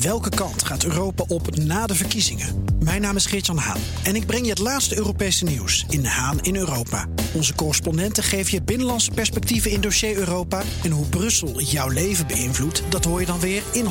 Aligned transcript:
Welke 0.00 0.28
kant 0.28 0.64
gaat 0.64 0.84
Europa 0.84 1.24
op 1.28 1.56
na 1.56 1.86
de 1.86 1.94
verkiezingen? 1.94 2.64
Mijn 2.78 3.00
naam 3.00 3.16
is 3.16 3.26
Geert-Jan 3.26 3.56
Haan 3.56 3.80
en 4.02 4.16
ik 4.16 4.26
breng 4.26 4.44
je 4.44 4.50
het 4.50 4.58
laatste 4.58 4.96
Europese 4.96 5.44
nieuws 5.44 5.84
in 5.88 6.04
Haan 6.04 6.40
in 6.40 6.56
Europa. 6.56 7.06
Onze 7.34 7.54
correspondenten 7.54 8.22
geven 8.22 8.52
je 8.52 8.62
binnenlandse 8.62 9.10
perspectieven 9.10 9.70
in 9.70 9.80
dossier 9.80 10.16
Europa. 10.16 10.62
En 10.82 10.90
hoe 10.90 11.06
Brussel 11.06 11.60
jouw 11.60 11.88
leven 11.88 12.26
beïnvloedt, 12.26 12.82
dat 12.88 13.04
hoor 13.04 13.20
je 13.20 13.26
dan 13.26 13.40
weer 13.40 13.62
in 13.72 13.84
100% 13.84 13.88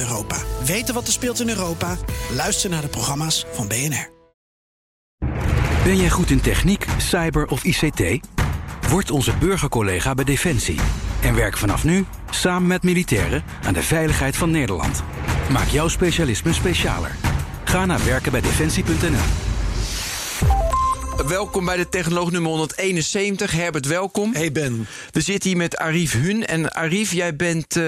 Europa. 0.00 0.36
Weten 0.64 0.94
wat 0.94 1.06
er 1.06 1.12
speelt 1.12 1.40
in 1.40 1.48
Europa? 1.48 1.96
Luister 2.34 2.70
naar 2.70 2.82
de 2.82 2.88
programma's 2.88 3.44
van 3.52 3.68
BNR. 3.68 4.12
Ben 5.84 5.96
jij 5.96 6.10
goed 6.10 6.30
in 6.30 6.40
techniek, 6.40 6.86
cyber 6.98 7.46
of 7.46 7.64
ICT? 7.64 8.26
Word 8.88 9.10
onze 9.10 9.36
burgercollega 9.36 10.14
bij 10.14 10.24
Defensie. 10.24 10.80
En 11.22 11.34
werk 11.34 11.56
vanaf 11.56 11.84
nu 11.84 12.04
samen 12.30 12.68
met 12.68 12.82
militairen 12.82 13.44
aan 13.62 13.74
de 13.74 13.82
veiligheid 13.82 14.36
van 14.36 14.50
Nederland. 14.50 15.02
Maak 15.50 15.68
jouw 15.68 15.88
specialisme 15.88 16.52
specialer. 16.52 17.16
Ga 17.64 17.86
naar 17.86 18.04
werkenbijdefensie.nl. 18.04 19.20
Welkom 21.26 21.64
bij 21.64 21.76
de 21.76 21.88
Technoloog 21.88 22.30
nummer 22.30 22.50
171. 22.50 23.52
Herbert, 23.52 23.86
welkom. 23.86 24.32
Hey 24.34 24.52
Ben. 24.52 24.86
We 25.10 25.20
zitten 25.20 25.48
hier 25.48 25.58
met 25.58 25.76
Arif 25.76 26.12
Hun. 26.12 26.46
En 26.46 26.74
Arif, 26.74 27.12
jij 27.12 27.36
bent 27.36 27.76
uh, 27.76 27.82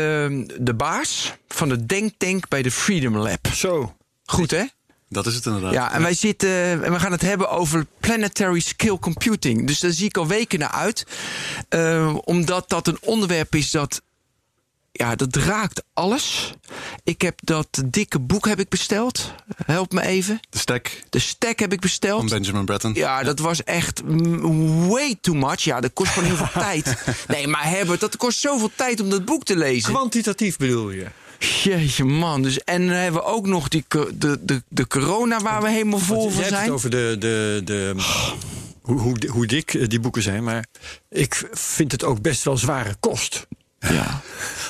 de 0.58 0.74
baas 0.76 1.34
van 1.48 1.68
de 1.68 1.86
denktank 1.86 2.48
bij 2.48 2.62
de 2.62 2.70
Freedom 2.70 3.16
Lab. 3.16 3.46
Zo. 3.54 3.94
Goed, 4.24 4.50
hè? 4.50 4.64
Dat 5.08 5.26
is 5.26 5.34
het 5.34 5.46
inderdaad. 5.46 5.72
Ja, 5.72 5.92
en 5.92 6.02
wij 6.02 6.14
zitten 6.14 6.84
en 6.84 6.92
we 6.92 7.00
gaan 7.00 7.12
het 7.12 7.22
hebben 7.22 7.50
over 7.50 7.86
planetary 8.00 8.60
scale 8.60 8.98
computing. 8.98 9.66
Dus 9.66 9.80
daar 9.80 9.90
zie 9.90 10.06
ik 10.06 10.16
al 10.16 10.26
weken 10.26 10.58
naar 10.58 10.70
uit. 10.70 11.06
Uh, 11.70 12.16
omdat 12.24 12.68
dat 12.68 12.86
een 12.86 12.98
onderwerp 13.00 13.54
is 13.54 13.70
dat. 13.70 14.02
Ja, 14.96 15.16
dat 15.16 15.36
raakt 15.36 15.82
alles. 15.92 16.54
Ik 17.04 17.22
heb 17.22 17.38
dat 17.44 17.82
dikke 17.84 18.18
boek 18.20 18.46
heb 18.46 18.60
ik 18.60 18.68
besteld. 18.68 19.32
Help 19.66 19.92
me 19.92 20.02
even. 20.02 20.40
De 20.50 20.58
stack. 20.58 20.90
De 21.10 21.18
stack 21.18 21.58
heb 21.58 21.72
ik 21.72 21.80
besteld. 21.80 22.18
Van 22.18 22.28
Benjamin 22.28 22.64
Bratton. 22.64 22.94
Ja, 22.94 23.22
dat 23.22 23.38
was 23.38 23.64
echt 23.64 24.02
way 24.88 25.16
too 25.20 25.34
much. 25.34 25.60
Ja, 25.60 25.80
dat 25.80 25.92
kost 25.92 26.12
gewoon 26.12 26.28
heel 26.28 26.46
veel 26.46 26.62
tijd. 26.68 26.96
Nee, 27.28 27.46
maar 27.46 27.68
Herbert, 27.68 28.00
dat 28.00 28.16
kost 28.16 28.38
zoveel 28.38 28.70
tijd 28.74 29.00
om 29.00 29.10
dat 29.10 29.24
boek 29.24 29.44
te 29.44 29.56
lezen. 29.56 29.92
Kwantitatief 29.92 30.56
bedoel 30.56 30.90
je? 30.90 31.06
Jeetje 31.38 32.04
man, 32.04 32.42
dus 32.42 32.64
en 32.64 32.86
dan 32.86 32.96
hebben 32.96 33.20
we 33.20 33.26
ook 33.26 33.46
nog 33.46 33.68
die, 33.68 33.84
de, 34.14 34.38
de, 34.40 34.62
de 34.68 34.86
corona 34.86 35.40
waar 35.40 35.62
we 35.62 35.70
helemaal 35.70 35.98
vol 35.98 36.30
van 36.30 36.44
zijn. 36.44 36.46
Je 36.46 36.52
hebt 36.54 36.64
het 36.64 36.74
over 36.74 36.90
de, 36.90 37.16
de, 37.18 37.60
de, 37.64 37.94
hoe, 38.82 39.00
hoe, 39.00 39.16
hoe 39.28 39.46
dik 39.46 39.90
die 39.90 40.00
boeken 40.00 40.22
zijn, 40.22 40.44
maar 40.44 40.66
ik 41.10 41.48
vind 41.52 41.92
het 41.92 42.04
ook 42.04 42.20
best 42.20 42.44
wel 42.44 42.56
zware 42.56 42.94
kost. 43.00 43.46
Ja. 43.92 44.20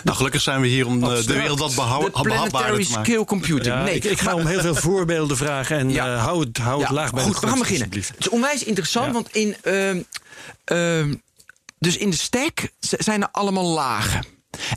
Nou, 0.05 0.17
gelukkig 0.17 0.41
zijn 0.41 0.61
we 0.61 0.67
hier 0.67 0.87
om 0.87 1.03
Abstract. 1.05 1.27
de 1.29 1.35
wereld 1.35 1.59
wat 1.59 1.75
behou- 1.75 2.05
De 2.05 2.11
planetary 2.11 2.37
behapbaarder 2.51 2.85
te 2.87 2.91
maken. 2.93 3.13
scale 3.13 3.25
computing. 3.25 3.75
Ja, 3.75 3.83
nee, 3.83 3.95
ik, 3.95 4.05
ik 4.05 4.19
ga 4.19 4.25
maar- 4.25 4.35
om 4.35 4.47
heel 4.47 4.61
veel 4.61 4.75
voorbeelden 4.75 5.37
vragen 5.37 5.79
en 5.79 5.91
Ja. 5.91 6.15
eh, 6.15 6.25
hou 6.25 6.41
het, 6.45 6.59
hou 6.59 6.79
het 6.81 6.89
Ja, 6.89 6.95
laag 6.95 7.13
bij 7.13 7.23
Goed, 7.23 7.41
we 7.41 7.47
gaan 7.47 7.59
beginnen. 7.59 7.89
Het 7.91 8.15
is 8.19 8.29
onwijs 8.29 8.65
interessant, 8.65 9.13
want 9.13 9.29
in, 9.37 9.57
ehm, 9.63 10.01
ehm, 10.65 11.15
dus 11.79 11.97
in 11.97 12.11
de 12.11 12.17
stack 12.17 12.69
zijn 12.81 13.23
er 13.23 13.29
allemaal 13.33 13.67
lagen. 13.67 14.25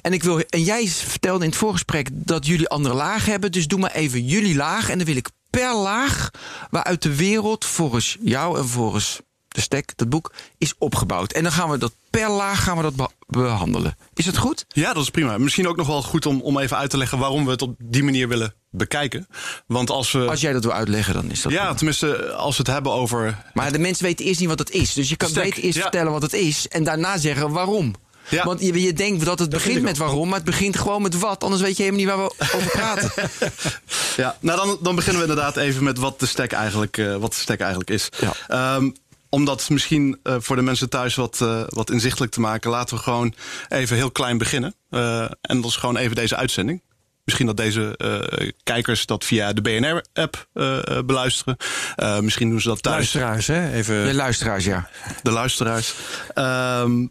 En, 0.02 0.14
ik 0.14 0.24
wil, 0.24 0.40
en 0.40 0.64
jij 0.64 0.88
vertelde 0.88 1.44
in 1.44 1.50
het 1.50 1.60
voorgesprek 1.60 2.10
dat 2.12 2.46
jullie 2.46 2.68
andere 2.70 2.96
lagen 2.96 3.32
hebben. 3.32 3.52
Dus 3.52 3.68
doe 3.68 3.80
maar 3.80 3.92
even 3.92 4.26
jullie 4.26 4.56
laag. 4.56 4.90
En 4.90 4.98
dan 4.98 5.08
wil 5.08 5.16
ik 5.16 5.30
per 5.50 5.76
laag 5.76 6.30
waaruit 6.70 7.02
de 7.02 7.16
wereld 7.16 7.66
volgens 7.66 8.18
jou 8.22 8.58
en 8.58 8.68
volgens 8.68 9.20
de 9.50 9.62
stack, 9.62 9.90
dat 9.96 10.10
boek, 10.10 10.34
is 10.58 10.74
opgebouwd. 10.78 11.32
En 11.32 11.44
dan 11.44 11.52
gaan 11.52 11.70
we 11.70 11.78
dat 11.78 11.96
per 12.10 12.30
laag 12.30 12.64
gaan 12.64 12.78
we 12.78 12.84
dat 12.84 12.96
be- 12.96 13.10
behandelen. 13.28 13.98
Is 14.14 14.26
het 14.26 14.38
goed? 14.38 14.66
Ja, 14.68 14.94
dat 14.94 15.04
is 15.04 15.10
prima. 15.10 15.38
Misschien 15.38 15.68
ook 15.68 15.76
nog 15.76 15.88
wel 15.88 16.02
goed 16.02 16.26
om, 16.26 16.42
om 16.42 16.60
even 16.60 16.78
uit 16.78 16.90
te 16.90 16.98
leggen 16.98 17.18
waarom 17.18 17.46
we 17.46 17.52
het 17.52 17.62
op 17.62 17.76
die 17.78 18.04
manier 18.04 18.28
willen 18.28 18.54
bekijken. 18.72 19.28
Want 19.68 19.90
als 19.90 20.12
we. 20.12 20.28
Als 20.28 20.42
jij 20.42 20.54
dat 20.54 20.64
wil 20.64 20.74
uitleggen, 20.74 21.14
dan 21.14 21.32
is 21.32 21.42
dat. 21.42 21.52
ja, 21.52 21.58
prima. 21.58 21.76
tenminste, 21.76 22.32
als 22.34 22.58
we 22.58 22.64
het 22.64 22.72
hebben 22.72 22.92
over. 22.92 23.44
Maar 23.54 23.72
de 23.72 23.80
mensen 23.80 24.06
weten 24.06 24.26
eerst 24.26 24.40
niet 24.40 24.50
wat 24.50 24.60
het 24.60 24.72
is. 24.72 24.94
Dus 24.94 25.10
je 25.10 25.16
kan 25.16 25.34
beter 25.34 25.64
eerst 25.64 25.76
ja. 25.76 25.82
vertellen 25.82 26.12
wat 26.12 26.22
het 26.22 26.34
is 26.34 26.68
en 26.68 26.84
daarna 26.84 27.18
zeggen 27.18 27.52
waarom. 27.52 27.96
Ja. 28.30 28.44
Want 28.44 28.62
je, 28.62 28.82
je 28.82 28.94
denkt 28.94 29.26
dat 29.26 29.40
het 29.40 29.50
begint 29.50 29.82
met 29.82 29.98
waarom, 29.98 30.28
maar 30.28 30.38
het 30.38 30.46
begint 30.46 30.78
gewoon 30.78 31.02
met 31.02 31.20
wat. 31.20 31.44
Anders 31.44 31.62
weet 31.62 31.78
je 31.78 31.84
helemaal 31.84 32.06
niet 32.06 32.16
waar 32.16 32.26
we 32.26 32.56
over 32.58 32.72
praten. 32.72 33.12
Ja, 34.16 34.38
nou 34.40 34.58
dan, 34.58 34.78
dan 34.82 34.96
beginnen 34.96 35.22
we 35.22 35.28
inderdaad 35.28 35.58
even 35.58 35.84
met 35.84 35.98
wat 35.98 36.20
de 36.20 36.26
stack 36.26 36.52
eigenlijk, 36.52 36.98
eh, 36.98 37.16
wat 37.16 37.32
de 37.32 37.40
stack 37.40 37.60
eigenlijk 37.60 37.90
is. 37.90 38.10
Ja. 38.20 38.34
Ehm, 38.48 38.90
om 39.30 39.46
dat 39.46 39.70
misschien 39.70 40.20
eh, 40.24 40.36
voor 40.40 40.56
de 40.56 40.62
mensen 40.62 40.90
thuis 40.90 41.16
wat, 41.16 41.42
eh, 41.42 41.64
wat 41.68 41.92
inzichtelijk 41.92 42.32
te 42.32 42.40
maken, 42.40 42.70
laten 42.70 42.96
we 42.96 43.04
gewoon 43.04 43.34
even 43.68 43.96
heel 43.96 44.12
klein 44.12 44.38
beginnen. 44.38 44.76
Eh, 44.90 45.22
en 45.42 45.62
dat 45.62 45.66
is 45.66 45.76
gewoon 45.76 45.98
even 45.98 46.16
deze 46.16 46.36
uitzending. 46.36 46.82
Misschien 47.24 47.48
dat 47.48 47.58
deze 47.58 47.98
eh, 47.98 48.50
kijkers 48.64 49.06
dat 49.06 49.26
via 49.26 49.54
de 49.54 49.62
BNR-app 49.62 50.48
beluisteren. 51.06 51.58
Eh, 51.96 52.20
misschien 52.20 52.50
doen 52.50 52.62
ze 52.62 52.68
dat 52.68 52.84
thuis. 52.84 53.14
Luisteraars, 53.14 53.48
hè? 53.48 53.72
Even. 53.74 54.06
De 54.06 54.14
luisteraars, 54.14 54.66
ja. 54.66 54.90
de 55.24 55.32
luisteraars. 55.32 55.94
Ehm, 56.34 57.08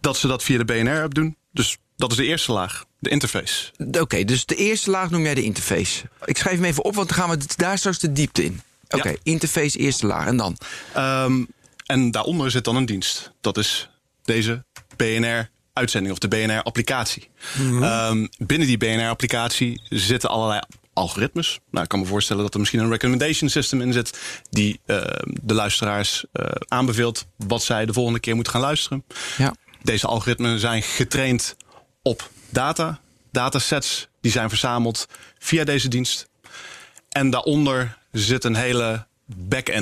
dat 0.00 0.16
ze 0.16 0.26
dat 0.26 0.42
via 0.42 0.58
de 0.58 0.64
BNR-app 0.64 1.14
doen. 1.14 1.36
Dus 1.52 1.78
dat 1.96 2.10
is 2.10 2.16
de 2.16 2.24
eerste 2.24 2.52
laag, 2.52 2.84
de 2.98 3.10
interface. 3.10 3.72
Oké, 4.00 4.24
dus 4.24 4.46
de 4.46 4.54
eerste 4.54 4.90
laag 4.90 5.10
noem 5.10 5.22
jij 5.22 5.34
de 5.34 5.42
interface. 5.42 6.04
Ik 6.24 6.36
schrijf 6.36 6.56
hem 6.56 6.64
even 6.64 6.84
op, 6.84 6.94
want 6.94 7.08
dan 7.08 7.18
gaan 7.18 7.30
we 7.30 7.44
daar 7.56 7.78
straks 7.78 7.98
de 7.98 8.12
diepte 8.12 8.44
in. 8.44 8.60
Oké, 8.88 9.08
Ja. 9.08 9.16
interface, 9.22 9.78
eerste 9.78 10.06
laag. 10.06 10.26
En 10.26 10.36
dan? 10.36 10.56
Ehm, 10.94 11.44
en 11.86 12.10
daaronder 12.10 12.50
zit 12.50 12.64
dan 12.64 12.76
een 12.76 12.86
dienst. 12.86 13.32
Dat 13.40 13.58
is 13.58 13.90
deze 14.22 14.64
BNR-uitzending 14.96 16.12
of 16.12 16.18
de 16.18 16.28
BNR-applicatie. 16.28 17.28
Ehm, 17.80 18.26
binnen 18.38 18.66
die 18.66 18.78
BNR-applicatie 18.78 19.82
zitten 19.88 20.30
allerlei 20.30 20.60
algoritmes. 20.92 21.58
Nou, 21.70 21.82
ik 21.84 21.88
kan 21.90 21.98
me 22.00 22.06
voorstellen 22.06 22.42
dat 22.42 22.52
er 22.54 22.60
misschien 22.60 22.80
een 22.80 22.90
recommendation 22.90 23.50
system 23.50 23.80
in 23.80 23.92
zit... 23.92 24.18
die 24.50 24.80
ehm, 24.86 25.30
de 25.42 25.54
luisteraars 25.54 26.24
eh, 26.32 26.44
aanbeveelt 26.68 27.26
wat 27.36 27.62
zij 27.62 27.86
de 27.86 27.92
volgende 27.92 28.20
keer 28.20 28.34
moeten 28.34 28.52
gaan 28.52 28.62
luisteren. 28.62 29.04
Ja. 29.36 29.54
Deze 29.82 30.06
algoritmen 30.06 30.58
zijn 30.60 30.82
getraind 30.82 31.56
op 32.02 32.30
data, 32.50 33.00
datasets 33.32 34.08
die 34.20 34.32
zijn 34.32 34.48
verzameld 34.48 35.06
via 35.38 35.64
deze 35.64 35.88
dienst. 35.88 36.28
En 37.08 37.30
daaronder 37.30 37.97
zit 38.12 38.44
een 38.44 38.54
hele 38.56 39.06
back-end. 39.24 39.80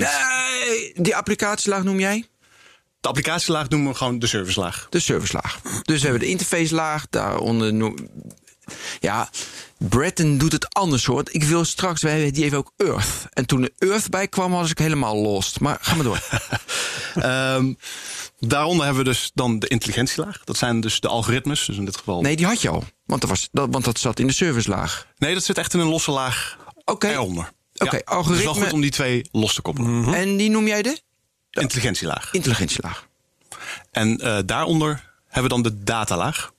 Nee, 0.68 0.92
die 0.96 1.16
applicatielaag 1.16 1.82
noem 1.82 2.00
jij? 2.00 2.26
De 3.00 3.08
applicatielaag 3.08 3.68
noemen 3.68 3.90
we 3.92 3.96
gewoon 3.98 4.18
de 4.18 4.26
servicelaag. 4.26 4.86
De 4.90 4.98
servicelaag. 5.00 5.60
Dus 5.82 5.96
we 6.00 6.02
hebben 6.08 6.20
de 6.20 6.30
interface-laag, 6.30 7.06
daaronder. 7.10 7.74
noem- 7.74 8.08
Ja, 9.00 9.30
Breton 9.78 10.38
doet 10.38 10.52
het 10.52 10.74
anders 10.74 11.04
hoor. 11.04 11.22
Ik 11.30 11.42
wil 11.42 11.64
straks, 11.64 12.02
wij 12.02 12.30
die 12.30 12.42
heeft 12.42 12.54
ook 12.54 12.72
Earth. 12.76 13.26
En 13.32 13.46
toen 13.46 13.62
er 13.62 13.88
Earth 13.88 14.10
bij 14.10 14.28
kwam, 14.28 14.50
was 14.50 14.70
ik 14.70 14.78
helemaal 14.78 15.16
lost. 15.16 15.60
Maar 15.60 15.78
ga 15.80 15.94
maar 15.94 16.04
door. 16.04 16.20
Ehm, 17.14 17.72
daaronder 18.38 18.84
hebben 18.84 19.04
we 19.04 19.10
dus 19.10 19.30
dan 19.34 19.58
de 19.58 19.68
intelligentielaag. 19.68 20.40
Dat 20.44 20.56
zijn 20.56 20.80
dus 20.80 21.00
de 21.00 21.08
algoritmes. 21.08 21.64
Dus 21.66 21.76
in 21.76 21.84
dit 21.84 21.96
geval. 21.96 22.20
Nee, 22.20 22.36
die 22.36 22.46
had 22.46 22.62
je 22.62 22.68
al. 22.68 22.84
Want 23.06 23.20
dat, 23.20 23.30
was, 23.30 23.48
dat, 23.52 23.68
want 23.70 23.84
dat 23.84 23.98
zat 23.98 24.18
in 24.18 24.26
de 24.26 24.32
servicelaag. 24.32 25.06
Nee, 25.18 25.34
dat 25.34 25.44
zit 25.44 25.58
echt 25.58 25.74
in 25.74 25.80
een 25.80 25.86
losse 25.88 26.10
laag 26.10 26.56
Oké. 26.84 27.16
Oké, 27.78 28.00
ja, 28.04 28.22
Het 28.22 28.38
is 28.38 28.44
wel 28.44 28.54
goed 28.54 28.72
om 28.72 28.80
die 28.80 28.90
twee 28.90 29.28
los 29.32 29.54
te 29.54 29.62
koppelen. 29.62 30.14
En 30.14 30.36
die 30.36 30.50
noem 30.50 30.66
jij 30.66 30.82
de? 30.82 31.00
Intelligentielaag. 31.50 32.32
Intelligentielaag. 32.32 33.06
En 33.90 34.20
eh, 34.20 34.38
daaronder 34.44 35.12
hebben 35.24 35.42
we 35.42 35.62
dan 35.62 35.62
de 35.62 35.82
datalaag. 35.82 36.52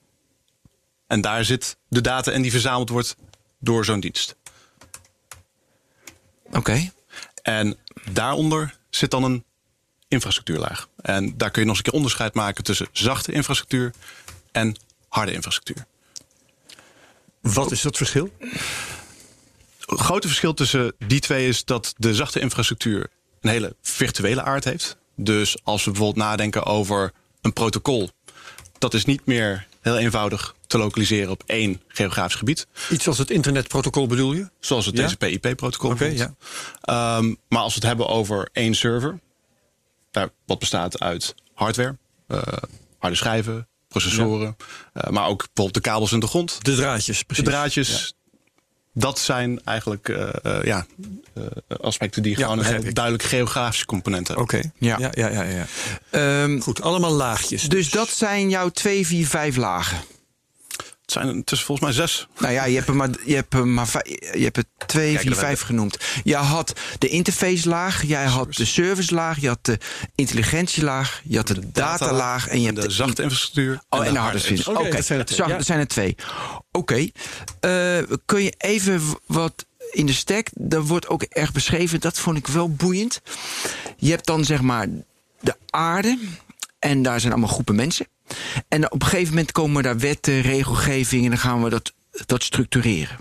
En 1.07 1.22
daar 1.22 1.45
zit 1.45 1.77
de 1.89 2.01
data 2.01 2.31
en 2.31 2.41
die 2.41 2.51
verzameld 2.51 2.89
wordt 2.89 3.16
door 3.59 3.85
zo'n 3.85 4.00
dienst. 4.00 4.35
Oké. 6.51 6.91
En 7.41 7.77
daaronder 8.11 8.77
zit 8.89 9.11
dan 9.11 9.23
een 9.23 9.44
infrastructuurlaag. 10.07 10.89
En 11.01 11.38
daar 11.38 11.51
kun 11.51 11.61
je 11.61 11.67
nog 11.67 11.77
eens 11.77 11.85
een 11.85 11.91
keer 11.91 12.00
onderscheid 12.00 12.33
maken 12.33 12.63
tussen 12.63 12.88
zachte 12.91 13.31
infrastructuur 13.31 13.94
en 14.51 14.75
harde 15.07 15.31
infrastructuur. 15.31 15.85
Wat 17.41 17.72
is 17.72 17.81
dat 17.81 17.97
verschil? 17.97 18.31
Grote 19.95 20.28
verschil 20.28 20.54
tussen 20.54 20.94
die 21.07 21.19
twee 21.19 21.48
is 21.48 21.66
dat 21.66 21.94
de 21.98 22.16
zachte 22.16 22.39
infrastructuur 22.39 23.07
een 23.42 23.50
hele 23.50 23.75
virtuele 23.81 24.42
aard 24.44 24.63
heeft. 24.63 24.98
Dus 25.16 25.57
als 25.63 25.84
we 25.86 25.92
bijvoorbeeld 25.92 26.25
nadenken 26.25 26.66
over 26.66 27.12
een 27.42 27.54
protocol, 27.54 28.10
dat 28.78 28.94
is 28.94 29.06
niet 29.06 29.25
meer 29.25 29.68
heel 29.81 29.98
eenvoudig 29.98 30.56
te 30.68 30.78
lokaliseren 30.78 31.31
op 31.31 31.44
één 31.45 31.81
geografisch 31.88 32.36
gebied. 32.36 32.68
Iets 32.89 33.07
als 33.07 33.18
het 33.18 33.30
internetprotocol 33.31 34.07
bedoel 34.07 34.34
je? 34.34 34.50
Zoals 34.60 34.86
het 34.86 34.98
Ja? 34.98 35.07
TCP/IP-protocol. 35.07 35.92
Oké, 35.92 36.10
bijvoorbeeld. 36.10 36.36
Ehm, 36.81 37.33
maar 37.50 37.62
als 37.62 37.74
we 37.74 37.80
het 37.80 37.88
hebben 37.88 38.07
over 38.07 38.50
één 38.51 38.75
server, 38.75 39.19
wat 40.45 40.60
bestaat 40.60 41.00
uit 41.00 41.36
hardware, 41.54 41.98
eh, 42.28 42.42
harde 43.00 43.16
schijven, 43.16 43.68
processoren, 43.88 44.56
eh, 44.94 45.10
maar 45.10 45.28
ook 45.28 45.38
bijvoorbeeld 45.38 45.74
de 45.74 45.90
kabels 45.90 46.12
in 46.12 46.19
de 46.19 46.28
grond, 46.28 46.66
De 46.66 46.75
draadjes, 46.75 47.24
precies. 47.24 47.44
de 47.45 47.50
draadjes. 47.51 48.16
Dat 48.99 49.19
zijn 49.19 49.61
eigenlijk 49.63 50.09
eh, 50.09 50.29
eh, 50.44 50.63
ja, 50.63 50.85
eh, 51.33 51.44
aspecten 51.81 52.23
die 52.23 52.38
Ja, 52.38 52.47
gewoon 52.47 52.65
een 52.65 52.94
duidelijk 52.94 53.23
geografische 53.23 53.85
component 53.85 54.27
hebben. 54.27 54.45
Oké. 54.45 54.61
Ja. 54.77 54.97
Ja. 54.99 55.11
Ja, 55.13 55.29
ja, 55.29 55.44
ja, 55.44 55.44
ja. 55.44 55.65
Ehm, 56.09 56.59
Goed, 56.59 56.81
allemaal 56.81 57.11
laagjes. 57.11 57.63
dus 57.63 57.89
dat 57.89 58.09
zijn 58.09 58.49
jouw 58.49 58.69
twee, 58.69 59.07
vier, 59.07 59.27
vijf 59.27 59.55
lagen. 59.55 59.97
Het 61.07 61.15
zijn 61.15 61.27
er 61.38 61.44
tussen 61.44 61.68
volgens 61.68 61.88
mij 61.88 62.07
zes. 62.07 62.27
Nou 62.39 62.54
ja, 62.54 62.65
je 62.65 62.75
hebt 62.75 62.88
er 62.88 62.95
maar, 62.95 63.09
je 63.25 63.36
hebt 63.36 63.54
er 63.54 63.68
maar 63.68 63.88
je 64.33 64.44
hebt 64.44 64.57
er 64.57 64.63
twee, 64.86 65.09
Kijk, 65.09 65.21
vier, 65.21 65.30
dat 65.30 65.39
vijf 65.39 65.62
genoemd. 65.62 65.98
Je 66.24 66.36
had 66.36 66.80
de 66.98 67.07
interface 67.07 67.69
laag, 67.69 68.04
jij 68.04 68.25
had 68.25 68.54
de 68.54 68.65
service 68.65 69.13
laag, 69.13 69.39
je 69.39 69.48
had 69.48 69.65
de 69.65 69.77
intelligentielaag, 70.15 71.21
je 71.24 71.38
had 71.38 71.48
de, 71.48 71.71
datalaag 71.71 72.48
en 72.48 72.59
je 72.59 72.65
hebt 72.65 72.81
de 72.81 72.89
zachte 72.89 73.21
infrastructuur. 73.21 73.81
Oh, 73.89 74.06
en 74.06 74.13
de 74.13 74.19
harde 74.19 74.38
infrastructuur. 74.38 74.75
Oké, 74.77 74.88
Oké, 74.88 74.95
dat 74.95 75.06
zijn 75.06 75.19
er 75.19 75.25
twee, 75.25 75.38
zacht, 75.38 75.50
ja. 75.50 75.57
dat 75.57 75.65
zijn 75.65 75.80
er 75.80 75.88
twee. 75.88 76.15
Oké, 76.71 77.07
Eh, 77.59 77.98
kun 78.25 78.44
je 78.44 78.54
even 78.57 79.01
wat 79.25 79.65
in 79.92 80.06
de 80.06 80.13
stack, 80.13 80.48
daar 80.54 80.83
wordt 80.83 81.07
ook 81.07 81.24
erg 81.24 81.51
beschreven, 81.51 82.00
dat 82.00 82.19
vond 82.19 82.38
ik 82.38 82.48
wel 82.48 82.69
boeiend. 82.69 83.21
Je 83.98 84.09
hebt 84.09 84.25
dan 84.25 84.45
zeg 84.45 84.62
maar 84.62 84.88
de 85.39 85.56
aarde 85.69 86.18
en 86.80 87.01
daar 87.01 87.19
zijn 87.19 87.31
allemaal 87.31 87.51
groepen 87.51 87.75
mensen. 87.75 88.07
En 88.68 88.91
op 88.91 89.01
een 89.01 89.07
gegeven 89.07 89.29
moment 89.33 89.51
komen 89.51 89.83
daar 89.83 89.97
wetten, 90.00 90.41
regelgeving 90.41 91.24
en 91.24 91.29
dan 91.29 91.39
gaan 91.39 91.63
we 91.63 91.69
dat, 91.69 91.94
dat 92.25 92.44
structureren. 92.44 93.18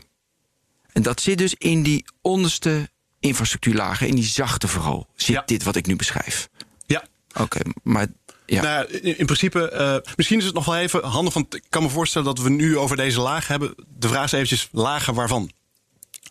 En 0.93 1.03
dat 1.03 1.20
zit 1.20 1.38
dus 1.38 1.55
in 1.55 1.82
die 1.82 2.05
onderste 2.20 2.91
infrastructuurlagen, 3.20 4.08
in 4.08 4.14
die 4.14 4.25
zachte 4.25 4.69
vooral, 4.69 5.06
zit 5.17 5.35
Ja. 5.35 5.43
dit 5.47 5.62
wat 5.62 5.76
ik 5.76 5.87
nu 5.87 5.97
beschrijf. 5.97 6.49
Ja, 6.87 7.05
Oké, 7.41 7.61
maar 7.82 8.06
ja. 8.47 8.62
Nou, 8.62 8.87
in, 8.87 9.19
in 9.19 9.26
principe, 9.26 9.70
eh, 9.70 10.12
misschien 10.17 10.38
is 10.38 10.44
het 10.44 10.55
nog 10.55 10.64
wel 10.64 10.76
even 10.76 11.05
handig. 11.05 11.35
Want 11.35 11.55
ik 11.55 11.62
kan 11.69 11.82
me 11.82 11.88
voorstellen 11.88 12.26
dat 12.35 12.38
we 12.44 12.50
nu 12.50 12.79
over 12.79 12.97
deze 12.97 13.20
laag 13.20 13.49
hebben. 13.49 13.75
De 13.99 14.09
vraag 14.09 14.25
is 14.25 14.32
eventjes 14.32 14.69
lagen 14.73 15.14
waarvan. 15.14 15.50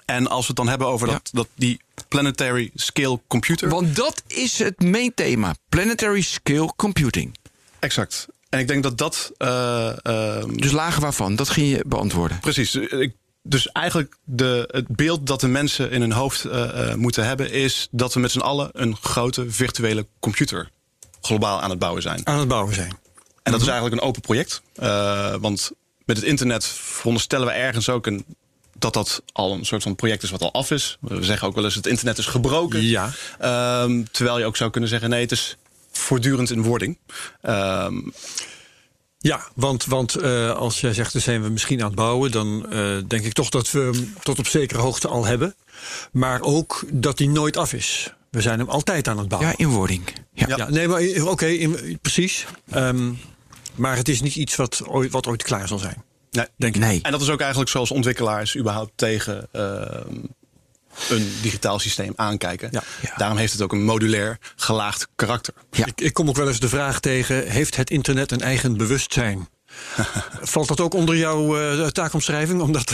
En 0.06 0.28
als 0.28 0.42
we 0.42 0.48
het 0.48 0.56
dan 0.56 0.68
hebben 0.68 0.88
over 0.88 1.07
Ja. 1.07 1.13
dat, 1.13 1.30
dat 1.33 1.48
die 1.56 1.80
planetary 2.07 2.71
scale 2.75 3.19
computer. 3.28 3.69
Want 3.69 3.95
dat 3.95 4.24
is 4.28 4.60
het 4.60 4.83
main 4.83 5.13
thema. 5.13 5.56
Planetary 5.69 6.21
Scale 6.21 6.74
Computing. 6.75 7.38
Exact. 7.80 8.28
En 8.56 8.62
ik 8.62 8.68
denk 8.68 8.84
dat 8.84 8.98
dat. 8.98 9.31
eh, 9.38 10.06
ehm, 10.06 10.56
Dus 10.56 10.72
lagen 10.72 11.02
waarvan? 11.02 11.36
Dat 11.36 11.50
ging 11.50 11.69
je 11.69 11.84
beantwoorden. 11.88 12.40
Precies. 12.40 12.75
Ik, 12.75 13.13
dus 13.44 13.72
eigenlijk 13.72 14.16
de, 14.24 14.69
het 14.72 14.88
beeld 14.88 15.28
dat 15.28 15.40
de 15.40 15.48
mensen 15.48 15.92
in 15.92 16.02
hun 16.02 16.12
hoofd 16.12 16.46
eh, 16.46 16.90
eh, 16.90 16.96
moeten 16.96 17.25
hebben, 17.25 17.52
is 17.52 17.88
dat 17.92 18.13
we 18.13 18.19
met 18.19 18.31
z'n 18.31 18.40
allen 18.40 18.69
een 18.72 18.96
grote 18.96 19.52
virtuele 19.52 20.07
computer 20.19 20.69
globaal 21.22 21.62
aan 21.62 21.69
het 21.69 21.80
bouwen 21.80 22.02
zijn. 22.02 22.28
Aan 22.28 22.40
het 22.40 22.48
bouwen 22.48 22.74
zijn. 22.74 22.98
En 23.44 23.52
dat 23.52 23.62
is 23.62 23.68
eigenlijk 23.68 24.02
een 24.02 24.07
open 24.07 24.22
project. 24.22 24.62
Eh, 24.75 25.36
want 25.40 25.72
met 26.06 26.18
het 26.18 26.25
internet 26.25 26.66
veronderstellen 26.66 27.48
we 27.48 27.54
ergens 27.54 27.90
ook 27.90 28.06
een, 28.06 28.25
dat 28.80 28.94
dat 28.94 29.22
al 29.34 29.54
een 29.54 29.66
soort 29.66 29.84
van 29.84 29.96
project 29.96 30.24
is 30.24 30.30
wat 30.30 30.42
al 30.42 30.54
af 30.54 30.72
is. 30.72 30.98
We 31.02 31.24
zeggen 31.24 31.48
ook 31.48 31.56
wel 31.56 31.63
eens 31.63 31.75
het 31.75 31.88
internet 31.88 32.18
is 32.18 32.25
gebroken. 32.25 32.81
Ja. 32.81 33.12
Ehm, 33.40 34.04
terwijl 34.12 34.40
je 34.40 34.46
ook 34.46 34.57
zou 34.57 34.69
kunnen 34.69 34.90
zeggen 34.90 35.10
nee, 35.10 35.22
het 35.22 35.31
is 35.31 35.57
voortdurend 35.97 36.51
in 36.51 36.63
wording. 36.63 36.97
Ehm, 37.42 37.95
Ja, 39.18 39.47
want, 39.56 39.86
want 39.86 40.15
eh, 40.15 40.51
als 40.51 40.81
jij 40.81 40.94
zegt, 40.94 41.13
dan 41.13 41.21
zijn 41.21 41.44
we 41.44 41.50
misschien 41.50 41.80
aan 41.80 41.86
het 41.88 41.95
bouwen, 41.95 42.31
dan 42.31 42.71
eh, 42.71 42.97
denk 43.07 43.24
ik 43.25 43.33
toch 43.33 43.50
dat 43.50 43.71
we 43.71 43.80
hem 43.80 44.13
tot 44.24 44.39
op 44.39 44.47
zekere 44.47 44.80
hoogte 44.81 45.07
al 45.07 45.25
hebben. 45.25 45.56
Maar 46.12 46.42
ook 46.42 46.83
dat 46.92 47.18
hij 47.19 47.27
nooit 47.27 47.57
af 47.57 47.74
is. 47.74 48.13
We 48.30 48.42
zijn 48.42 48.59
hem 48.59 48.69
altijd 48.69 49.07
aan 49.07 49.18
het 49.18 49.27
bouwen. 49.27 49.51
Ja, 49.57 49.57
in 49.65 49.69
wording. 49.71 50.03
Ja. 50.33 50.47
Ja, 50.57 50.69
nee, 50.69 50.88
maar 50.88 51.00
eh, 51.00 51.25
oké, 51.27 51.45
in- 51.45 52.00
precies. 52.01 52.45
Ehm, 52.71 53.12
maar 53.75 53.95
het 53.97 54.09
is 54.09 54.21
niet 54.21 54.36
iets 54.36 54.56
wat 54.56 54.81
ooit, 54.88 55.12
wat 55.12 55.27
ooit 55.27 55.44
klaar 55.44 55.68
zal 55.68 55.77
zijn. 55.80 56.03
nee. 56.31 56.45
Denk 56.57 56.75
ik. 56.75 56.81
Nee. 56.81 57.00
En 57.01 57.12
dat 57.12 57.21
is 57.21 57.30
ook 57.30 57.39
eigenlijk 57.42 57.69
zoals 57.69 57.92
ontwikkelaars 57.92 58.57
überhaupt 58.57 58.92
tegen 58.95 59.47
ehm, 59.51 60.15
een 61.09 61.33
digitaal 61.42 61.80
systeem 61.80 62.13
aankijken. 62.15 62.69
Ja. 62.71 62.83
Ja. 63.01 63.13
Daarom 63.18 63.38
heeft 63.38 63.53
het 63.53 63.62
ook 63.62 63.71
een 63.71 63.83
modulair 63.83 64.38
gelaagd 64.56 65.07
karakter. 65.15 65.53
Ja. 65.71 65.86
Ik, 65.86 66.01
ik 66.01 66.13
kom 66.13 66.30
ook 66.30 66.36
wel 66.36 66.47
eens 66.47 66.59
de 66.59 66.69
vraag 66.69 67.00
tegen: 67.00 67.47
heeft 67.47 67.75
het 67.75 67.89
internet 67.89 68.31
een 68.31 68.42
eigen 68.42 68.77
bewustzijn? 68.77 69.47
Valt 70.42 70.68
dat 70.68 70.80
ook 70.80 70.94
onder 70.94 71.15
jouw 71.18 71.57
eh, 71.59 71.88
taakomschrijving? 71.88 72.62
Omdat 72.62 72.88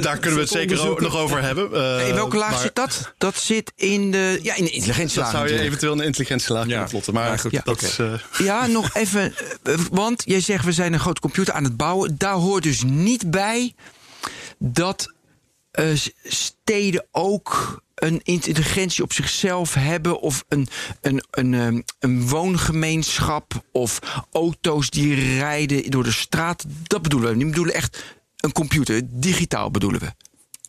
Daar 0.00 0.18
kunnen 0.18 0.34
we 0.34 0.40
het 0.44 0.48
zeker 0.52 0.88
ook 0.88 1.00
nog 1.00 1.16
over 1.16 1.42
hebben. 1.42 1.72
Eh, 1.98 2.08
in 2.08 2.14
welke 2.14 2.36
laag 2.36 2.50
maar 2.50 2.60
zit 2.60 2.74
dat? 2.74 3.12
Dat 3.18 3.36
zit 3.36 3.72
in 3.76 4.10
de, 4.10 4.38
ja, 4.42 4.54
in 4.54 4.64
de 4.64 4.70
Dat 4.70 4.72
intelligentielaag. 4.72 5.30
zou 5.30 5.42
je 5.44 5.50
natuurlijk. 5.50 5.66
eventueel 5.66 5.92
een 5.92 6.04
intelligentielaag 6.06 6.62
Ja. 6.64 6.70
kunnen 6.70 6.88
plotten. 6.88 7.14
Maar 7.14 7.26
Ja, 7.30 7.36
goed, 7.36 7.52
dat 7.52 7.66
oké. 7.68 7.84
is... 7.86 7.98
eh, 7.98 8.12
Ja, 8.46 8.66
nog 8.66 8.94
even. 9.02 9.34
eh, 9.62 9.74
Want 9.90 10.22
jij 10.24 10.40
zegt 10.40 10.64
we 10.64 10.72
zijn 10.72 10.92
een 10.92 11.00
grote 11.00 11.20
computer 11.20 11.54
aan 11.54 11.64
het 11.64 11.76
bouwen. 11.76 12.14
Daar 12.18 12.34
hoort 12.34 12.62
dus 12.62 12.82
niet 12.84 13.30
bij 13.30 13.74
dat 14.58 15.12
s- 15.72 16.10
steden 16.24 17.06
ook 17.10 17.80
een 17.94 18.20
intelligentie 18.22 19.04
op 19.04 19.12
zichzelf 19.12 19.74
hebben. 19.74 20.20
Of 20.20 20.44
een, 20.48 20.68
een, 21.00 21.24
een, 21.30 21.54
ehm, 21.54 21.80
een 21.98 22.28
woongemeenschap. 22.28 23.64
Of 23.72 23.98
auto's 24.32 24.90
die 24.90 25.14
rijden 25.38 25.90
door 25.90 26.04
de 26.04 26.12
straat. 26.12 26.64
Dat 26.82 27.02
bedoelen 27.02 27.30
we. 27.32 27.38
We 27.38 27.44
bedoelen 27.50 27.74
echt 27.74 28.04
een 28.36 28.52
computer. 28.52 29.00
Digitaal 29.04 29.70
bedoelen 29.70 30.00
we. 30.00 30.12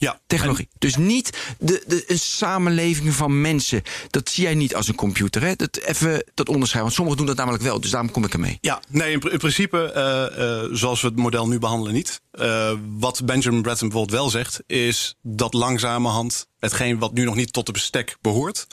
Ja. 0.04 0.20
Technologie. 0.28 0.68
Dus 0.78 0.96
niet 0.96 1.38
de, 1.60 1.84
de, 1.88 2.04
een 2.08 2.20
samenleving 2.20 3.14
van 3.14 3.42
mensen. 3.42 3.82
Dat 4.10 4.30
zie 4.30 4.44
jij 4.44 4.56
niet 4.56 4.76
als 4.76 4.88
een 4.88 4.96
computer. 4.96 5.42
Hè? 5.42 5.56
Dat, 5.56 5.78
even 5.78 6.24
dat 6.34 6.50
onderscheid. 6.50 6.84
Want 6.84 6.96
sommigen 6.96 7.18
doen 7.18 7.28
dat 7.28 7.38
namelijk 7.38 7.64
wel. 7.64 7.82
Dus 7.82 7.92
daarom 7.92 8.12
kom 8.12 8.26
ik 8.26 8.34
ermee. 8.34 8.58
Ja, 8.62 8.82
nee, 8.90 9.12
in, 9.12 9.20
pr- 9.20 9.32
in 9.32 9.38
principe, 9.38 9.92
eh, 9.92 10.62
eh, 10.62 10.70
zoals 10.72 11.02
we 11.02 11.08
het 11.08 11.16
model 11.18 11.48
nu 11.48 11.60
behandelen, 11.60 11.94
niet. 11.94 12.22
Eh, 12.32 12.72
wat 12.98 13.26
Benjamin 13.26 13.62
Bratton 13.62 13.90
bijvoorbeeld 13.90 14.20
wel 14.20 14.30
zegt, 14.30 14.64
is 14.68 15.16
dat 15.22 15.54
langzamerhand 15.54 16.48
hetgeen 16.60 17.00
wat 17.00 17.14
nu 17.14 17.24
nog 17.24 17.36
niet 17.36 17.54
tot 17.54 17.66
de 17.66 17.72
bestek 17.72 18.18
behoort, 18.22 18.68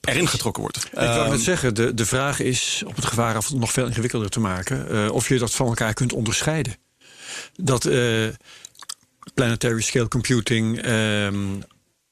erin 0.00 0.28
getrokken 0.28 0.62
wordt. 0.62 0.76
Ik 0.76 0.90
wou 0.92 1.30
net 1.30 1.40
zeggen, 1.40 1.74
de, 1.74 1.94
de 1.94 2.06
vraag 2.06 2.40
is 2.40 2.82
op 2.86 2.96
het 2.96 3.04
gevaar 3.04 3.36
af 3.36 3.48
het 3.48 3.58
nog 3.58 3.72
veel 3.72 3.86
ingewikkelder 3.86 4.30
te 4.30 4.40
maken, 4.40 4.90
eh, 4.90 5.12
of 5.12 5.28
je 5.28 5.38
dat 5.38 5.54
van 5.54 5.66
elkaar 5.66 5.94
kunt 5.94 6.12
onderscheiden. 6.12 6.76
Dat 7.54 7.84
eh, 7.84 8.26
planetary 9.34 9.80
scale 9.82 10.08
computing 10.08 10.80
ehm, 10.82 11.60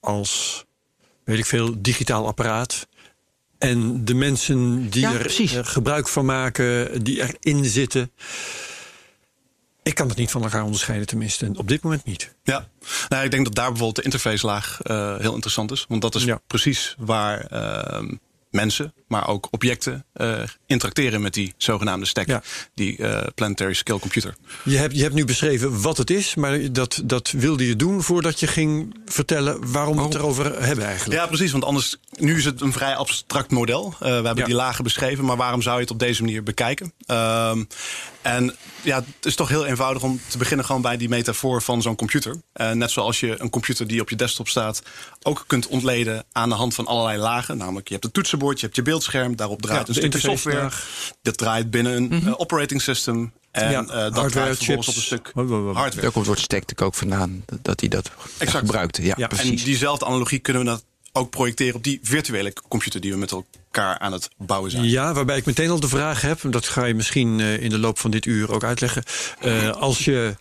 als, 0.01 0.65
weet 1.25 1.39
ik 1.39 1.47
veel, 1.47 1.75
digitaal 1.83 2.27
apparaat. 2.27 2.87
En 3.59 4.05
de 4.05 4.15
mensen 4.15 4.91
die 4.91 5.01
Ja, 5.01 5.13
er 5.13 5.19
precies. 5.19 5.53
gebruik 5.57 6.09
van 6.09 6.25
maken, 6.25 7.03
die 7.05 7.23
erin 7.41 7.65
zitten. 7.65 8.11
Ik 9.83 9.95
kan 9.95 10.09
het 10.09 10.17
niet 10.17 10.31
van 10.31 10.43
elkaar 10.43 10.63
onderscheiden, 10.65 11.07
tenminste. 11.07 11.51
Op 11.55 11.69
dit 11.69 11.83
moment 11.83 12.05
niet. 12.05 12.35
Ja, 12.43 12.69
nou, 13.09 13.25
ik 13.25 13.31
denk 13.31 13.45
dat 13.45 13.55
daar 13.55 13.67
bijvoorbeeld 13.69 13.97
de 13.97 14.03
interface-laag 14.03 14.81
eh, 14.83 15.17
heel 15.19 15.33
interessant 15.35 15.71
is. 15.71 15.85
Want 15.89 16.03
dat 16.03 16.15
is 16.15 16.25
Ja. 16.25 16.41
precies 16.47 16.95
waar 16.99 17.41
ehm, 17.41 18.15
mensen, 18.57 18.95
maar 19.09 19.29
ook 19.29 19.49
objecten 19.51 20.05
eh, 20.13 20.43
interacteren 20.67 21.21
met 21.23 21.35
die 21.35 21.55
zogenaamde 21.57 22.07
stack. 22.07 22.27
Ja. 22.27 22.43
Die 22.75 22.97
eh, 22.99 23.27
planetary 23.35 23.73
scale 23.75 23.99
computer. 24.01 24.35
Je 24.65 24.77
hebt, 24.77 24.95
je 24.97 25.03
hebt 25.03 25.15
nu 25.15 25.25
beschreven 25.25 25.81
wat 25.83 25.97
het 25.97 26.11
is, 26.11 26.35
maar 26.35 26.73
dat, 26.73 27.01
dat 27.05 27.31
wilde 27.31 27.67
je 27.67 27.77
doen 27.77 28.03
voordat 28.03 28.41
je 28.41 28.47
ging 28.47 28.95
vertellen 29.07 29.73
waarom 29.73 29.97
we 29.97 30.03
het 30.03 30.15
Oh. 30.15 30.21
erover 30.21 30.63
hebben 30.65 30.85
eigenlijk. 30.85 31.21
Ja, 31.21 31.27
precies. 31.27 31.53
Want 31.53 31.65
anders, 31.65 31.97
nu 32.19 32.37
is 32.37 32.45
het 32.45 32.61
een 32.61 32.73
vrij 32.73 32.97
abstract 32.97 33.51
model. 33.51 33.93
Eh, 33.93 33.99
we 33.99 34.07
hebben 34.07 34.37
Ja. 34.37 34.45
die 34.45 34.55
lagen 34.55 34.85
beschreven, 34.85 35.25
maar 35.25 35.37
waarom 35.37 35.63
zou 35.63 35.75
je 35.77 35.83
het 35.83 35.91
op 35.91 35.99
deze 35.99 36.23
manier 36.23 36.43
bekijken? 36.43 36.93
Ehm, 37.07 37.65
en 38.23 38.55
ja, 38.83 38.97
het 39.17 39.27
is 39.27 39.35
toch 39.35 39.49
heel 39.49 39.67
eenvoudig 39.67 40.03
om 40.03 40.21
te 40.29 40.39
beginnen 40.39 40.67
gewoon 40.67 40.83
bij 40.83 40.97
die 40.97 41.09
metafoor 41.09 41.63
van 41.63 41.83
zo'n 41.83 41.97
computer. 41.97 42.37
Net 42.73 42.91
zoals 42.91 43.21
je 43.21 43.41
een 43.41 43.51
computer 43.51 43.87
die 43.87 44.01
op 44.01 44.11
je 44.11 44.17
desktop 44.17 44.49
staat 44.49 44.83
ook 45.27 45.45
kunt 45.47 45.67
ontleden 45.67 46.25
aan 46.33 46.49
de 46.49 46.55
hand 46.55 46.75
van 46.75 46.87
allerlei 46.87 47.19
lagen. 47.19 47.57
Namelijk, 47.57 47.87
je 47.87 47.93
hebt 47.93 48.07
een 48.07 48.13
toetsenbord, 48.13 48.59
je 48.61 48.65
hebt 48.65 48.77
je 48.77 48.83
beeldscherm, 48.83 49.37
daarop 49.37 49.63
draait 49.63 49.81
Ja, 49.87 49.89
een 49.89 49.95
stukje 49.95 50.19
software. 50.19 50.71
Dat 51.23 51.37
draait 51.39 51.71
binnen 51.71 51.93
een 52.13 52.27
eh, 52.27 52.41
operating 52.41 52.83
system. 52.83 53.33
En 53.51 53.71
Ja, 53.71 53.81
eh, 53.81 53.87
dat 53.87 53.97
hardware, 53.97 54.29
draait 54.31 54.57
vervolgens 54.57 54.89
op 54.89 54.95
chips. 54.95 55.11
een 55.11 55.19
stuk 55.19 55.31
Wa- 55.35 55.45
wa- 55.45 55.61
wa- 55.61 55.73
hardware. 55.73 56.01
Daar 56.03 56.11
komt 56.13 56.15
het 56.15 56.27
woord 56.27 56.39
stack 56.39 56.61
natuurlijk 56.61 56.89
ook 56.89 56.95
vandaan. 56.95 57.45
Dat 57.63 57.81
hij 57.81 57.89
dat 57.89 58.11
Exact. 58.39 58.59
gebruikte. 58.59 59.03
Ja, 59.03 59.15
Ja, 59.17 59.29
En 59.29 59.37
precies. 59.37 59.65
diezelfde 59.65 60.05
analogie 60.07 60.39
kunnen 60.39 60.63
we 60.65 60.69
dat 60.69 60.85
ook 61.13 61.31
projecteren 61.31 61.75
op 61.75 61.83
die 61.85 61.99
virtuele 62.03 62.53
computer 62.69 63.01
die 63.01 63.13
we 63.13 63.19
met 63.19 63.31
elkaar 63.31 63.99
aan 63.99 64.13
het 64.13 64.29
bouwen 64.37 64.71
zijn. 64.71 64.85
Ja, 64.85 65.13
waarbij 65.15 65.37
ik 65.37 65.47
meteen 65.47 65.71
al 65.71 65.81
de 65.81 65.89
vraag 65.89 66.21
heb, 66.21 66.45
en 66.45 66.51
dat 66.51 66.67
ga 66.69 66.85
je 66.85 66.95
misschien 66.95 67.41
eh, 67.41 67.63
in 67.63 67.71
de 67.71 67.79
loop 67.79 67.99
van 67.99 68.11
dit 68.11 68.27
uur 68.27 68.53
ook 68.53 68.65
uitleggen. 68.65 69.03
Eh, 69.41 69.71
als 69.71 70.05
je 70.05 70.35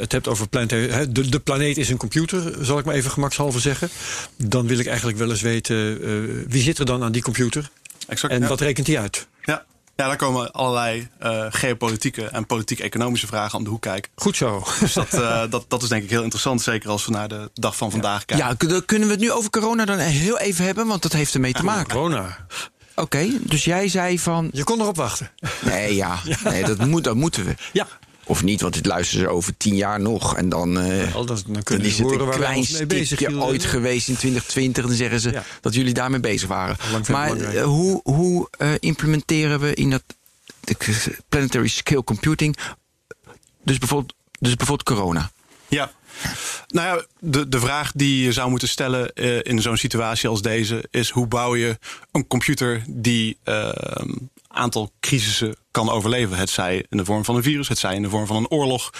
het 0.00 0.12
hebt 0.12 0.28
over 0.28 0.46
de, 0.50 1.28
de 1.28 1.40
planeet 1.40 1.78
is 1.78 1.88
een 1.88 1.96
computer, 1.96 2.54
zal 2.60 2.78
ik 2.78 2.84
maar 2.84 2.94
even 2.94 3.10
gemakshalve 3.10 3.60
zeggen. 3.60 3.88
Dan 4.36 4.66
wil 4.66 4.78
ik 4.78 4.86
eigenlijk 4.86 5.18
wel 5.18 5.30
eens 5.30 5.40
weten, 5.40 6.02
eh, 6.02 6.44
wie 6.48 6.62
zit 6.62 6.78
er 6.78 6.86
dan 6.86 7.02
aan 7.02 7.12
die 7.12 7.22
computer? 7.22 7.70
Exact. 8.06 8.32
En 8.32 8.40
ja. 8.40 8.48
wat 8.48 8.60
rekent 8.60 8.86
die 8.86 8.98
uit? 8.98 9.26
Ja. 9.42 9.64
ja, 9.96 10.06
daar 10.06 10.16
komen 10.16 10.52
allerlei 10.52 11.08
eh, 11.18 11.46
geopolitieke 11.48 12.24
en 12.24 12.46
politiek-economische 12.46 13.26
vragen 13.26 13.58
om 13.58 13.64
de 13.64 13.70
hoek 13.70 13.82
kijken. 13.82 14.10
Goed 14.14 14.36
zo. 14.36 14.64
Dus 14.80 14.92
dat, 14.92 15.12
eh, 15.12 15.42
dat, 15.50 15.64
dat 15.68 15.82
is 15.82 15.88
denk 15.88 16.02
ik 16.02 16.10
heel 16.10 16.22
interessant, 16.22 16.62
zeker 16.62 16.90
als 16.90 17.06
we 17.06 17.12
naar 17.12 17.28
de 17.28 17.50
dag 17.54 17.76
van 17.76 17.90
vandaag 17.90 18.24
kijken. 18.24 18.46
Ja, 18.46 18.80
kunnen 18.80 19.08
we 19.08 19.14
het 19.14 19.22
nu 19.22 19.32
over 19.32 19.50
corona 19.50 19.84
dan 19.84 19.98
heel 19.98 20.38
even 20.38 20.64
hebben, 20.64 20.86
want 20.86 21.02
dat 21.02 21.12
heeft 21.12 21.34
ermee 21.34 21.52
te 21.52 21.64
maken. 21.64 21.94
Corona. 21.94 22.46
Oké, 22.94 23.28
dus 23.40 23.64
jij 23.64 23.88
zei 23.88 24.18
van. 24.18 24.48
Je 24.52 24.64
kon 24.64 24.80
erop 24.80 24.96
wachten. 24.96 25.30
Nee, 25.60 25.94
ja, 25.94 26.18
nee, 26.44 26.64
dat, 26.64 26.86
moet, 26.86 27.04
dat 27.04 27.14
moeten 27.14 27.44
we. 27.44 27.54
Ja. 27.72 27.86
Of 28.28 28.42
niet, 28.42 28.60
want 28.60 28.74
dit 28.74 28.86
luisteren 28.86 29.24
ze 29.24 29.30
over 29.30 29.56
tien 29.56 29.74
jaar 29.76 30.00
nog. 30.00 30.36
En 30.36 30.48
dan, 30.48 30.78
eh, 30.78 31.14
Al 31.14 31.24
dat, 31.24 31.42
dan 31.44 31.52
dan 31.54 31.62
kunnen 31.62 31.86
is 31.86 31.92
het 31.92 32.02
horen 32.02 32.20
een 32.20 32.26
waar 32.26 32.38
we 32.38 32.44
klein 32.44 33.42
ooit 33.42 33.64
geweest 33.64 34.08
in 34.08 34.16
2020. 34.16 34.86
Dan 34.86 34.94
zeggen 34.94 35.20
ze 35.20 35.30
Ja. 35.30 35.44
dat 35.60 35.74
jullie 35.74 35.94
daarmee 35.94 36.20
bezig 36.20 36.48
waren. 36.48 36.76
Maar 37.10 37.36
eh, 37.36 37.62
hoe, 37.64 38.00
hoe 38.04 38.48
eh, 38.50 38.70
implementeren 38.78 39.60
we 39.60 39.74
in 39.74 39.90
dat 39.90 40.02
planetary 41.28 41.68
scale 41.68 42.04
computing 42.04 42.56
Dus 43.62 43.78
bijvoorbeeld, 43.78 44.14
dus 44.38 44.54
bijvoorbeeld 44.56 44.88
corona. 44.88 45.30
Ja. 45.68 45.90
Nou 46.66 46.96
ja, 46.96 47.04
de, 47.18 47.48
de 47.48 47.60
vraag 47.60 47.92
die 47.92 48.24
je 48.24 48.32
zou 48.32 48.50
moeten 48.50 48.68
stellen 48.68 49.10
uh, 49.14 49.38
in 49.42 49.62
zo'n 49.62 49.76
situatie 49.76 50.28
als 50.28 50.42
deze 50.42 50.84
is: 50.90 51.10
hoe 51.10 51.26
bouw 51.26 51.56
je 51.56 51.78
een 52.12 52.26
computer 52.26 52.84
die 52.88 53.38
uh, 53.44 53.70
aantal 54.48 54.92
crisissen 55.00 55.56
kan 55.70 55.90
overleven. 55.90 56.36
Het 56.36 56.50
zij 56.50 56.84
in 56.88 56.96
de 56.96 57.04
vorm 57.04 57.24
van 57.24 57.36
een 57.36 57.42
virus, 57.42 57.68
het 57.68 57.78
zij 57.78 57.94
in 57.94 58.02
de 58.02 58.08
vorm 58.08 58.26
van 58.26 58.36
een 58.36 58.50
oorlog. 58.50 58.90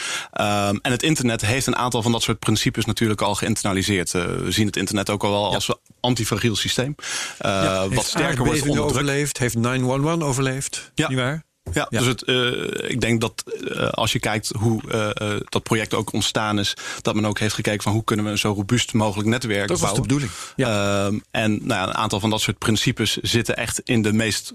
Um, 0.40 0.78
en 0.82 0.90
het 0.90 1.02
internet 1.02 1.40
heeft 1.40 1.66
een 1.66 1.76
aantal 1.76 2.02
van 2.02 2.12
dat 2.12 2.22
soort 2.22 2.38
principes 2.38 2.84
natuurlijk 2.84 3.22
al 3.22 3.34
geïnternaliseerd. 3.34 4.14
Uh, 4.14 4.24
we 4.24 4.50
zien 4.50 4.66
het 4.66 4.76
internet 4.76 5.10
ook 5.10 5.24
al 5.24 5.30
wel 5.30 5.48
ja. 5.48 5.54
als 5.54 5.74
antifragiel 6.00 6.56
systeem. 6.56 6.94
Ja, 7.38 7.88
wat 7.88 8.04
sterker 8.04 8.44
wordt 8.44 8.60
onder 8.60 8.76
druk. 8.76 8.90
overleefd, 8.90 9.38
heeft 9.38 9.54
911 9.54 10.28
overleefd. 10.28 10.90
Ja. 10.94 11.08
Niet 11.08 11.18
waar? 11.18 11.46
Ja, 11.72 11.86
ja, 11.90 11.98
dus 11.98 12.08
het, 12.08 12.22
uh, 12.26 12.90
ik 12.90 13.00
denk 13.00 13.20
dat 13.20 13.44
uh, 13.60 13.88
als 13.88 14.12
je 14.12 14.18
kijkt 14.18 14.52
hoe 14.58 14.82
uh, 14.88 15.40
dat 15.48 15.62
project 15.62 15.94
ook 15.94 16.12
ontstaan 16.12 16.58
is, 16.58 16.74
dat 17.02 17.14
men 17.14 17.26
ook 17.26 17.38
heeft 17.38 17.54
gekeken 17.54 17.82
van 17.82 17.92
hoe 17.92 18.04
kunnen 18.04 18.24
we 18.24 18.30
een 18.30 18.38
zo 18.38 18.52
robuust 18.52 18.92
mogelijk 18.92 19.28
netwerk 19.28 19.68
dat 19.68 19.80
bouwen. 19.80 20.02
Dat 20.02 20.10
was 20.10 20.22
de 20.24 20.30
bedoeling. 20.30 20.30
Ja. 20.56 21.08
Uh, 21.08 21.20
en 21.30 21.50
nou 21.50 21.80
ja, 21.80 21.82
een 21.82 21.94
aantal 21.94 22.20
van 22.20 22.30
dat 22.30 22.40
soort 22.40 22.58
principes 22.58 23.16
zitten 23.16 23.56
echt 23.56 23.80
in 23.84 24.02
de 24.02 24.12
meest 24.12 24.54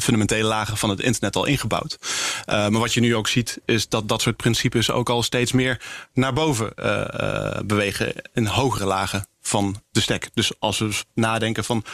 fundamentele 0.00 0.48
lagen 0.48 0.76
van 0.76 0.90
het 0.90 1.00
internet 1.00 1.36
al 1.36 1.44
ingebouwd. 1.44 1.98
maar 2.46 2.70
wat 2.70 2.94
je 2.94 3.00
nu 3.00 3.16
ook 3.16 3.28
ziet, 3.28 3.60
is 3.64 3.88
dat 3.88 4.08
dat 4.08 4.22
soort 4.22 4.36
principes 4.36 4.90
ook 4.90 5.08
al 5.08 5.22
steeds 5.22 5.52
meer 5.52 5.80
naar 6.12 6.32
boven 6.32 6.72
bewegen 7.66 8.12
in 8.34 8.46
hogere 8.46 8.86
lagen 8.86 9.26
van 9.40 9.82
de 9.90 10.00
stack. 10.00 10.28
Dus 10.34 10.52
als 10.58 10.78
we 10.78 10.90
nadenken 11.14 11.64
van 11.64 11.84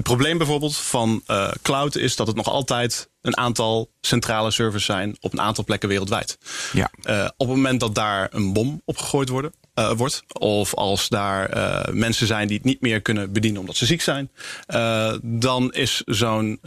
het 0.00 0.08
probleem 0.08 0.38
bijvoorbeeld 0.38 0.76
van 0.76 1.22
uh, 1.26 1.50
cloud 1.62 1.96
is 1.96 2.16
dat 2.16 2.26
het 2.26 2.36
nog 2.36 2.48
altijd 2.48 3.08
een 3.20 3.36
aantal 3.36 3.90
centrale 4.00 4.50
servers 4.50 4.84
zijn 4.84 5.16
op 5.20 5.32
een 5.32 5.40
aantal 5.40 5.64
plekken 5.64 5.88
wereldwijd. 5.88 6.38
Ja. 6.72 6.90
Uh, 7.02 7.24
op 7.36 7.46
het 7.46 7.56
moment 7.56 7.80
dat 7.80 7.94
daar 7.94 8.28
een 8.30 8.52
bom 8.52 8.82
op 8.84 8.98
gegooid 8.98 9.28
worden, 9.28 9.54
uh, 9.74 9.92
wordt, 9.92 10.22
of 10.32 10.74
als 10.74 11.08
daar 11.08 11.50
mensen 11.92 12.26
zijn 12.26 12.48
die 12.48 12.56
het 12.56 12.66
niet 12.66 12.80
meer 12.80 13.00
kunnen 13.00 13.32
bedienen 13.32 13.60
omdat 13.60 13.76
ze 13.76 13.86
ziek 13.86 14.02
zijn, 14.02 14.30
dan 15.22 15.72
is 15.72 16.02
zo'n 16.06 16.58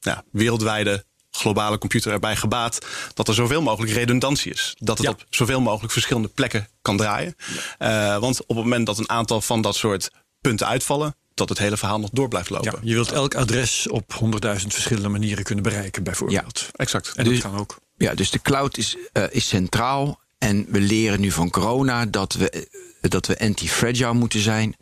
ja, 0.00 0.24
wereldwijde 0.30 1.04
globale 1.30 1.78
computer 1.78 2.12
erbij 2.12 2.36
gebaat 2.36 2.86
dat 3.14 3.28
er 3.28 3.34
zoveel 3.34 3.62
mogelijk 3.62 3.92
redundantie 3.92 4.52
is. 4.52 4.74
Dat 4.78 4.98
het 4.98 5.06
ja. 5.06 5.12
op 5.12 5.24
zoveel 5.30 5.60
mogelijk 5.60 5.92
verschillende 5.92 6.28
plekken 6.28 6.68
kan 6.82 6.96
draaien. 6.96 7.36
Ja. 7.78 8.20
want 8.20 8.40
op 8.40 8.56
het 8.56 8.64
moment 8.64 8.86
dat 8.86 8.98
een 8.98 9.10
aantal 9.10 9.40
van 9.40 9.62
dat 9.62 9.76
soort 9.76 10.10
punten 10.40 10.66
uitvallen, 10.66 11.16
dat 11.34 11.48
het 11.48 11.58
hele 11.58 11.76
verhaal 11.76 12.00
nog 12.00 12.10
door 12.12 12.28
blijft 12.28 12.50
lopen. 12.50 12.72
Ja, 12.72 12.78
je 12.82 12.94
wilt 12.94 13.12
elk 13.12 13.34
adres 13.34 13.88
op 13.88 14.12
honderdduizend 14.12 14.72
verschillende 14.72 15.08
manieren 15.08 15.44
kunnen 15.44 15.64
bereiken, 15.64 16.02
bijvoorbeeld. 16.02 16.60
Ja, 16.60 16.70
exact. 16.76 17.12
En 17.14 17.24
dus, 17.24 17.40
dat 17.40 17.50
kan 17.50 17.60
ook. 17.60 17.78
Ja, 17.96 18.14
dus 18.14 18.30
de 18.30 18.42
cloud 18.42 18.76
is, 18.76 18.96
uh, 19.12 19.24
is 19.30 19.48
centraal. 19.48 20.22
En 20.38 20.66
we 20.68 20.80
leren 20.80 21.20
nu 21.20 21.30
van 21.30 21.50
corona 21.50 22.06
dat 22.06 22.32
we, 22.32 22.68
dat 23.00 23.26
we 23.26 23.38
anti-fragile 23.38 24.12
moeten 24.12 24.40
zijn. 24.40 24.76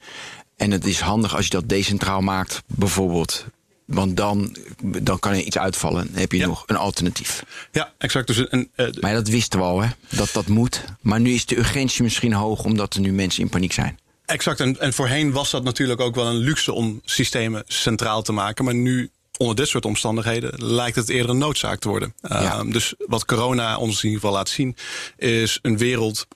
En 0.57 0.71
het 0.71 0.87
is 0.87 1.01
handig 1.01 1.37
als 1.37 1.45
je 1.45 1.51
dat 1.51 1.69
decentraal 1.69 2.21
maakt, 2.21 2.63
bijvoorbeeld. 2.67 3.45
Want 3.85 4.17
dan, 4.17 4.57
dan 4.83 5.19
kan 5.19 5.33
er 5.33 5.41
iets 5.41 5.59
uitvallen. 5.59 6.07
Dan 6.11 6.21
heb 6.21 6.33
je 6.33 6.39
ja. 6.39 6.47
nog 6.47 6.65
een 6.67 6.77
alternatief. 6.77 7.45
Ja, 7.73 7.93
exact. 7.99 8.27
Dus 8.27 8.45
een, 8.49 8.71
uh, 8.77 8.87
maar 9.01 9.15
dat 9.15 9.29
wisten 9.29 9.59
we 9.59 9.65
al, 9.65 9.83
hè? 9.83 9.89
Dat 10.09 10.31
dat 10.33 10.47
moet. 10.47 10.85
Maar 11.01 11.21
nu 11.21 11.33
is 11.33 11.47
de 11.47 11.59
urgentie 11.59 12.03
misschien 12.03 12.33
hoog, 12.33 12.65
omdat 12.65 12.95
er 12.95 13.01
nu 13.01 13.13
mensen 13.13 13.43
in 13.43 13.49
paniek 13.49 13.73
zijn. 13.73 13.99
Exact. 14.33 14.61
En, 14.61 14.81
en 14.81 14.93
voorheen 14.93 15.33
was 15.33 15.51
dat 15.51 15.65
natuurlijk 15.65 16.01
ook 16.01 16.15
wel 16.15 16.27
een 16.27 16.37
luxe 16.37 16.73
om 16.73 17.01
systemen 17.05 17.63
centraal 17.67 18.23
te 18.23 18.33
maken. 18.33 18.65
Maar 18.65 18.75
nu 18.75 19.11
onder 19.39 19.57
dit 19.57 19.69
soort 19.69 19.85
omstandigheden 19.85 20.65
lijkt 20.65 20.97
het 20.97 21.09
eerder 21.09 21.31
een 21.31 21.39
noodzaak 21.39 21.79
te 21.79 21.89
worden. 21.89 22.15
Ja. 22.21 22.63
Uh, 22.65 22.73
dus 22.73 22.95
wat 22.99 23.25
corona 23.25 23.77
ons 23.77 23.97
in 23.97 24.09
ieder 24.09 24.21
geval 24.21 24.37
laat 24.37 24.49
zien, 24.49 24.77
is 25.17 25.59
een 25.63 25.79
wereld 25.79 26.27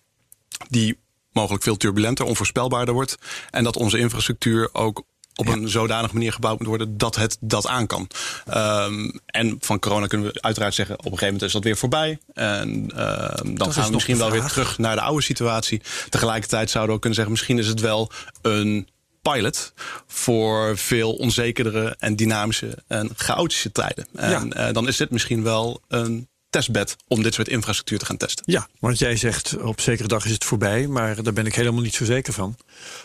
die 0.69 0.99
mogelijk 1.33 1.63
veel 1.63 1.77
turbulenter, 1.77 2.25
onvoorspelbaarder 2.25 2.95
wordt. 2.95 3.17
En 3.51 3.65
dat 3.65 3.77
onze 3.77 3.99
infrastructuur 3.99 4.69
ook 4.73 5.05
op 5.37 5.49
een 5.49 5.69
zodanige 5.69 6.15
manier 6.15 6.33
gebouwd 6.33 6.59
moet 6.59 6.69
worden 6.69 6.99
dat 6.99 7.17
het 7.17 7.37
dat 7.41 7.67
aan 7.67 7.87
kan. 7.87 8.09
Um, 8.55 9.21
en 9.27 9.57
van 9.61 9.79
corona 9.79 10.07
kunnen 10.07 10.33
we 10.33 10.43
uiteraard 10.43 10.75
zeggen, 10.75 10.95
op 10.95 11.05
een 11.05 11.11
gegeven 11.11 11.27
moment 11.27 11.45
is 11.45 11.53
dat 11.53 11.65
weer 11.65 11.77
voorbij. 11.77 12.19
En 12.33 12.69
um, 12.69 13.59
dan 13.59 13.73
gaan 13.73 13.87
we 13.87 13.93
misschien 13.93 14.19
wel 14.19 14.31
weer 14.31 14.45
terug 14.45 14.79
naar 14.79 14.95
de 14.95 15.03
oude 15.03 15.23
situatie. 15.23 15.83
Tegelijkertijd 16.09 16.71
zouden 16.71 16.91
we 16.91 16.97
ook 16.97 17.01
kunnen 17.01 17.19
zeggen, 17.19 17.35
misschien 17.35 17.59
is 17.59 17.69
het 17.69 17.81
wel 17.81 18.11
een 18.43 18.89
pilot 19.23 19.73
voor 20.07 20.79
veel 20.79 21.13
onzekerdere 21.13 21.97
en 21.99 22.17
dynamische 22.17 22.79
en 22.87 23.11
chaotische 23.17 23.73
tijden. 23.73 24.07
En 24.15 24.31
ja. 24.55 24.69
uh, 24.69 24.75
dan 24.75 24.89
is 24.89 24.97
dit 24.97 25.11
misschien 25.11 25.43
wel 25.43 25.83
een 25.89 26.29
testbed 26.57 26.97
om 27.09 27.23
dit 27.23 27.35
soort 27.35 27.49
infrastructuur 27.49 27.99
te 27.99 28.05
gaan 28.05 28.17
testen. 28.17 28.45
Ja, 28.47 28.69
want 28.79 28.99
jij 28.99 29.17
zegt 29.17 29.57
op 29.59 29.81
zekere 29.81 30.09
dag 30.09 30.25
is 30.25 30.31
het 30.31 30.45
voorbij, 30.45 30.87
maar 30.87 31.23
daar 31.23 31.33
ben 31.33 31.47
ik 31.47 31.55
helemaal 31.55 31.83
niet 31.83 31.95
zo 31.95 32.05
zeker 32.05 32.33
van. 32.33 32.57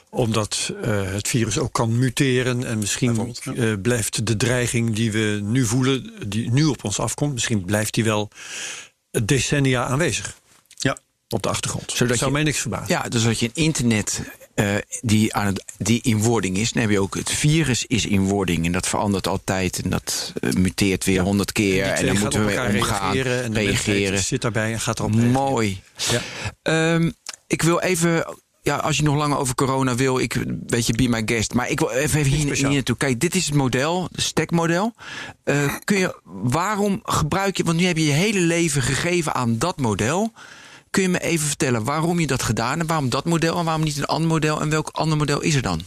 Omdat 0.10 0.74
uh, 0.86 1.12
het 1.12 1.28
virus 1.28 1.58
ook 1.58 1.74
kan 1.74 2.00
muteren 2.00 2.66
en 2.66 2.80
misschien 2.80 3.34
ja. 3.44 3.54
uh, 3.54 3.74
blijft 3.82 4.26
de 4.28 4.38
dreiging 4.38 4.96
die 4.96 5.12
we 5.12 5.40
nu 5.44 5.66
voelen, 5.66 6.14
die 6.28 6.52
nu 6.52 6.66
op 6.66 6.84
ons 6.84 7.00
afkomt, 7.00 7.34
misschien 7.34 7.66
blijft 7.66 7.94
die 7.94 8.04
wel 8.04 8.30
decennia 9.24 9.86
aanwezig. 9.86 10.36
Ja. 10.78 10.98
Op 11.30 11.44
de 11.44 11.50
achtergrond. 11.50 11.92
Zodat 11.92 12.08
dat 12.08 12.18
zou 12.18 12.30
je, 12.30 12.36
mij 12.36 12.46
niks 12.46 12.60
verbazen. 12.60 12.88
Ja, 12.88 13.02
dus 13.10 13.24
dat 13.24 13.40
je 13.40 13.46
een 13.46 13.64
internet 13.64 14.22
uh, 14.56 14.76
die, 15.02 15.34
aan 15.34 15.46
het, 15.46 15.64
die 15.78 16.02
in 16.04 16.22
wording 16.22 16.58
is. 16.58 16.72
Dan 16.72 16.82
heb 16.82 16.92
je 16.92 17.00
ook 17.00 17.16
het 17.16 17.32
virus 17.32 17.86
is 17.86 18.06
in 18.06 18.28
wording. 18.28 18.66
En 18.66 18.72
dat 18.72 18.88
verandert 18.88 19.28
altijd. 19.28 19.82
En 19.84 19.90
dat 19.90 20.34
uh, 20.42 20.54
muteert 20.54 21.06
weer 21.06 21.22
honderd 21.22 21.52
keer. 21.52 21.84
En, 21.84 22.06
dan 22.06 22.20
moeten 22.20 22.40
we 22.40 22.46
weer 22.46 22.66
omgaan. 22.66 23.12
Reageren. 23.12 23.44
En 23.44 23.54
reageren. 23.54 24.20
zit 24.20 24.42
daarbij 24.42 24.72
en 24.72 24.80
gaat 24.80 25.00
erop 25.00 25.16
Mooi. 25.16 25.82
Ja. 26.64 26.94
Um, 26.94 27.14
ik 27.48 27.62
wil 27.62 27.80
even 27.80 28.26
ja, 28.64 28.76
als 28.76 28.98
je 28.98 29.04
nog 29.04 29.16
langer 29.16 29.38
over 29.38 29.56
corona 29.56 29.96
wil, 29.96 30.20
ik 30.20 30.44
weet 30.68 30.88
je, 30.88 30.94
be 30.94 31.08
my 31.08 31.22
guest. 31.26 31.54
Maar 31.54 31.70
ik 31.70 31.80
wil 31.80 31.90
even, 31.90 32.20
even 32.20 32.32
hier, 32.32 32.56
hier 32.56 32.70
naartoe. 32.70 32.98
Kijk, 32.98 33.20
dit 33.20 33.36
is 33.36 33.46
het 33.46 33.56
model, 33.56 34.08
het 34.12 34.22
stackmodel. 34.22 34.94
Uh, 35.46 35.74
kun 35.84 35.98
je, 35.98 36.20
waarom 36.24 37.00
gebruik 37.04 37.58
je, 37.58 37.64
want 37.64 37.78
nu 37.78 37.86
heb 37.86 37.98
je 37.98 38.06
je 38.06 38.12
hele 38.12 38.40
leven 38.40 38.82
gegeven 38.82 39.34
aan 39.34 39.58
dat 39.58 39.78
model. 39.78 40.34
Kun 40.92 41.02
je 41.02 41.10
me 41.10 41.20
even 41.20 41.48
vertellen 41.48 41.84
waarom 41.84 42.20
je 42.20 42.28
dat 42.28 42.44
gedaan 42.44 42.78
hebt? 42.78 42.90
Waarom 42.90 43.10
dat 43.10 43.26
model 43.26 43.58
en 43.58 43.66
waarom 43.66 43.84
niet 43.84 43.98
een 43.98 44.06
ander 44.06 44.28
model? 44.28 44.62
En 44.62 44.70
welk 44.70 44.90
ander 44.92 45.18
model 45.18 45.42
is 45.42 45.56
er 45.56 45.62
dan? 45.62 45.82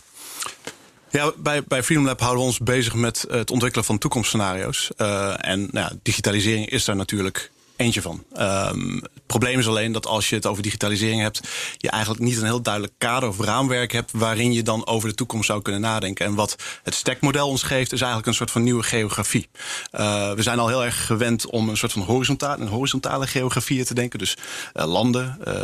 Ja, 1.11 1.33
bij, 1.37 1.65
bij 1.65 1.83
Freedom 1.83 2.05
Lab 2.05 2.21
houden 2.21 2.41
we 2.41 2.47
ons 2.47 2.59
bezig 2.59 2.95
met 2.95 3.25
het 3.29 3.51
ontwikkelen 3.51 3.85
van 3.85 3.99
toekomstscenario's. 3.99 4.91
Uh, 4.97 5.49
en 5.49 5.61
nou 5.61 5.89
ja, 5.91 5.93
digitalisering 6.03 6.71
is 6.71 6.85
daar 6.85 6.97
natuurlijk 6.97 7.51
eentje 7.85 8.03
van. 8.03 8.25
Um, 8.39 8.95
het 9.03 9.27
probleem 9.27 9.59
is 9.59 9.69
alleen 9.69 9.93
dat 9.93 10.07
als 10.07 10.29
je 10.29 10.35
het 10.35 10.47
over 10.47 10.63
digitalisering 10.63 11.21
hebt, 11.21 11.41
je 11.77 11.91
eigenlijk 11.91 12.23
niet 12.23 12.37
een 12.37 12.45
heel 12.45 12.63
duidelijk 12.63 12.95
kader 12.99 13.29
of 13.29 13.41
raamwerk 13.41 13.93
hebt 13.93 14.11
waarin 14.15 14.53
je 14.53 14.63
dan 14.63 14.87
over 14.87 15.09
de 15.09 15.15
toekomst 15.15 15.47
zou 15.47 15.63
kunnen 15.63 15.81
nadenken. 15.81 16.27
En 16.27 16.35
wat 16.35 16.57
het 16.83 16.95
stackmodel 16.95 17.49
ons 17.49 17.63
geeft, 17.63 17.93
is 17.93 17.99
eigenlijk 17.99 18.29
een 18.29 18.35
soort 18.35 18.51
van 18.51 18.63
nieuwe 18.63 18.83
geografie. 18.83 19.49
Uh, 19.93 20.33
we 20.33 20.43
zijn 20.43 20.59
al 20.59 20.69
heel 20.69 20.85
erg 20.85 21.07
gewend 21.07 21.47
om 21.47 21.69
een 21.69 21.77
soort 21.77 21.93
van 21.93 22.03
horizontale, 22.03 22.63
een 22.63 22.69
horizontale 22.69 23.27
geografie 23.27 23.85
te 23.85 23.95
denken. 23.95 24.19
Dus 24.19 24.37
uh, 24.75 24.85
landen. 24.85 25.39
Uh, 25.47 25.55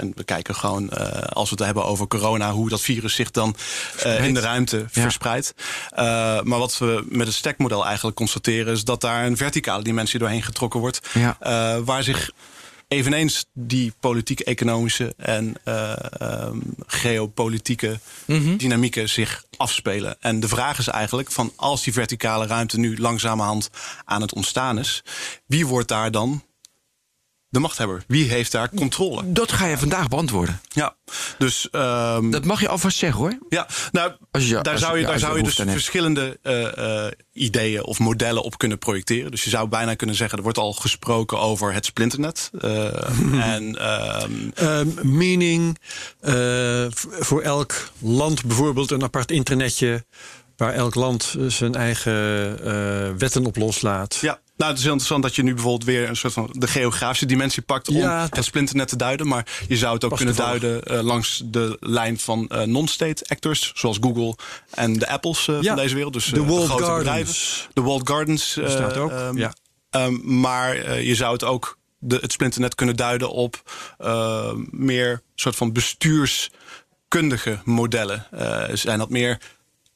en 0.00 0.12
we 0.14 0.24
kijken 0.24 0.54
gewoon, 0.54 0.90
als 1.28 1.50
we 1.50 1.56
het 1.56 1.64
hebben 1.64 1.84
over 1.84 2.06
corona, 2.06 2.52
hoe 2.52 2.68
dat 2.68 2.80
virus 2.80 3.14
zich 3.14 3.30
dan 3.30 3.56
in 4.18 4.34
de 4.34 4.40
ruimte 4.40 4.76
ja. 4.76 5.02
verspreidt. 5.02 5.54
maar 6.42 6.58
wat 6.58 6.78
we 6.78 7.04
met 7.08 7.26
het 7.26 7.36
stackmodel 7.36 7.86
eigenlijk 7.86 8.16
constateren, 8.16 8.72
is 8.72 8.84
dat 8.84 9.00
daar 9.00 9.26
een 9.26 9.36
verticale 9.36 9.82
dimensie 9.82 10.18
doorheen 10.18 10.42
getrokken 10.42 10.80
wordt. 10.80 11.00
Ja. 11.14 11.36
Uh, 11.48 11.78
waar 11.84 12.02
zich 12.02 12.30
eveneens 12.88 13.44
die 13.52 13.92
politieke, 14.00 14.44
economische 14.44 15.14
en 15.16 15.54
uh, 15.64 15.92
um, 16.22 16.62
geopolitieke 16.86 17.98
mm 18.24 18.42
-hmm. 18.42 18.56
dynamieken 18.56 19.08
zich 19.08 19.44
afspelen. 19.56 20.16
En 20.20 20.40
de 20.40 20.48
vraag 20.48 20.78
is 20.78 20.88
eigenlijk 20.88 21.30
van 21.30 21.52
als 21.56 21.82
die 21.82 21.92
verticale 21.92 22.46
ruimte 22.46 22.78
nu 22.78 22.98
langzamerhand 22.98 23.70
aan 24.04 24.20
het 24.20 24.34
ontstaan 24.34 24.78
is, 24.78 25.02
wie 25.46 25.66
wordt 25.66 25.88
daar 25.88 26.10
dan 26.10 26.42
de 27.50 27.58
machthebber? 27.58 28.04
Wie 28.06 28.28
heeft 28.28 28.52
daar 28.52 28.70
controle? 28.74 29.32
Dat 29.32 29.52
ga 29.52 29.66
je 29.66 29.78
vandaag 29.78 30.08
beantwoorden. 30.08 30.60
Ja, 30.68 30.96
dus. 31.38 31.68
Um, 31.72 32.30
dat 32.30 32.44
mag 32.44 32.60
je 32.60 32.68
alvast 32.68 32.96
zeggen 32.96 33.20
hoor. 33.20 33.38
Ja, 33.48 33.66
nou, 33.92 34.12
je, 34.30 34.60
daar 34.60 34.78
zou 34.78 34.98
je, 34.98 35.06
daar 35.06 35.18
zou 35.18 35.36
je 35.36 35.42
dus 35.42 35.54
verschillende 35.54 36.38
uh, 36.42 36.62
uh, 36.78 37.06
ideeën 37.32 37.84
of 37.84 37.98
modellen 37.98 38.42
op 38.42 38.58
kunnen 38.58 38.78
projecteren. 38.78 39.30
Dus 39.30 39.44
je 39.44 39.50
zou 39.50 39.68
bijna 39.68 39.94
kunnen 39.94 40.16
zeggen: 40.16 40.36
er 40.38 40.44
wordt 40.44 40.58
al 40.58 40.72
gesproken 40.72 41.38
over 41.38 41.72
het 41.72 41.84
splinternet. 41.84 42.50
Uh, 42.60 43.42
en, 43.54 43.92
um, 44.22 44.52
um, 44.62 45.16
meaning 45.18 45.78
voor 47.00 47.42
elk 47.42 47.90
land 47.98 48.44
bijvoorbeeld 48.44 48.90
een 48.90 49.02
apart 49.02 49.30
internetje. 49.30 50.04
Waar 50.56 50.74
elk 50.74 50.94
land 50.94 51.36
zijn 51.46 51.74
eigen 51.74 53.18
wetten 53.18 53.46
op 53.46 53.56
loslaat. 53.56 54.14
Ja, 54.14 54.40
nou, 54.58 54.70
het 54.70 54.78
is 54.78 54.84
heel 54.84 54.92
interessant 54.92 55.22
dat 55.22 55.36
je 55.36 55.42
nu 55.42 55.54
bijvoorbeeld 55.54 55.84
weer 55.84 56.08
een 56.08 56.16
soort 56.16 56.32
van 56.32 56.48
de 56.52 56.66
geografische 56.66 57.26
dimensie 57.26 57.62
pakt 57.62 57.88
om 57.88 57.96
ja, 57.96 58.26
het 58.30 58.44
splinternet 58.44 58.88
te 58.88 58.96
duiden. 58.96 59.28
Maar 59.28 59.46
je 59.68 59.76
zou 59.76 59.94
het 59.94 60.04
ook 60.04 60.16
kunnen 60.16 60.36
duiden 60.36 60.80
uh, 60.92 61.00
langs 61.00 61.42
de 61.44 61.76
lijn 61.80 62.18
van 62.18 62.48
uh, 62.52 62.62
non-state 62.62 63.24
actors, 63.28 63.72
zoals 63.74 63.98
Google 64.00 64.36
en 64.70 64.92
de 64.92 65.08
Apples 65.08 65.46
uh, 65.46 65.60
ja, 65.60 65.74
van 65.74 65.82
deze 65.82 65.94
wereld. 65.94 66.12
Dus 66.12 66.24
de 66.24 66.44
grote 66.44 66.66
Gardens. 66.68 66.98
bedrijven. 66.98 67.34
De 67.72 67.82
Walled 67.82 68.08
Gardens. 68.08 68.50
staat 68.50 68.96
ook. 68.96 69.10
Um, 69.10 69.38
ja. 69.38 69.54
Um, 69.90 70.40
maar 70.40 71.00
je 71.00 71.14
zou 71.14 71.32
het 71.32 71.44
ook 71.44 71.78
de, 71.98 72.18
het 72.20 72.32
splinternet 72.32 72.74
kunnen 72.74 72.96
duiden 72.96 73.30
op 73.30 73.62
meer 74.70 75.22
soort 75.34 75.56
van 75.56 75.72
bestuurskundige 75.72 77.58
modellen? 77.64 78.26
Zijn 78.72 78.98
dat 78.98 79.10
meer 79.10 79.38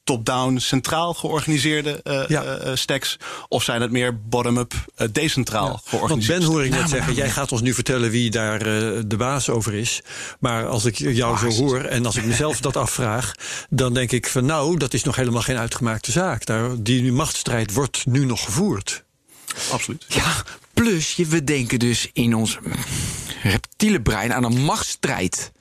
top-down 0.03 0.57
centraal 0.57 1.13
georganiseerde 1.13 2.01
uh, 2.03 2.27
ja. 2.27 2.65
uh, 2.65 2.75
stacks? 2.75 3.17
Of 3.47 3.63
zijn 3.63 3.81
het 3.81 3.91
meer 3.91 4.19
bottom-up 4.21 4.73
uh, 4.73 5.07
decentraal 5.11 5.67
ja. 5.67 5.79
georganiseerde 5.83 6.39
Want 6.39 6.45
Ben 6.45 6.55
hoor 6.55 6.65
ik 6.65 6.81
net 6.81 6.89
zeggen, 6.89 7.13
jij 7.13 7.29
gaat 7.29 7.51
ons 7.51 7.61
nu 7.61 7.73
vertellen 7.73 8.09
wie 8.09 8.31
daar 8.31 8.59
de 9.07 9.15
baas 9.17 9.49
over 9.49 9.73
is. 9.73 10.01
Maar 10.39 10.67
als 10.67 10.85
ik 10.85 10.97
jou 10.97 11.39
baas. 11.41 11.55
zo 11.55 11.63
hoor 11.63 11.81
en 11.81 12.05
als 12.05 12.15
ik 12.15 12.25
mezelf 12.25 12.59
dat 12.59 12.77
afvraag... 12.77 13.31
dan 13.69 13.93
denk 13.93 14.11
ik 14.11 14.27
van 14.27 14.45
nou, 14.45 14.77
dat 14.77 14.93
is 14.93 15.03
nog 15.03 15.15
helemaal 15.15 15.41
geen 15.41 15.57
uitgemaakte 15.57 16.11
zaak. 16.11 16.45
Daar, 16.45 16.69
die 16.83 17.11
machtsstrijd 17.11 17.73
wordt 17.73 18.05
nu 18.05 18.25
nog 18.25 18.43
gevoerd. 18.43 19.03
Absoluut. 19.71 20.05
Ja, 20.07 20.43
plus 20.73 21.15
we 21.15 21.43
denken 21.43 21.79
dus 21.79 22.09
in 22.13 22.35
ons 22.35 22.59
reptiele 23.43 24.01
brein 24.01 24.33
aan 24.33 24.43
een 24.43 24.61
machtsstrijd... 24.61 25.51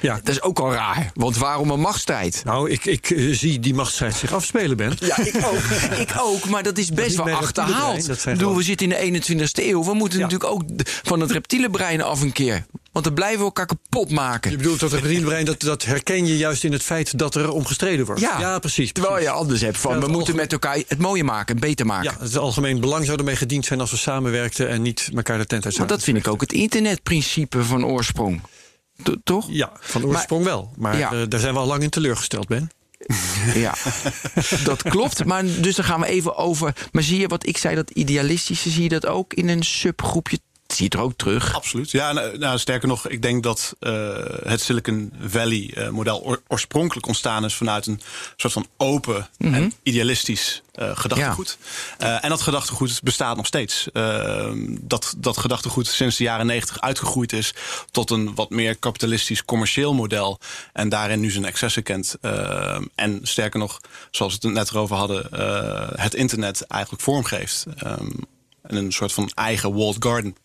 Ja. 0.00 0.14
Dat 0.14 0.28
is 0.28 0.42
ook 0.42 0.58
al 0.58 0.72
raar. 0.72 1.10
Want 1.14 1.36
waarom 1.36 1.70
een 1.70 1.80
machtsstrijd? 1.80 2.42
Nou, 2.44 2.70
ik, 2.70 2.84
ik 2.84 3.10
uh, 3.10 3.34
zie 3.34 3.60
die 3.60 3.74
machtsstrijd 3.74 4.14
zich 4.14 4.32
afspelen, 4.32 4.76
Ben. 4.76 4.96
Ja, 5.00 5.18
ik 5.18 5.34
ook. 5.44 5.62
ik 6.08 6.10
ook. 6.18 6.48
Maar 6.48 6.62
dat 6.62 6.78
is 6.78 6.92
best 6.92 7.16
dat 7.16 7.24
wel 7.24 7.36
achterhaald. 7.36 8.08
Ik 8.08 8.24
bedoel, 8.24 8.56
we 8.56 8.62
zitten 8.62 9.00
in 9.00 9.12
de 9.12 9.22
21ste 9.22 9.64
eeuw. 9.64 9.84
We 9.84 9.94
moeten 9.94 10.18
ja. 10.18 10.24
natuurlijk 10.24 10.52
ook 10.52 10.62
van 11.02 11.20
het 11.20 11.30
reptiele 11.30 11.70
brein 11.70 12.02
af 12.02 12.20
een 12.20 12.32
keer. 12.32 12.66
Want 12.92 13.04
dan 13.04 13.14
blijven 13.14 13.38
we 13.38 13.44
elkaar 13.44 13.66
kapot 13.66 14.10
maken. 14.10 14.50
Je 14.50 14.56
bedoelt 14.56 14.80
dat 14.80 14.90
het 14.90 15.00
reptiele 15.00 15.26
brein, 15.26 15.44
dat, 15.44 15.60
dat 15.60 15.84
herken 15.84 16.26
je 16.26 16.36
juist 16.36 16.64
in 16.64 16.72
het 16.72 16.82
feit 16.82 17.18
dat 17.18 17.34
er 17.34 17.50
om 17.50 17.64
gestreden 17.64 18.06
wordt. 18.06 18.20
Ja, 18.20 18.40
ja 18.40 18.58
precies, 18.58 18.92
Terwijl 18.92 19.20
je 19.20 19.30
anders 19.30 19.60
hebt 19.60 19.78
van, 19.78 20.00
we 20.00 20.06
moeten 20.06 20.36
met 20.36 20.52
elkaar 20.52 20.82
het 20.88 20.98
mooier 20.98 21.24
maken, 21.24 21.60
beter 21.60 21.86
maken. 21.86 22.10
Ja, 22.18 22.24
het 22.24 22.36
algemeen 22.36 22.80
belang 22.80 23.04
zou 23.04 23.18
ermee 23.18 23.36
gediend 23.36 23.64
zijn 23.64 23.80
als 23.80 23.90
we 23.90 23.96
samenwerkten 23.96 24.68
en 24.68 24.82
niet 24.82 25.10
elkaar 25.14 25.38
de 25.38 25.46
tent 25.46 25.64
uit 25.64 25.78
Maar 25.78 25.86
dat 25.86 26.02
vind 26.02 26.16
ik 26.16 26.28
ook 26.28 26.40
het 26.40 26.52
internetprincipe 26.52 27.64
van 27.64 27.84
oorsprong 27.84 28.40
toch? 29.24 29.46
Ja, 29.48 29.72
van 29.80 30.04
oorsprong 30.04 30.44
maar, 30.44 30.52
wel. 30.52 30.72
Maar 30.76 30.98
ja. 30.98 31.12
uh, 31.12 31.22
daar 31.28 31.40
zijn 31.40 31.54
we 31.54 31.60
al 31.60 31.66
lang 31.66 31.82
in 31.82 31.90
teleurgesteld, 31.90 32.48
Ben. 32.48 32.70
Ja, 33.54 33.74
dat 34.64 34.82
klopt. 34.82 35.24
Maar 35.24 35.44
dus 35.44 35.74
dan 35.74 35.84
gaan 35.84 36.00
we 36.00 36.06
even 36.06 36.36
over. 36.36 36.88
Maar 36.92 37.02
zie 37.02 37.20
je 37.20 37.28
wat 37.28 37.46
ik 37.46 37.56
zei, 37.56 37.74
dat 37.74 37.90
idealistische, 37.90 38.70
zie 38.70 38.82
je 38.82 38.88
dat 38.88 39.06
ook 39.06 39.34
in 39.34 39.48
een 39.48 39.62
subgroepje 39.62 40.38
zie 40.72 40.78
je 40.78 40.84
het 40.84 40.94
er 40.94 41.00
ook 41.00 41.16
terug. 41.16 41.54
Absoluut. 41.54 41.90
Ja, 41.90 42.12
nou, 42.12 42.38
nou 42.38 42.58
sterker 42.58 42.88
nog, 42.88 43.08
ik 43.08 43.22
denk 43.22 43.42
dat 43.42 43.76
uh, 43.80 44.16
het 44.42 44.60
Silicon 44.60 45.12
Valley 45.20 45.74
uh, 45.74 45.88
model 45.88 46.18
or 46.18 46.42
oorspronkelijk 46.48 47.06
ontstaan 47.06 47.44
is 47.44 47.54
vanuit 47.54 47.86
een 47.86 48.00
soort 48.36 48.52
van 48.52 48.66
open 48.76 49.28
mm 49.38 49.52
-hmm. 49.52 49.62
en 49.62 49.72
idealistisch 49.82 50.62
uh, 50.74 50.90
gedachtegoed. 50.94 51.58
Ja. 51.98 52.22
en 52.22 52.28
dat 52.28 52.40
gedachtegoed 52.40 53.00
bestaat 53.02 53.36
nog 53.36 53.46
steeds. 53.46 53.88
dat, 54.80 55.14
dat 55.16 55.36
gedachtegoed 55.36 55.86
sinds 55.86 56.16
de 56.16 56.24
jaren 56.24 56.46
negentig 56.46 56.80
uitgegroeid 56.80 57.32
is 57.32 57.54
tot 57.90 58.10
een 58.10 58.34
wat 58.34 58.50
meer 58.50 58.76
kapitalistisch 58.76 59.44
commercieel 59.44 59.94
model. 59.94 60.38
En 60.72 60.88
daarin 60.88 61.20
nu 61.20 61.30
zijn 61.30 61.44
excessen 61.44 61.82
kent. 61.82 62.16
en 62.94 63.20
sterker 63.22 63.58
nog, 63.58 63.80
zoals 64.10 64.38
we 64.40 64.46
het 64.46 64.56
net 64.56 64.70
erover 64.70 64.96
hadden, 64.96 65.26
het 66.00 66.14
internet 66.14 66.62
eigenlijk 66.66 67.02
vormgeeft. 67.02 67.66
En 68.62 68.76
een 68.76 68.92
soort 68.92 69.12
van 69.12 69.30
eigen 69.34 69.74
walled 69.74 69.96
garden 69.98 70.36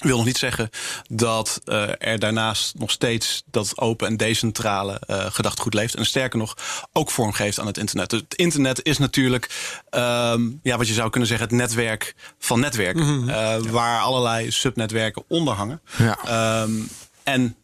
wil 0.00 0.16
nog 0.16 0.26
niet 0.26 0.38
zeggen 0.38 0.70
dat 1.08 1.60
uh, 1.64 1.88
er 1.98 2.18
daarnaast 2.18 2.78
nog 2.78 2.90
steeds 2.90 3.42
dat 3.50 3.78
open 3.78 4.06
en 4.06 4.16
decentrale 4.16 5.00
uh, 5.06 5.26
gedachtegoed 5.28 5.74
leeft. 5.74 5.94
En 5.94 6.06
sterker 6.06 6.38
nog, 6.38 6.56
ook 6.92 7.10
vorm 7.10 7.32
geeft 7.32 7.60
aan 7.60 7.66
het 7.66 7.78
internet. 7.78 8.10
Dus 8.10 8.20
het 8.20 8.34
internet 8.34 8.84
is 8.84 8.98
natuurlijk, 8.98 9.74
um, 9.90 10.60
ja, 10.62 10.76
wat 10.76 10.88
je 10.88 10.94
zou 10.94 11.10
kunnen 11.10 11.28
zeggen, 11.28 11.48
het 11.48 11.56
netwerk 11.56 12.14
van 12.38 12.60
netwerken. 12.60 13.04
Mm 13.04 13.18
-hmm. 13.18 13.28
uh, 13.28 13.34
ja. 13.34 13.60
Waar 13.60 14.00
allerlei 14.00 14.50
subnetwerken 14.50 15.24
onder 15.28 15.54
hangen. 15.54 15.80
Ja. 15.98 16.62
Um, 16.62 16.88
en 17.22 17.56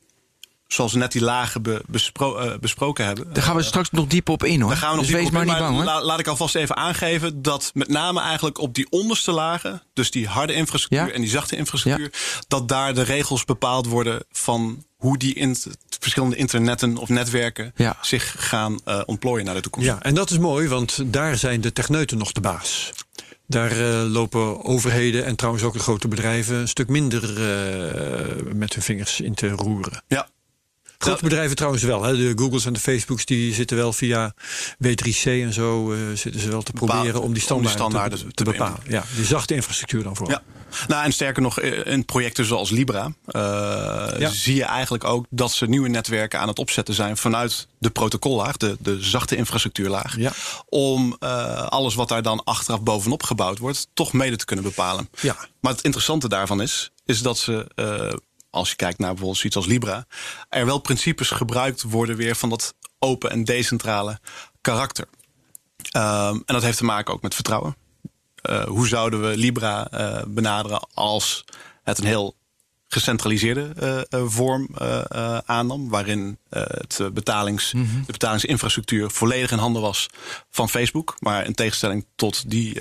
zoals 0.69 0.93
we 0.93 0.99
net 0.99 1.13
die 1.13 1.23
lagen 1.23 1.63
be, 1.63 1.83
bespro, 1.87 2.41
uh, 2.41 2.59
besproken 2.61 3.05
hebben. 3.05 3.33
Daar 3.33 3.43
gaan 3.43 3.57
we 3.57 3.63
straks 3.63 3.91
nog 3.91 4.07
diep 4.07 4.29
op 4.29 4.45
in 4.45 4.61
hoor. 4.61 4.71
Daar 4.71 4.79
gaan 4.79 4.91
we 4.91 4.97
nog 4.97 5.07
dus 5.07 5.15
wees 5.15 5.31
maar 5.31 5.43
in, 5.43 5.49
niet 5.49 5.59
bang 5.59 5.75
hoor. 5.75 5.85
La, 5.85 6.03
laat 6.03 6.19
ik 6.19 6.27
alvast 6.27 6.55
even 6.55 6.77
aangeven 6.77 7.43
dat 7.43 7.71
met 7.75 7.89
name 7.89 8.21
eigenlijk 8.21 8.59
op 8.59 8.75
die 8.75 8.87
onderste 8.91 9.33
lagen, 9.33 9.83
dus 9.93 10.11
die 10.11 10.27
harde 10.27 10.53
infrastructuur 10.53 11.09
ja? 11.09 11.15
en 11.15 11.21
die 11.21 11.31
zachte 11.31 11.57
infrastructuur, 11.57 12.11
ja? 12.13 12.41
dat 12.49 12.69
daar 12.69 12.95
de 12.95 13.03
regels 13.03 13.45
bepaald 13.45 13.87
worden 13.87 14.25
van 14.31 14.85
hoe 14.97 15.19
die 15.19 15.35
in 15.35 15.57
verschillende 15.99 16.37
internetten 16.37 16.97
of 16.97 17.09
netwerken 17.09 17.73
ja. 17.77 17.97
zich 18.01 18.49
gaan 18.49 18.81
uh, 18.89 19.01
ontplooien 19.07 19.45
naar 19.45 19.55
de 19.55 19.61
toekomst. 19.61 19.89
Ja, 19.89 20.03
en 20.03 20.15
dat 20.15 20.31
is 20.31 20.39
mooi, 20.39 20.69
want 20.69 21.13
daar 21.13 21.37
zijn 21.37 21.61
de 21.61 21.73
techneuten 21.73 22.19
nog 22.19 22.33
de 22.33 22.41
baas. 22.41 22.93
Daar 23.47 23.77
uh, 23.77 24.03
lopen 24.07 24.65
overheden 24.65 25.25
en 25.25 25.37
trouwens 25.37 25.65
ook 25.65 25.73
de 25.73 25.79
grote 25.79 26.09
bedrijven 26.09 26.57
een 26.57 26.69
stuk 26.69 26.89
minder 26.89 27.23
uh, 27.23 28.53
met 28.53 28.75
hun 28.75 28.83
vingers 28.83 29.21
in 29.21 29.35
te 29.35 29.49
roeren. 29.49 30.03
Ja, 30.07 30.29
Grote 30.99 31.23
bedrijven 31.23 31.57
trouwens 31.57 31.83
wel. 31.83 32.03
Hè. 32.03 32.17
De 32.17 32.33
Googles 32.37 32.65
en 32.65 32.73
de 32.73 32.81
Facebooks 32.81 33.25
die 33.25 33.55
zitten 33.55 33.77
wel 33.77 33.93
via 33.93 34.35
W3C 34.85 35.25
en 35.25 35.53
zo 35.53 35.93
uh, 35.93 35.99
zitten 36.15 36.41
ze 36.41 36.49
wel 36.49 36.63
te 36.63 36.73
proberen 36.73 37.23
om 37.23 37.33
die 37.33 37.43
standaarden, 37.43 37.55
om 37.55 37.63
die 37.63 37.71
standaarden 37.71 38.35
te, 38.35 38.45
bepalen. 38.45 38.79
Ja, 38.89 39.05
die 39.17 39.25
zachte 39.25 39.55
infrastructuur 39.55 40.03
dan 40.03 40.17
voor. 40.17 40.31
Ja. 40.31 40.43
Nou, 40.89 41.05
en 41.05 41.13
sterker 41.13 41.43
nog, 41.43 41.61
in 41.61 42.05
projecten 42.05 42.45
zoals 42.45 42.71
Libra 42.71 43.07
uh, 43.07 43.43
ja. 44.19 44.31
zie 44.31 44.55
je 44.55 44.65
eigenlijk 44.65 45.05
ook 45.05 45.27
dat 45.31 45.53
ze 45.53 45.67
nieuwe 45.67 45.89
netwerken 45.89 46.41
aan 46.41 46.49
het 46.49 46.59
opzetten 46.59 46.95
zijn 46.95 47.17
vanuit 47.17 47.67
de 47.79 47.91
protocollaag, 47.91 48.57
de, 48.57 48.77
de 48.81 49.03
zachte 49.03 49.37
infrastructuurlaag. 49.37 50.17
Ja. 50.17 50.33
Om 50.69 51.17
uh, 51.21 51.67
alles 51.67 51.95
wat 51.95 52.09
daar 52.09 52.23
dan 52.23 52.45
achteraf 52.45 52.83
bovenop 52.83 53.23
gebouwd 53.23 53.59
wordt, 53.59 53.89
toch 53.95 54.13
mede 54.13 54.37
te 54.37 54.45
kunnen 54.45 54.65
bepalen. 54.65 55.09
Ja. 55.21 55.37
Maar 55.61 55.73
het 55.73 55.83
interessante 55.83 56.29
daarvan 56.29 56.63
is, 56.63 56.91
is 57.05 57.23
dat 57.23 57.39
ze 57.39 57.67
uh, 57.77 58.13
als 58.51 58.71
je 58.71 58.77
kijkt 58.77 58.99
naar 58.99 59.09
bijvoorbeeld 59.09 59.39
zoiets 59.39 59.57
als 59.57 59.67
Libra, 59.67 60.07
er 60.49 60.67
wel 60.67 60.79
principes 60.79 61.31
gebruikt 61.31 61.83
worden 61.83 62.17
weer 62.17 62.37
van 62.37 62.49
dat 62.49 62.75
open 62.99 63.31
en 63.31 63.45
decentrale 63.45 64.19
karakter. 64.61 65.09
Um, 65.97 66.43
en 66.47 66.55
dat 66.55 66.63
heeft 66.63 66.79
te 66.79 66.85
maken 66.85 67.15
ook 67.15 67.23
met 67.23 67.35
vertrouwen. 67.35 67.77
Uh, 68.43 68.65
hoe 68.65 68.89
zouden 68.89 69.29
we 69.29 69.37
Libra 69.37 69.89
uh, 69.93 70.23
benaderen 70.27 70.87
als 70.95 71.45
het 71.83 71.99
een 71.99 72.05
heel 72.05 72.37
gecentraliseerde 72.89 74.07
uh, 74.11 74.27
vorm 74.27 74.69
aannam, 75.45 75.89
waarin 75.89 76.39
het 76.49 77.01
betalings, 77.13 77.73
mm 77.73 77.89
-hmm. 77.89 78.05
de 78.07 78.13
betalingsinfrastructuur 78.13 79.11
volledig 79.11 79.51
in 79.51 79.59
handen 79.59 79.83
was 79.83 80.07
van 80.51 80.69
Facebook, 80.69 81.17
maar 81.19 81.47
in 81.47 81.55
tegenstelling 81.55 82.07
tot 82.15 82.51
die 82.51 82.81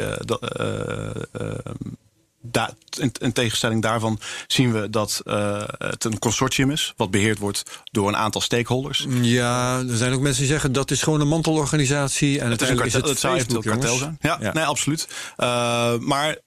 da 2.52 2.74
in, 3.00 3.12
in, 3.20 3.34
tegenstelling 3.34 3.82
daarvan 3.82 4.20
zien 4.48 4.72
we 4.72 4.90
dat 4.90 5.22
uh, 5.26 5.64
het 5.78 6.04
een 6.04 6.20
consortium 6.20 6.72
is, 6.72 6.94
wat 6.96 7.12
beheerd 7.12 7.38
wordt 7.38 7.64
door 7.84 8.08
een 8.08 8.16
aantal 8.16 8.42
stakeholders. 8.42 9.06
Ja, 9.22 9.80
er 9.90 9.98
zijn 9.98 10.14
ook 10.14 10.22
mensen 10.22 10.42
die 10.42 10.52
zeggen 10.52 10.72
dat 10.72 10.92
is 10.92 11.02
gewoon 11.02 11.22
een 11.22 11.28
mantelorganisatie. 11.28 12.40
En 12.40 12.52
het 12.52 12.62
is 12.62 12.70
een 12.70 12.76
kartel, 12.76 13.04
is 13.04 13.10
het, 13.10 13.20
zou 13.20 13.36
eventueel 13.36 13.62
kartel 13.62 13.98
zijn. 13.98 14.18
Ja, 14.22 14.38
ja, 14.42 14.54
nee, 14.54 14.64
absoluut. 14.64 15.08
Uh, 15.38 15.98
maar 15.98 16.38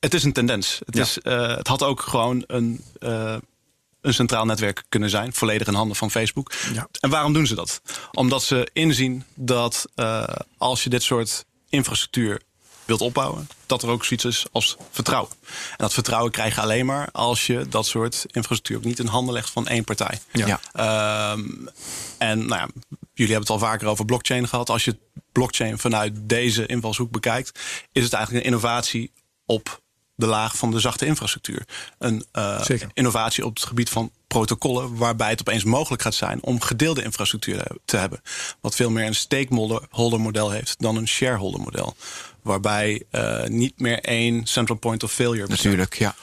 het 0.00 0.14
is 0.14 0.24
een 0.24 0.32
tendens. 0.32 0.80
Het, 0.84 0.96
ja. 0.96 1.02
is, 1.02 1.18
uh, 1.22 1.56
het 1.56 1.68
had 1.68 1.82
ook 1.82 2.00
gewoon 2.00 2.44
een 2.46 2.84
een 4.06 4.14
centraal 4.14 4.44
netwerk 4.44 4.84
kunnen 4.88 5.10
zijn, 5.10 5.32
volledig 5.32 5.66
in 5.66 5.74
handen 5.74 5.96
van 5.96 6.10
Facebook. 6.10 6.52
Ja. 6.74 6.88
En 7.00 7.10
waarom 7.10 7.32
doen 7.32 7.46
ze 7.46 7.54
dat? 7.54 7.80
Omdat 8.12 8.42
ze 8.42 8.68
inzien 8.72 9.24
dat 9.34 9.86
uh, 9.96 10.24
als 10.58 10.84
je 10.84 10.90
dit 10.90 11.02
soort 11.02 11.44
infrastructuur 11.68 12.40
wilt 12.86 13.00
opbouwen, 13.00 13.48
dat 13.66 13.82
er 13.82 13.88
ook 13.88 14.04
zoiets 14.04 14.24
is 14.24 14.46
als 14.52 14.76
vertrouwen. 14.90 15.32
En 15.70 15.76
dat 15.76 15.92
vertrouwen 15.92 16.32
krijg 16.32 16.54
je 16.54 16.60
alleen 16.60 16.86
maar 16.86 17.08
als 17.12 17.46
je 17.46 17.66
dat 17.68 17.86
soort 17.86 18.24
infrastructuur 18.26 18.76
ook 18.76 18.84
niet 18.84 18.98
in 18.98 19.06
handen 19.06 19.34
legt 19.34 19.50
van 19.50 19.66
één 19.66 19.84
partij. 19.84 20.20
Ja. 20.32 20.60
Um, 21.32 21.68
en 22.18 22.38
nou 22.38 22.60
ja, 22.60 22.68
jullie 23.14 23.32
hebben 23.32 23.40
het 23.40 23.50
al 23.50 23.68
vaker 23.68 23.86
over 23.86 24.04
blockchain 24.04 24.48
gehad. 24.48 24.70
Als 24.70 24.84
je 24.84 24.96
blockchain 25.32 25.78
vanuit 25.78 26.12
deze 26.16 26.66
invalshoek 26.66 27.10
bekijkt, 27.10 27.60
is 27.92 28.04
het 28.04 28.12
eigenlijk 28.12 28.44
een 28.44 28.50
innovatie 28.52 29.12
op 29.46 29.80
de 30.14 30.26
laag 30.26 30.56
van 30.56 30.70
de 30.70 30.80
zachte 30.80 31.06
infrastructuur. 31.06 31.66
Een 31.98 32.24
uh, 32.32 32.60
innovatie 32.92 33.44
op 33.44 33.54
het 33.54 33.64
gebied 33.64 33.88
van 33.88 34.10
protocollen, 34.26 34.96
waarbij 34.96 35.30
het 35.30 35.40
opeens 35.40 35.64
mogelijk 35.64 36.02
gaat 36.02 36.14
zijn 36.14 36.42
om 36.42 36.60
gedeelde 36.60 37.02
infrastructuur 37.02 37.66
te 37.84 37.96
hebben. 37.96 38.22
Wat 38.60 38.74
veel 38.74 38.90
meer 38.90 39.06
een 39.06 39.14
stakeholder 39.14 40.20
model 40.20 40.50
heeft 40.50 40.74
dan 40.78 40.96
een 40.96 41.08
shareholder 41.08 41.60
model 41.60 41.96
waarbij 42.46 43.02
uh, 43.12 43.44
niet 43.44 43.80
meer 43.80 44.00
één 44.00 44.46
central 44.46 44.78
point 44.78 45.02
of 45.02 45.12
failure 45.12 45.46
bestaat. 45.46 45.64
Natuurlijk, 45.64 45.94
ja. 45.98 46.14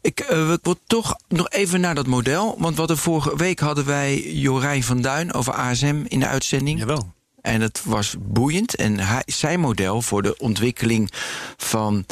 Ik, 0.00 0.30
uh, 0.30 0.52
ik 0.52 0.58
wil 0.62 0.78
toch 0.86 1.16
nog 1.28 1.50
even 1.50 1.80
naar 1.80 1.94
dat 1.94 2.06
model. 2.06 2.56
Want 2.58 2.76
wat 2.76 2.90
er 2.90 2.96
vorige 2.96 3.36
week 3.36 3.58
hadden 3.58 3.86
wij 3.86 4.32
Jorijn 4.32 4.82
van 4.82 5.00
Duin 5.00 5.32
over 5.32 5.52
ASM 5.52 6.04
in 6.08 6.20
de 6.20 6.26
uitzending. 6.26 6.78
Jawel. 6.78 7.14
En 7.40 7.60
het 7.60 7.82
was 7.84 8.14
boeiend. 8.18 8.74
En 8.74 8.98
hij, 8.98 9.22
zijn 9.26 9.60
model 9.60 10.02
voor 10.02 10.22
de 10.22 10.38
ontwikkeling 10.38 11.10
van. 11.56 12.06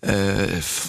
Uh, 0.00 0.34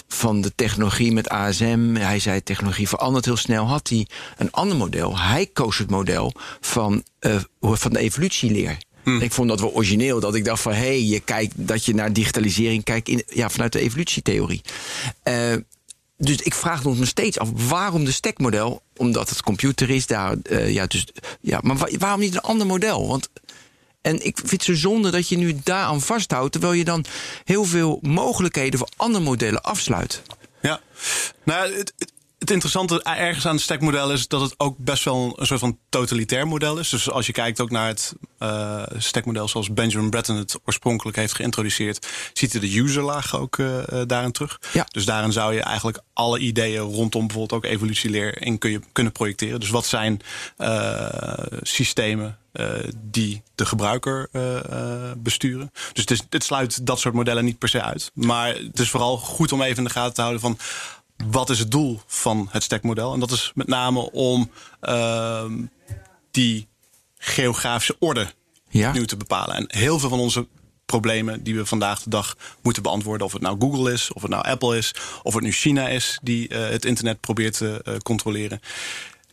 van 0.08 0.40
de 0.40 0.54
technologie 0.54 1.12
met 1.12 1.28
ASM. 1.28 1.94
Hij 1.94 2.18
zei 2.18 2.42
technologie 2.42 2.88
verandert 2.88 3.24
heel 3.24 3.36
snel. 3.36 3.66
Had 3.66 3.88
hij 3.88 4.06
een 4.36 4.50
ander 4.50 4.76
model. 4.76 5.18
Hij 5.18 5.46
koos 5.46 5.78
het 5.78 5.90
model 5.90 6.32
van, 6.60 7.04
uh, 7.20 7.36
van 7.60 7.92
de 7.92 7.98
evolutieleer. 7.98 8.78
Hmm. 9.08 9.20
Ik 9.20 9.32
vond 9.32 9.48
dat 9.48 9.60
wel 9.60 9.74
origineel. 9.74 10.20
Dat 10.20 10.34
ik 10.34 10.44
dacht 10.44 10.62
van 10.62 10.72
hé, 10.72 10.78
hey, 10.78 11.02
je 11.02 11.20
kijkt 11.20 11.52
dat 11.56 11.84
je 11.84 11.94
naar 11.94 12.12
digitalisering 12.12 12.84
kijkt 12.84 13.08
in, 13.08 13.22
ja, 13.28 13.50
vanuit 13.50 13.72
de 13.72 13.80
evolutietheorie. 13.80 14.60
Uh, 15.24 15.54
dus 16.16 16.36
ik 16.36 16.54
vraag 16.54 16.84
ons 16.84 16.98
me 16.98 17.06
steeds 17.06 17.38
af 17.38 17.48
waarom 17.68 18.04
de 18.04 18.12
stekmodel? 18.12 18.82
Omdat 18.96 19.28
het 19.28 19.42
computer 19.42 19.90
is 19.90 20.06
daar. 20.06 20.36
eh, 20.42 20.72
ja, 20.72 20.86
dus, 20.86 21.06
ja, 21.40 21.58
maar 21.62 21.76
wa- 21.76 21.90
waarom 21.98 22.20
niet 22.20 22.34
een 22.34 22.40
ander 22.40 22.66
model? 22.66 23.08
Want, 23.08 23.28
en 24.02 24.24
ik 24.26 24.36
vind 24.38 24.50
het 24.50 24.62
zo 24.64 24.74
zonde 24.74 25.10
dat 25.10 25.28
je 25.28 25.36
nu 25.36 25.58
daaraan 25.64 26.00
vasthoudt, 26.00 26.52
terwijl 26.52 26.72
je 26.72 26.84
dan 26.84 27.04
heel 27.44 27.64
veel 27.64 27.98
mogelijkheden 28.02 28.78
voor 28.78 28.88
andere 28.96 29.24
modellen 29.24 29.62
afsluit. 29.62 30.22
Ja, 30.62 30.80
nou, 31.44 31.74
het, 31.74 31.92
het 32.38 32.50
interessante 32.50 33.02
ergens 33.02 33.46
aan 33.46 33.54
het 33.54 33.62
stekmodel 33.62 34.12
is 34.12 34.28
dat 34.28 34.40
het 34.40 34.54
ook 34.56 34.78
best 34.78 35.04
wel 35.04 35.34
een 35.36 35.46
soort 35.46 35.60
van 35.60 35.78
totalitair 35.88 36.46
model 36.48 36.78
is. 36.78 36.88
Dus 36.88 37.10
als 37.10 37.26
je 37.26 37.32
kijkt 37.32 37.60
ook 37.60 37.70
naar 37.70 37.86
het 37.86 38.12
eh 38.38 38.82
stekmodel 38.98 39.48
zoals 39.48 39.72
Benjamin 39.72 40.10
Breton 40.10 40.36
het 40.36 40.58
oorspronkelijk 40.64 41.16
heeft 41.16 41.34
geïntroduceerd, 41.34 42.06
ziet 42.32 42.52
je 42.52 42.58
de 42.58 42.76
userlaag 42.76 43.36
ook 43.36 43.58
eh, 43.58 43.78
eh, 43.78 44.06
daarin 44.06 44.32
terug. 44.32 44.60
Ja. 44.72 44.86
Dus 44.90 45.04
daarin 45.04 45.32
zou 45.32 45.54
je 45.54 45.62
eigenlijk 45.62 46.00
alle 46.12 46.38
ideeën 46.38 46.80
rondom 46.80 47.26
bijvoorbeeld 47.26 47.64
ook 47.64 47.70
evolutieleer 47.70 48.42
in 48.42 48.58
kun 48.58 48.70
je, 48.70 48.80
kunnen 48.92 49.12
projecteren. 49.12 49.60
Dus 49.60 49.70
wat 49.70 49.86
zijn 49.86 50.20
systemen 51.62 52.38
die 52.96 53.42
de 53.54 53.66
gebruiker 53.66 54.28
besturen. 55.16 55.70
Dus 55.92 56.02
het, 56.02 56.10
is, 56.10 56.22
het 56.30 56.44
sluit 56.44 56.86
dat 56.86 57.00
soort 57.00 57.14
modellen 57.14 57.44
niet 57.44 57.58
per 57.58 57.68
se 57.68 57.82
uit. 57.82 58.10
Maar 58.14 58.54
het 58.54 58.78
is 58.78 58.90
vooral 58.90 59.16
goed 59.16 59.52
om 59.52 59.62
even 59.62 59.76
in 59.76 59.84
de 59.84 59.90
gaten 59.90 60.14
te 60.14 60.20
houden 60.20 60.40
van 60.40 60.58
wat 61.26 61.50
is 61.50 61.58
het 61.58 61.70
doel 61.70 62.00
van 62.06 62.48
het 62.50 62.62
stekmodel. 62.62 63.12
En 63.12 63.20
dat 63.20 63.30
is 63.30 63.52
met 63.54 63.66
name 63.66 64.10
om 64.12 64.50
ehm, 64.80 65.62
die 66.30 66.66
geografische 67.18 67.96
orde 67.98 68.32
Ja. 68.68 68.88
opnieuw 68.88 69.04
te 69.04 69.16
bepalen. 69.16 69.54
En 69.56 69.64
heel 69.68 69.98
veel 69.98 70.08
van 70.08 70.18
onze 70.18 70.46
problemen 70.86 71.42
die 71.42 71.54
we 71.56 71.66
vandaag 71.66 72.02
de 72.02 72.10
dag 72.10 72.36
moeten 72.62 72.82
beantwoorden, 72.82 73.26
of 73.26 73.32
het 73.32 73.42
nou 73.42 73.56
Google 73.60 73.92
is, 73.92 74.12
of 74.12 74.22
het 74.22 74.30
nou 74.30 74.44
Apple 74.44 74.76
is, 74.76 74.94
of 75.22 75.34
het 75.34 75.42
nu 75.42 75.52
China 75.52 75.88
is 75.88 76.18
die 76.22 76.48
eh, 76.48 76.68
het 76.68 76.84
internet 76.84 77.20
probeert 77.20 77.56
te 77.56 77.80
eh, 77.84 77.96
controleren. 77.96 78.60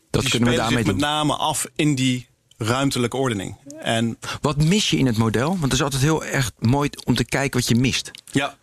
Dat 0.10 0.22
die 0.22 0.32
kunnen 0.32 0.50
we 0.50 0.56
daarmee 0.56 0.78
zich 0.78 0.86
doen. 0.86 0.96
met 0.96 1.06
name 1.06 1.36
af 1.36 1.68
in 1.76 1.96
die 1.96 2.28
ruimtelijke 2.58 3.18
ordening. 3.18 3.56
En 3.82 4.18
Wat 4.42 4.58
mis 4.64 4.90
je 4.90 4.98
in 4.98 5.06
het 5.06 5.18
model? 5.18 5.48
Want 5.50 5.62
het 5.62 5.74
is 5.74 5.82
altijd 5.82 6.02
heel 6.02 6.26
erg 6.26 6.52
mooi 6.60 6.90
om 7.04 7.16
te 7.16 7.26
kijken 7.26 7.60
wat 7.60 7.70
je 7.70 7.76
mist. 7.76 8.12
Ja, 8.32 8.56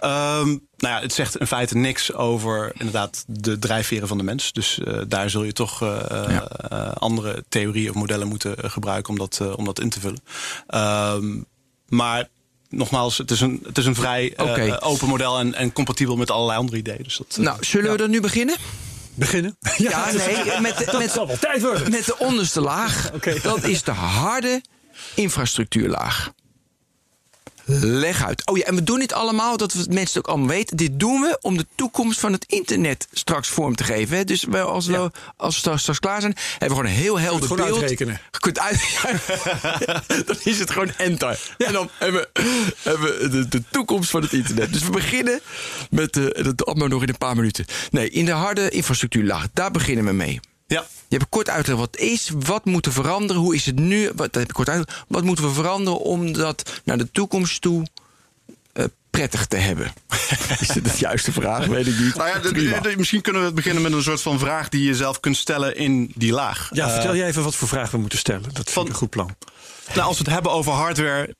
Ehm, 0.00 0.46
nou 0.76 0.94
ja, 0.94 1.00
het 1.00 1.12
zegt 1.12 1.36
in 1.36 1.46
feite 1.46 1.76
niks 1.76 2.12
over 2.12 2.72
inderdaad 2.78 3.24
de 3.26 3.58
drijfveren 3.58 4.08
van 4.08 4.18
de 4.18 4.24
mens. 4.24 4.52
Dus 4.52 4.78
eh, 4.78 4.98
daar 5.08 5.30
zul 5.30 5.42
je 5.44 5.52
toch 5.52 5.82
eh, 5.82 5.88
Ja. 6.10 6.48
eh, 6.48 6.92
andere 6.92 7.44
theorieën 7.48 7.88
of 7.90 7.94
modellen 7.94 8.28
moeten 8.28 8.70
gebruiken 8.70 9.12
om 9.12 9.18
dat, 9.18 9.40
om 9.56 9.64
dat 9.64 9.80
in 9.80 9.90
te 9.90 10.00
vullen. 10.00 10.22
Ehm, 10.66 11.38
maar 11.88 12.28
nogmaals, 12.68 13.18
het 13.18 13.30
is 13.30 13.40
een, 13.40 13.60
het 13.66 13.78
is 13.78 13.86
een 13.86 13.94
vrij 13.94 14.34
open 14.80 15.08
model 15.08 15.38
en, 15.38 15.54
en 15.54 15.72
compatibel 15.72 16.16
met 16.16 16.30
allerlei 16.30 16.58
andere 16.58 16.76
ideeën. 16.78 17.02
Dus 17.02 17.16
dat, 17.16 17.36
Nou, 17.40 17.56
zullen 17.64 17.90
we 17.90 17.96
dan 17.96 18.10
nu 18.10 18.20
beginnen? 18.20 18.56
Beginnen? 19.20 19.56
Ja, 19.76 20.12
nee, 20.12 20.60
met, 20.60 20.78
de- 20.78 20.98
met, 20.98 21.10
zal 21.10 21.26
wel 21.26 21.38
tijd 21.38 21.62
worden. 21.62 21.90
met 21.90 22.04
de 22.04 22.18
onderste 22.18 22.60
laag. 22.60 23.10
Oké. 23.14 23.40
Dat 23.42 23.62
is 23.64 23.82
de 23.82 23.90
harde 23.90 24.62
infrastructuurlaag. 25.14 26.30
Leg 27.80 28.24
uit. 28.24 28.46
Oh 28.46 28.56
ja, 28.56 28.64
en 28.64 28.74
we 28.74 28.82
doen 28.82 28.98
dit 28.98 29.12
allemaal, 29.12 29.56
dat 29.56 29.72
we 29.72 29.78
het 29.78 29.92
mensen 29.92 30.18
ook 30.18 30.26
allemaal 30.26 30.48
weten. 30.48 30.76
Dit 30.76 31.00
doen 31.00 31.20
we 31.20 31.38
om 31.40 31.56
de 31.56 31.66
toekomst 31.74 32.20
van 32.20 32.32
het 32.32 32.44
internet 32.48 33.08
straks 33.12 33.48
vorm 33.48 33.74
te 33.74 33.84
geven. 33.84 34.16
Hè? 34.16 34.24
Dus 34.24 34.44
we, 34.44 34.60
als, 34.60 34.86
we, 34.86 35.10
als 35.36 35.54
we 35.54 35.60
straks, 35.60 35.80
straks 35.80 35.98
klaar 35.98 36.20
zijn, 36.20 36.36
hebben 36.50 36.68
we 36.68 36.74
gewoon 36.74 36.90
een 36.90 37.02
heel 37.02 37.18
helder 37.18 37.48
gewoon 37.48 37.66
beeld. 37.66 37.80
uitrekenen. 37.80 38.20
Je 38.30 38.38
kunt 38.38 38.58
uit, 38.58 38.80
ja, 39.86 40.02
dan 40.26 40.36
is 40.44 40.58
het 40.58 40.70
gewoon 40.70 40.92
enter. 40.96 41.40
En 41.58 41.72
dan 41.72 41.90
hebben 41.98 42.28
we, 42.32 42.72
hebben 42.82 43.18
we 43.18 43.28
de, 43.28 43.48
de 43.48 43.62
toekomst 43.70 44.10
van 44.10 44.22
het 44.22 44.32
internet. 44.32 44.72
Dus 44.72 44.82
we 44.82 44.90
beginnen 44.90 45.40
met 45.90 46.12
de, 46.12 46.38
dat 46.42 46.66
allemaal 46.66 46.88
nog 46.88 47.02
in 47.02 47.08
een 47.08 47.18
paar 47.18 47.36
minuten. 47.36 47.64
Nee, 47.90 48.10
in 48.10 48.24
de 48.24 48.32
harde 48.32 48.70
infrastructuurlaag, 48.70 49.46
daar 49.52 49.70
beginnen 49.70 50.04
we 50.04 50.12
mee. 50.12 50.40
Ja. 50.70 50.86
Je 51.08 51.16
hebt 51.16 51.28
kort 51.30 51.48
uitgelegd 51.48 51.80
wat 51.80 51.90
het 52.00 52.00
is, 52.10 52.30
wat 52.38 52.64
moet 52.64 52.86
er 52.86 52.92
veranderen, 52.92 53.42
hoe 53.42 53.54
is 53.54 53.66
het 53.66 53.78
nu, 53.78 54.04
wat, 54.06 54.16
dat 54.16 54.34
heb 54.34 54.48
ik 54.48 54.52
kort 54.54 54.68
uitgelegd. 54.68 55.04
Wat 55.08 55.24
moeten 55.24 55.44
we 55.44 55.50
veranderen 55.52 56.00
om 56.00 56.32
dat 56.32 56.80
naar 56.84 56.98
de 56.98 57.10
toekomst 57.10 57.60
toe 57.60 57.86
eh, 58.72 58.84
prettig 59.10 59.46
te 59.46 59.56
hebben? 59.56 59.92
is 60.60 60.68
dit 60.68 60.84
de 60.84 60.92
juiste 60.98 61.32
vraag? 61.32 61.66
Weet 61.66 61.86
ik 61.86 61.98
niet. 61.98 62.14
Nou 62.14 62.28
ja, 62.28 62.38
de- 62.38 62.52
Prima. 62.52 62.80
de- 62.80 62.88
de- 62.88 62.96
misschien 62.96 63.20
kunnen 63.20 63.44
we 63.44 63.52
beginnen 63.52 63.82
met 63.82 63.92
een 63.92 64.02
soort 64.02 64.22
van 64.22 64.38
vraag 64.38 64.68
die 64.68 64.84
je 64.84 64.94
zelf 64.94 65.20
kunt 65.20 65.36
stellen 65.36 65.76
in 65.76 66.12
die 66.14 66.32
laag. 66.32 66.68
Ja, 66.72 66.86
Eh, 66.86 66.92
vertel 66.92 67.16
jij 67.16 67.26
even 67.28 67.42
wat 67.42 67.54
voor 67.54 67.68
vragen 67.68 67.92
we 67.92 67.98
moeten 67.98 68.18
stellen. 68.18 68.42
Dat 68.42 68.52
vind 68.54 68.70
Van- 68.70 68.84
ik 68.84 68.88
een 68.90 68.94
goed 68.96 69.10
plan. 69.10 69.36
Nou, 69.94 70.06
als 70.08 70.16
we 70.18 70.24
het 70.24 70.32
hebben 70.32 70.52
over 70.52 70.72
hardware, 70.72 71.34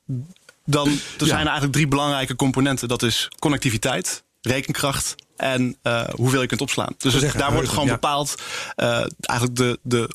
dan 0.64 0.88
er 0.88 1.26
zijn 1.26 1.30
er 1.40 1.44
eigenlijk 1.44 1.72
drie 1.72 1.88
belangrijke 1.88 2.36
componenten. 2.36 2.88
Dat 2.88 3.02
is 3.02 3.28
connectiviteit, 3.38 4.22
rekenkracht 4.40 5.14
en 5.40 5.76
eh, 5.82 6.08
hoeveel 6.08 6.40
je 6.40 6.46
kunt 6.46 6.60
opslaan. 6.60 6.94
Dus 6.98 7.18
zeggen, 7.18 7.40
daar 7.40 7.52
wordt 7.52 7.68
gewoon 7.68 7.88
bepaald 7.88 8.34
eh, 8.76 9.04
eigenlijk 9.20 9.58
de, 9.58 9.78
de, 9.82 10.10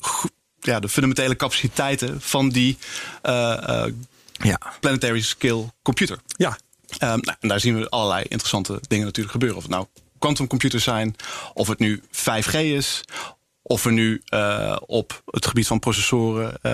ja, 0.60 0.80
de 0.80 0.88
fundamentele 0.88 1.36
capaciteiten 1.36 2.20
van 2.20 2.48
die 2.48 2.78
eh, 3.22 3.84
Ja. 4.32 4.58
planetary 4.80 5.20
scale 5.20 5.72
computer. 5.82 6.18
Ja, 6.36 6.58
Ehm, 6.98 7.18
nou, 7.20 7.36
en 7.40 7.48
daar 7.48 7.60
zien 7.60 7.78
we 7.78 7.88
allerlei 7.88 8.24
interessante 8.28 8.80
dingen 8.88 9.04
natuurlijk 9.04 9.32
gebeuren. 9.32 9.56
Of 9.56 9.62
het 9.62 9.72
nou 9.72 9.86
quantumcomputers 10.18 10.84
zijn, 10.84 11.16
of 11.54 11.68
het 11.68 11.78
nu 11.78 12.02
5G 12.10 12.52
is, 12.54 13.00
of 13.62 13.82
we 13.82 13.90
nu 13.90 14.22
op 14.86 15.22
het 15.26 15.46
gebied 15.46 15.66
van 15.66 15.78
processoren 15.78 16.56
eh 16.62 16.72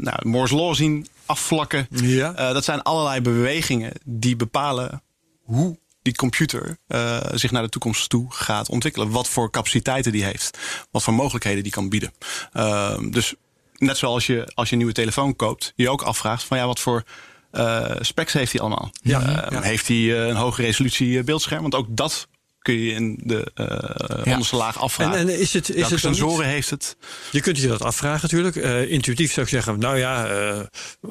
nou, 0.00 0.28
Moore's 0.28 0.50
Law 0.50 0.74
zien 0.74 1.06
afvlakken. 1.26 1.86
Ja. 1.90 2.52
Dat 2.52 2.64
zijn 2.64 2.82
allerlei 2.82 3.20
bewegingen 3.20 3.92
die 4.04 4.36
bepalen 4.36 5.02
hoe 5.42 5.78
die 6.02 6.14
computer 6.14 6.76
eh, 6.86 7.18
zich 7.34 7.50
naar 7.50 7.62
de 7.62 7.68
toekomst 7.68 8.08
toe 8.08 8.26
gaat 8.32 8.68
ontwikkelen. 8.68 9.10
Wat 9.10 9.28
voor 9.28 9.50
capaciteiten 9.50 10.12
die 10.12 10.24
heeft. 10.24 10.58
Wat 10.90 11.02
voor 11.02 11.14
mogelijkheden 11.14 11.62
die 11.62 11.72
kan 11.72 11.88
bieden. 11.88 12.12
Ehm, 12.52 13.10
dus 13.10 13.34
net 13.76 13.96
zoals 13.96 14.26
je 14.26 14.50
als 14.54 14.66
je 14.66 14.72
een 14.72 14.78
nieuwe 14.78 14.94
telefoon 14.94 15.36
koopt, 15.36 15.72
je 15.76 15.90
ook 15.90 16.02
afvraagt 16.02 16.44
van 16.44 16.56
ja, 16.58 16.66
wat 16.66 16.80
voor 16.80 17.02
eh, 17.50 17.90
specs 18.00 18.32
heeft 18.32 18.52
hij 18.52 18.60
allemaal? 18.60 18.90
Ja, 19.02 19.20
Ehm, 19.20 19.54
ja. 19.54 19.60
Heeft 19.62 19.88
hij 19.88 19.96
eh, 19.96 20.26
een 20.26 20.36
hoge 20.36 20.62
resolutie 20.62 21.24
beeldscherm? 21.24 21.62
Want 21.62 21.74
ook 21.74 21.86
dat 21.90 22.28
kun 22.58 22.74
je 22.74 22.92
in 22.92 23.20
de 23.24 23.50
Ja. 23.54 24.32
onderste 24.32 24.56
laag 24.56 24.78
afvragen. 24.78 25.18
En, 25.18 25.28
en 25.28 25.40
is 25.40 25.52
het, 25.52 25.68
is 25.68 25.74
Welke 25.74 25.90
het 25.90 26.00
sensoren 26.02 26.46
heeft 26.46 26.70
het? 26.70 26.96
Je 27.30 27.40
kunt 27.40 27.58
je 27.58 27.68
dat 27.68 27.82
afvragen 27.82 28.20
natuurlijk. 28.22 28.56
Eh, 28.56 28.90
intuïtief 28.90 29.32
zou 29.32 29.46
ik 29.46 29.52
zeggen, 29.52 29.78
nou 29.78 29.98
ja, 29.98 30.28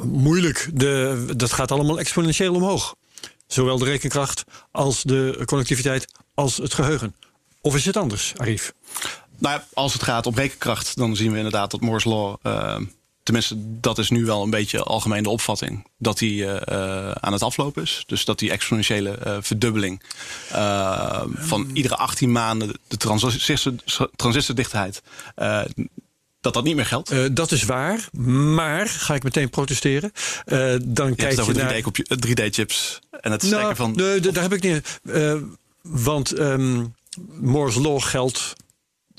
moeilijk. 0.03 0.69
De, 0.73 1.25
dat 1.35 1.51
gaat 1.51 1.71
allemaal 1.71 1.99
exponentieel 1.99 2.53
omhoog. 2.55 2.95
Zowel 3.51 3.77
de 3.77 3.85
rekenkracht 3.85 4.43
als 4.71 5.03
de 5.03 5.41
connectiviteit 5.45 6.07
als 6.33 6.57
het 6.57 6.73
geheugen. 6.73 7.15
Of 7.61 7.75
is 7.75 7.85
het 7.85 7.97
anders, 7.97 8.33
Arif? 8.37 8.73
Nou 9.37 9.55
ja, 9.55 9.65
als 9.73 9.93
het 9.93 10.03
gaat 10.03 10.25
om 10.25 10.35
rekenkracht, 10.35 10.97
dan 10.97 11.15
zien 11.15 11.31
we 11.31 11.37
inderdaad 11.37 11.71
dat 11.71 11.81
Moore's 11.81 12.03
Law. 12.03 12.35
eh, 12.41 12.77
tenminste, 13.29 13.79
dat 13.79 13.97
is 13.97 14.09
nu 14.09 14.25
wel 14.25 14.43
een 14.43 14.49
beetje 14.49 14.83
algemeen 14.83 15.23
de 15.23 15.29
opvatting. 15.29 15.87
Dat 15.97 16.17
die 16.17 16.45
eh, 16.45 17.07
eh, 17.07 17.11
aan 17.11 17.33
het 17.33 17.43
aflopen 17.43 17.83
is. 17.83 18.03
Dus 18.07 18.25
dat 18.25 18.39
die 18.39 18.51
exponentiële 18.51 19.09
eh, 19.11 19.37
verdubbeling 19.41 20.01
van 21.33 21.69
iedere 21.73 21.95
18 21.95 22.31
maanden 22.31 22.79
de 22.87 22.97
transistor, 22.97 23.73
transistordichtheid. 24.15 25.01
Eh, 26.39 26.45
dat 26.45 26.53
dat 26.53 26.63
niet 26.63 26.75
meer 26.75 26.85
geldt. 26.85 27.09
Eh, 27.11 27.19
dat 27.31 27.51
is 27.51 27.63
waar, 27.63 28.07
maar 28.55 28.87
ga 28.87 29.13
ik 29.15 29.23
meteen 29.23 29.49
protesteren. 29.49 30.11
Eh, 30.45 30.57
dan 30.85 31.09
je 31.09 31.15
kijk 31.15 31.19
het 31.19 31.35
je 31.35 31.41
over 31.41 31.55
naar 31.55 31.73
3D-compu- 31.73 32.03
3D-chips 32.19 32.99
en 33.11 33.31
het 33.31 33.41
Nou, 33.41 33.53
stekken 33.53 33.75
van. 33.75 33.91
nee, 33.95 34.19
daar 34.19 34.43
heb 34.43 34.53
ik 34.53 34.61
niet. 34.63 34.99
eh, 35.13 35.35
want 35.81 36.31
ehm 36.31 36.85
Moore's 37.41 37.75
Law 37.75 38.01
geldt 38.01 38.53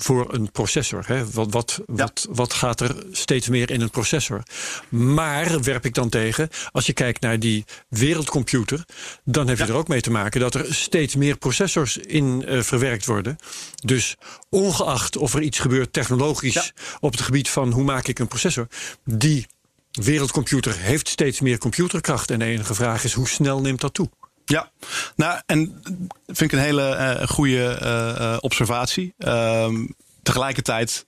voor 0.02 0.34
een 0.34 0.50
processor. 0.50 1.04
Hè? 1.06 1.30
Wat, 1.30 1.52
wat, 1.52 1.80
wat, 1.86 2.26
wat 2.30 2.52
gaat 2.52 2.80
er 2.80 2.96
steeds 3.12 3.48
meer 3.48 3.70
in 3.70 3.80
een 3.80 3.90
processor? 3.90 4.42
Maar 4.88 5.62
werp 5.62 5.84
ik 5.84 5.94
dan 5.94 6.08
tegen, 6.08 6.48
als 6.72 6.86
je 6.86 6.92
kijkt 6.92 7.20
naar 7.20 7.38
die 7.38 7.64
wereldcomputer, 7.88 8.84
dan 9.24 9.48
heb 9.48 9.58
je 9.58 9.64
er 9.64 9.74
ook 9.74 9.88
mee 9.88 10.00
te 10.00 10.10
maken 10.10 10.40
dat 10.40 10.54
er 10.54 10.74
steeds 10.74 11.14
meer 11.16 11.36
processors 11.36 11.96
in 11.96 12.44
eh, 12.46 12.60
verwerkt 12.60 13.06
worden. 13.06 13.36
Dus 13.84 14.16
ongeacht 14.48 15.16
of 15.16 15.34
er 15.34 15.42
iets 15.42 15.58
gebeurt 15.58 15.92
technologisch 15.92 16.54
Ja. 16.54 16.64
op 17.00 17.12
het 17.12 17.20
gebied 17.20 17.48
van 17.48 17.72
hoe 17.72 17.84
maak 17.84 18.06
ik 18.06 18.18
een 18.18 18.28
processor, 18.28 18.66
die 19.04 19.46
wereldcomputer 19.90 20.76
heeft 20.76 21.08
steeds 21.08 21.40
meer 21.40 21.58
computerkracht. 21.58 22.30
En 22.30 22.38
de 22.38 22.44
enige 22.44 22.74
vraag 22.74 23.04
is 23.04 23.12
hoe 23.12 23.28
snel 23.28 23.60
neemt 23.60 23.80
dat 23.80 23.94
toe? 23.94 24.10
Ja, 24.50 24.70
nou, 25.16 25.40
en 25.46 25.82
vind 26.26 26.40
ik 26.40 26.52
een 26.52 26.64
hele 26.64 26.82
eh 26.82 27.28
goede 27.28 27.64
eh, 27.64 28.32
eh, 28.32 28.38
observatie. 28.40 29.14
Ehm, 29.18 29.86
tegelijkertijd, 30.22 31.06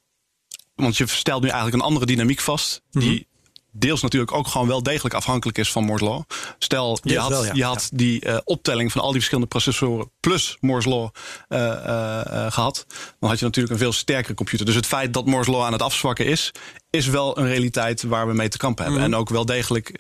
want 0.75 0.97
je 0.97 1.07
stelt 1.07 1.43
nu 1.43 1.49
eigenlijk 1.49 1.77
een 1.77 1.89
andere 1.89 2.07
dynamiek 2.07 2.41
vast, 2.41 2.83
die 2.91 3.27
deels 3.73 4.03
natuurlijk 4.03 4.33
ook 4.33 4.47
gewoon 4.47 4.69
wel 4.69 4.83
degelijk 4.83 5.15
afhankelijk 5.15 5.59
is 5.59 5.73
van 5.73 5.85
Moore's 5.85 6.03
Law. 6.03 6.23
Stel, 6.59 6.99
je 7.03 7.19
had, 7.19 7.31
wel, 7.31 7.45
ja. 7.45 7.53
je 7.55 7.65
had 7.65 7.91
die 7.93 8.45
optelling 8.45 8.93
van 8.93 9.01
al 9.01 9.07
die 9.07 9.17
verschillende 9.17 9.51
processoren 9.51 10.11
plus 10.21 10.57
Moore's 10.61 10.85
Law 10.85 11.09
eh, 11.49 11.71
eh, 11.71 12.47
eh, 12.47 12.53
gehad, 12.53 12.87
dan 13.21 13.29
had 13.29 13.39
je 13.39 13.45
natuurlijk 13.45 13.75
een 13.75 13.81
veel 13.81 13.93
sterkere 13.93 14.35
computer. 14.35 14.67
Dus 14.67 14.75
het 14.75 14.87
feit 14.87 15.15
dat 15.15 15.27
Moore's 15.27 15.47
Law 15.47 15.63
aan 15.63 15.73
het 15.73 15.83
afzwakken 15.83 16.27
is, 16.27 16.51
is 16.91 17.07
wel 17.07 17.39
een 17.39 17.47
realiteit 17.47 18.03
waar 18.03 18.27
we 18.27 18.35
mee 18.35 18.49
te 18.49 18.59
kampen 18.59 18.85
hebben. 18.85 19.03
En 19.03 19.15
ook 19.15 19.29
wel 19.29 19.47
degelijk 19.47 19.99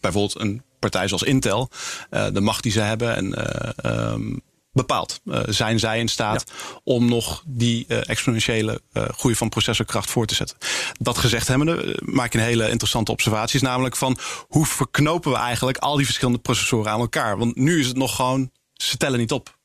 bijvoorbeeld 0.00 0.40
een 0.40 0.62
partij 0.78 1.08
zoals 1.08 1.22
Intel, 1.22 1.70
eh, 2.10 2.26
de 2.32 2.40
macht 2.40 2.62
die 2.62 2.72
ze 2.72 2.80
hebben 2.80 3.16
en 3.16 3.34
eh, 3.34 3.70
ehm, 3.76 4.36
bepaalt. 4.72 5.20
Uh, 5.24 5.40
zijn 5.46 5.78
zij 5.78 5.98
in 5.98 6.08
staat 6.08 6.44
om 6.84 7.08
nog 7.08 7.42
die 7.46 7.84
uh, 7.88 8.08
exponentiële 8.08 8.80
uh, 8.92 9.04
groei 9.08 9.34
van 9.34 9.48
processorkracht 9.48 10.10
voor 10.10 10.26
te 10.26 10.34
zetten? 10.34 10.56
Dat 10.98 11.18
gezegd 11.18 11.48
hebbende 11.48 11.98
maak 12.04 12.26
ik 12.26 12.34
een 12.34 12.40
hele 12.40 12.70
interessante 12.70 13.12
observatie. 13.12 13.62
Namelijk 13.62 13.96
van 13.96 14.18
hoe 14.48 14.66
verknopen 14.66 15.30
we 15.30 15.36
eigenlijk 15.36 15.78
al 15.78 15.96
die 15.96 16.04
verschillende 16.04 16.38
processoren 16.38 16.92
aan 16.92 17.00
elkaar? 17.00 17.38
Want 17.38 17.56
nu 17.56 17.80
is 17.80 17.86
het 17.86 17.96
nog 17.96 18.16
gewoon, 18.16 18.50
ze 18.72 18.96
tellen 18.96 19.18
niet 19.18 19.32
op 19.32 19.56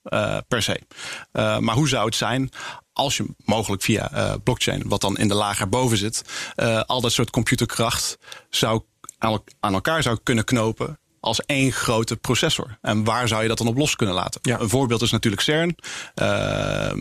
per 0.47 0.61
se. 0.61 0.81
maar 1.31 1.75
hoe 1.75 1.87
zou 1.87 2.05
het 2.05 2.15
zijn 2.15 2.49
als 2.93 3.17
je 3.17 3.25
mogelijk 3.37 3.81
via 3.81 4.37
blockchain, 4.43 4.83
wat 4.85 5.01
dan 5.01 5.17
in 5.17 5.27
de 5.27 5.33
lager 5.33 5.69
boven 5.69 5.97
zit, 5.97 6.21
al 6.85 7.01
dat 7.01 7.11
soort 7.11 7.29
computerkracht 7.29 8.17
zou 8.49 8.81
aan 9.59 9.73
elkaar 9.73 10.03
zou 10.03 10.17
kunnen 10.23 10.43
knopen 10.43 10.97
als 11.23 11.41
één 11.45 11.71
grote 11.71 12.15
processor. 12.15 12.77
En 12.81 13.03
waar 13.03 13.27
zou 13.27 13.41
je 13.41 13.47
dat 13.47 13.57
dan 13.57 13.67
op 13.67 13.77
los 13.77 13.95
kunnen 13.95 14.15
laten? 14.15 14.41
Een 14.43 14.69
voorbeeld 14.69 15.01
is 15.01 15.11
natuurlijk 15.11 15.41
CERN, 15.41 15.75
uh, 16.15 16.91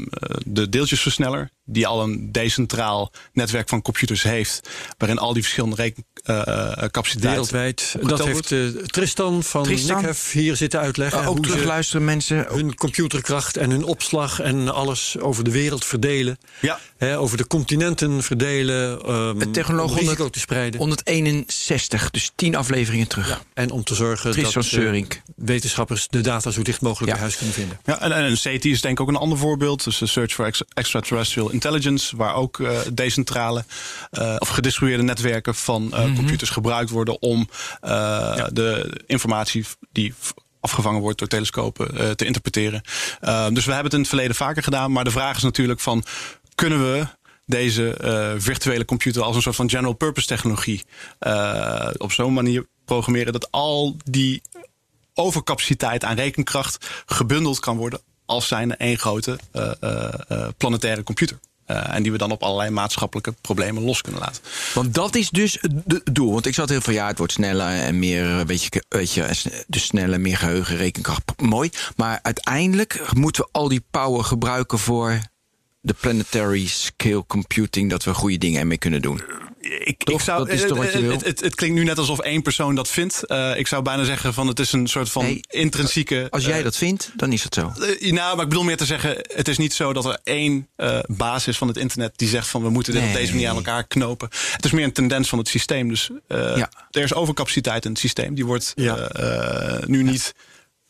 de 0.46 0.68
deeltjesversneller, 0.68 1.50
die 1.64 1.86
al 1.86 2.02
een 2.02 2.32
decentraal 2.32 3.12
netwerk 3.32 3.68
van 3.68 3.82
computers 3.82 4.22
heeft, 4.22 4.68
waarin 4.98 5.18
al 5.18 5.32
die 5.32 5.42
verschillende 5.42 5.76
rekencapaciteiten. 5.76 7.30
Wereldwijd. 7.30 7.96
Dat 8.00 8.24
heeft 8.24 8.50
uh, 8.50 8.68
Tristan 8.68 9.42
van 9.42 9.62
Tristan. 9.62 10.14
hier 10.32 10.56
zitten 10.56 10.80
uitleggen. 10.80 11.22
Uh, 11.22 11.28
ook 11.28 11.42
terugluisteren 11.42 12.04
mensen. 12.04 12.46
Hun 12.48 12.74
computerkracht 12.74 13.56
en 13.56 13.70
hun 13.70 13.84
opslag 13.84 14.40
en 14.40 14.74
alles 14.74 15.18
over 15.18 15.44
de 15.44 15.50
wereld 15.50 15.84
verdelen. 15.84 16.38
Ja. 16.60 16.78
Hè, 16.96 17.18
over 17.18 17.36
de 17.36 17.46
continenten 17.46 18.22
verdelen. 18.22 19.10
Um, 19.10 19.40
het 19.40 19.54
technologie 19.54 19.94
risico 19.94 20.14
100, 20.14 20.32
te 20.32 20.40
spreiden. 20.40 20.80
161, 20.80 22.10
dus 22.10 22.32
10 22.34 22.56
afleveringen 22.56 23.08
terug. 23.08 23.28
Ja. 23.28 23.40
En 23.54 23.70
om 23.70 23.84
te 23.84 23.94
zorgen 23.94 24.30
Tristan 24.30 24.62
dat 24.62 24.72
uh, 24.72 25.02
wetenschappers 25.36 26.08
de 26.08 26.20
data 26.20 26.50
zo 26.50 26.62
dicht 26.62 26.80
mogelijk 26.80 27.06
ja. 27.06 27.12
bij 27.12 27.22
huis 27.22 27.36
kunnen 27.36 27.54
vinden. 27.54 27.78
Ja, 27.84 28.00
en, 28.00 28.12
en 28.12 28.34
CT 28.34 28.64
is 28.64 28.80
denk 28.80 28.98
ik 28.98 29.00
ook 29.00 29.08
een 29.08 29.20
ander 29.20 29.38
voorbeeld. 29.38 29.84
Dus 29.84 29.98
de 29.98 30.06
Search 30.06 30.32
for 30.32 30.50
Extraterrestrial 30.74 31.51
Intelligence, 31.52 32.16
waar 32.16 32.34
ook 32.34 32.58
uh, 32.58 32.78
decentrale 32.92 33.64
uh, 34.10 34.36
of 34.38 34.48
gedistribueerde 34.48 35.02
netwerken 35.02 35.54
van 35.54 35.82
mm 35.82 35.92
-hmm. 35.92 36.14
computers 36.14 36.50
gebruikt 36.50 36.90
worden 36.90 37.22
om 37.22 37.48
ja. 37.80 38.48
de 38.52 39.00
informatie 39.06 39.64
die 39.92 40.14
afgevangen 40.60 41.00
wordt 41.00 41.18
door 41.18 41.28
telescopen 41.28 42.16
te 42.16 42.24
interpreteren. 42.24 42.82
dus 43.52 43.64
we 43.64 43.72
hebben 43.72 43.84
het 43.84 43.92
in 43.92 43.98
het 43.98 44.08
verleden 44.08 44.34
vaker 44.36 44.62
gedaan, 44.62 44.92
maar 44.92 45.04
de 45.04 45.10
vraag 45.10 45.36
is 45.36 45.42
natuurlijk 45.42 45.80
van 45.80 46.04
kunnen 46.54 46.92
we 46.92 47.06
deze 47.46 47.98
uh, 48.04 48.32
virtuele 48.36 48.84
computer 48.84 49.22
als 49.22 49.36
een 49.36 49.42
soort 49.42 49.56
van 49.56 49.70
general 49.70 49.92
purpose 49.92 50.26
technologie 50.26 50.84
uh, 51.20 51.90
op 51.96 52.12
zo'n 52.12 52.32
manier 52.32 52.66
programmeren 52.84 53.32
dat 53.32 53.50
al 53.50 53.96
die 54.04 54.42
overcapaciteit 55.14 56.04
aan 56.04 56.16
rekenkracht 56.16 57.02
gebundeld 57.06 57.58
kan 57.58 57.76
worden 57.76 58.00
als 58.32 58.48
zijn 58.48 58.76
één 58.76 58.98
grote 58.98 59.38
uh, 59.52 60.48
planetaire 60.56 61.02
computer. 61.02 61.38
En 61.66 62.02
die 62.02 62.12
we 62.12 62.18
dan 62.18 62.30
op 62.30 62.42
allerlei 62.42 62.70
maatschappelijke 62.70 63.34
problemen 63.40 63.82
los 63.82 64.00
kunnen 64.00 64.20
laten. 64.20 64.42
Want 64.74 64.94
dat 64.94 65.14
is 65.14 65.30
dus 65.30 65.58
het 65.60 66.00
doel. 66.12 66.32
Want 66.32 66.46
ik 66.46 66.54
zat 66.54 66.68
heel 66.68 66.80
veel, 66.80 66.92
ja, 66.92 67.06
het 67.06 67.18
wordt 67.18 67.32
sneller 67.32 67.68
en 67.68 67.98
meer, 67.98 68.46
weet 68.46 68.62
je, 68.62 68.84
weet 68.88 69.12
je 69.12 69.28
dus 69.66 69.84
sneller, 69.84 70.20
meer 70.20 70.36
geheugen, 70.36 70.76
rekenkracht. 70.76 71.22
Mooi. 71.36 71.70
Maar 71.96 72.18
uiteindelijk 72.22 73.14
moeten 73.14 73.42
we 73.42 73.48
al 73.52 73.68
die 73.68 73.84
power 73.90 74.24
gebruiken 74.24 74.78
voor 74.78 75.18
de 75.84 75.94
planetary 76.00 76.66
scale 76.66 77.24
computing, 77.26 77.90
dat 77.90 78.04
we 78.04 78.14
goede 78.14 78.38
dingen 78.38 78.60
ermee 78.60 78.78
kunnen 78.78 79.02
doen. 79.02 79.22
Ik, 79.60 80.04
ik 80.04 80.20
zou, 80.20 80.38
dat 80.38 80.48
is 80.48 80.66
toch 80.66 80.78
wat 80.78 80.92
je 80.92 81.00
wil? 81.00 81.10
Het, 81.10 81.24
het, 81.24 81.40
het, 81.40 81.54
klinkt 81.54 81.76
nu 81.76 81.84
net 81.84 81.98
alsof 81.98 82.18
één 82.18 82.42
persoon 82.42 82.74
dat 82.74 82.88
vindt. 82.88 83.22
Uh, 83.26 83.58
ik 83.58 83.66
zou 83.66 83.82
bijna 83.82 84.04
zeggen 84.04 84.34
van 84.34 84.46
het 84.46 84.58
is 84.58 84.72
een 84.72 84.86
soort 84.86 85.10
van 85.10 85.24
nee, 85.24 85.40
intrinsieke. 85.48 86.26
Als 86.30 86.44
jij 86.44 86.58
uh, 86.58 86.64
dat 86.64 86.76
vindt, 86.76 87.12
dan 87.16 87.32
is 87.32 87.44
het 87.44 87.54
zo. 87.54 87.72
Uh, 87.78 88.12
nou, 88.12 88.34
maar 88.36 88.44
ik 88.44 88.48
bedoel 88.48 88.64
meer 88.64 88.76
te 88.76 88.84
zeggen, 88.84 89.16
het 89.34 89.48
is 89.48 89.58
niet 89.58 89.72
zo 89.72 89.92
dat 89.92 90.04
er 90.04 90.18
één 90.22 90.68
basis 91.06 91.56
van 91.56 91.68
het 91.68 91.76
internet 91.76 92.12
die 92.16 92.28
zegt 92.28 92.48
van 92.48 92.62
we 92.62 92.70
moeten 92.70 92.92
dit 92.92 93.02
nee, 93.02 93.10
op 93.10 93.16
deze 93.16 93.32
manier 93.32 93.48
aan 93.48 93.56
elkaar 93.56 93.86
knopen. 93.86 94.28
Het 94.52 94.64
is 94.64 94.70
meer 94.70 94.84
een 94.84 94.92
tendens 94.92 95.28
van 95.28 95.38
het 95.38 95.48
systeem. 95.48 95.88
Dus 95.88 96.10
ja. 96.28 96.70
er 96.90 97.02
is 97.02 97.14
overcapaciteit 97.14 97.84
in 97.84 97.90
het 97.90 98.00
systeem. 98.00 98.34
Die 98.34 98.46
wordt 98.46 98.72
ja. 98.74 99.08
nu 99.86 100.02
niet 100.02 100.34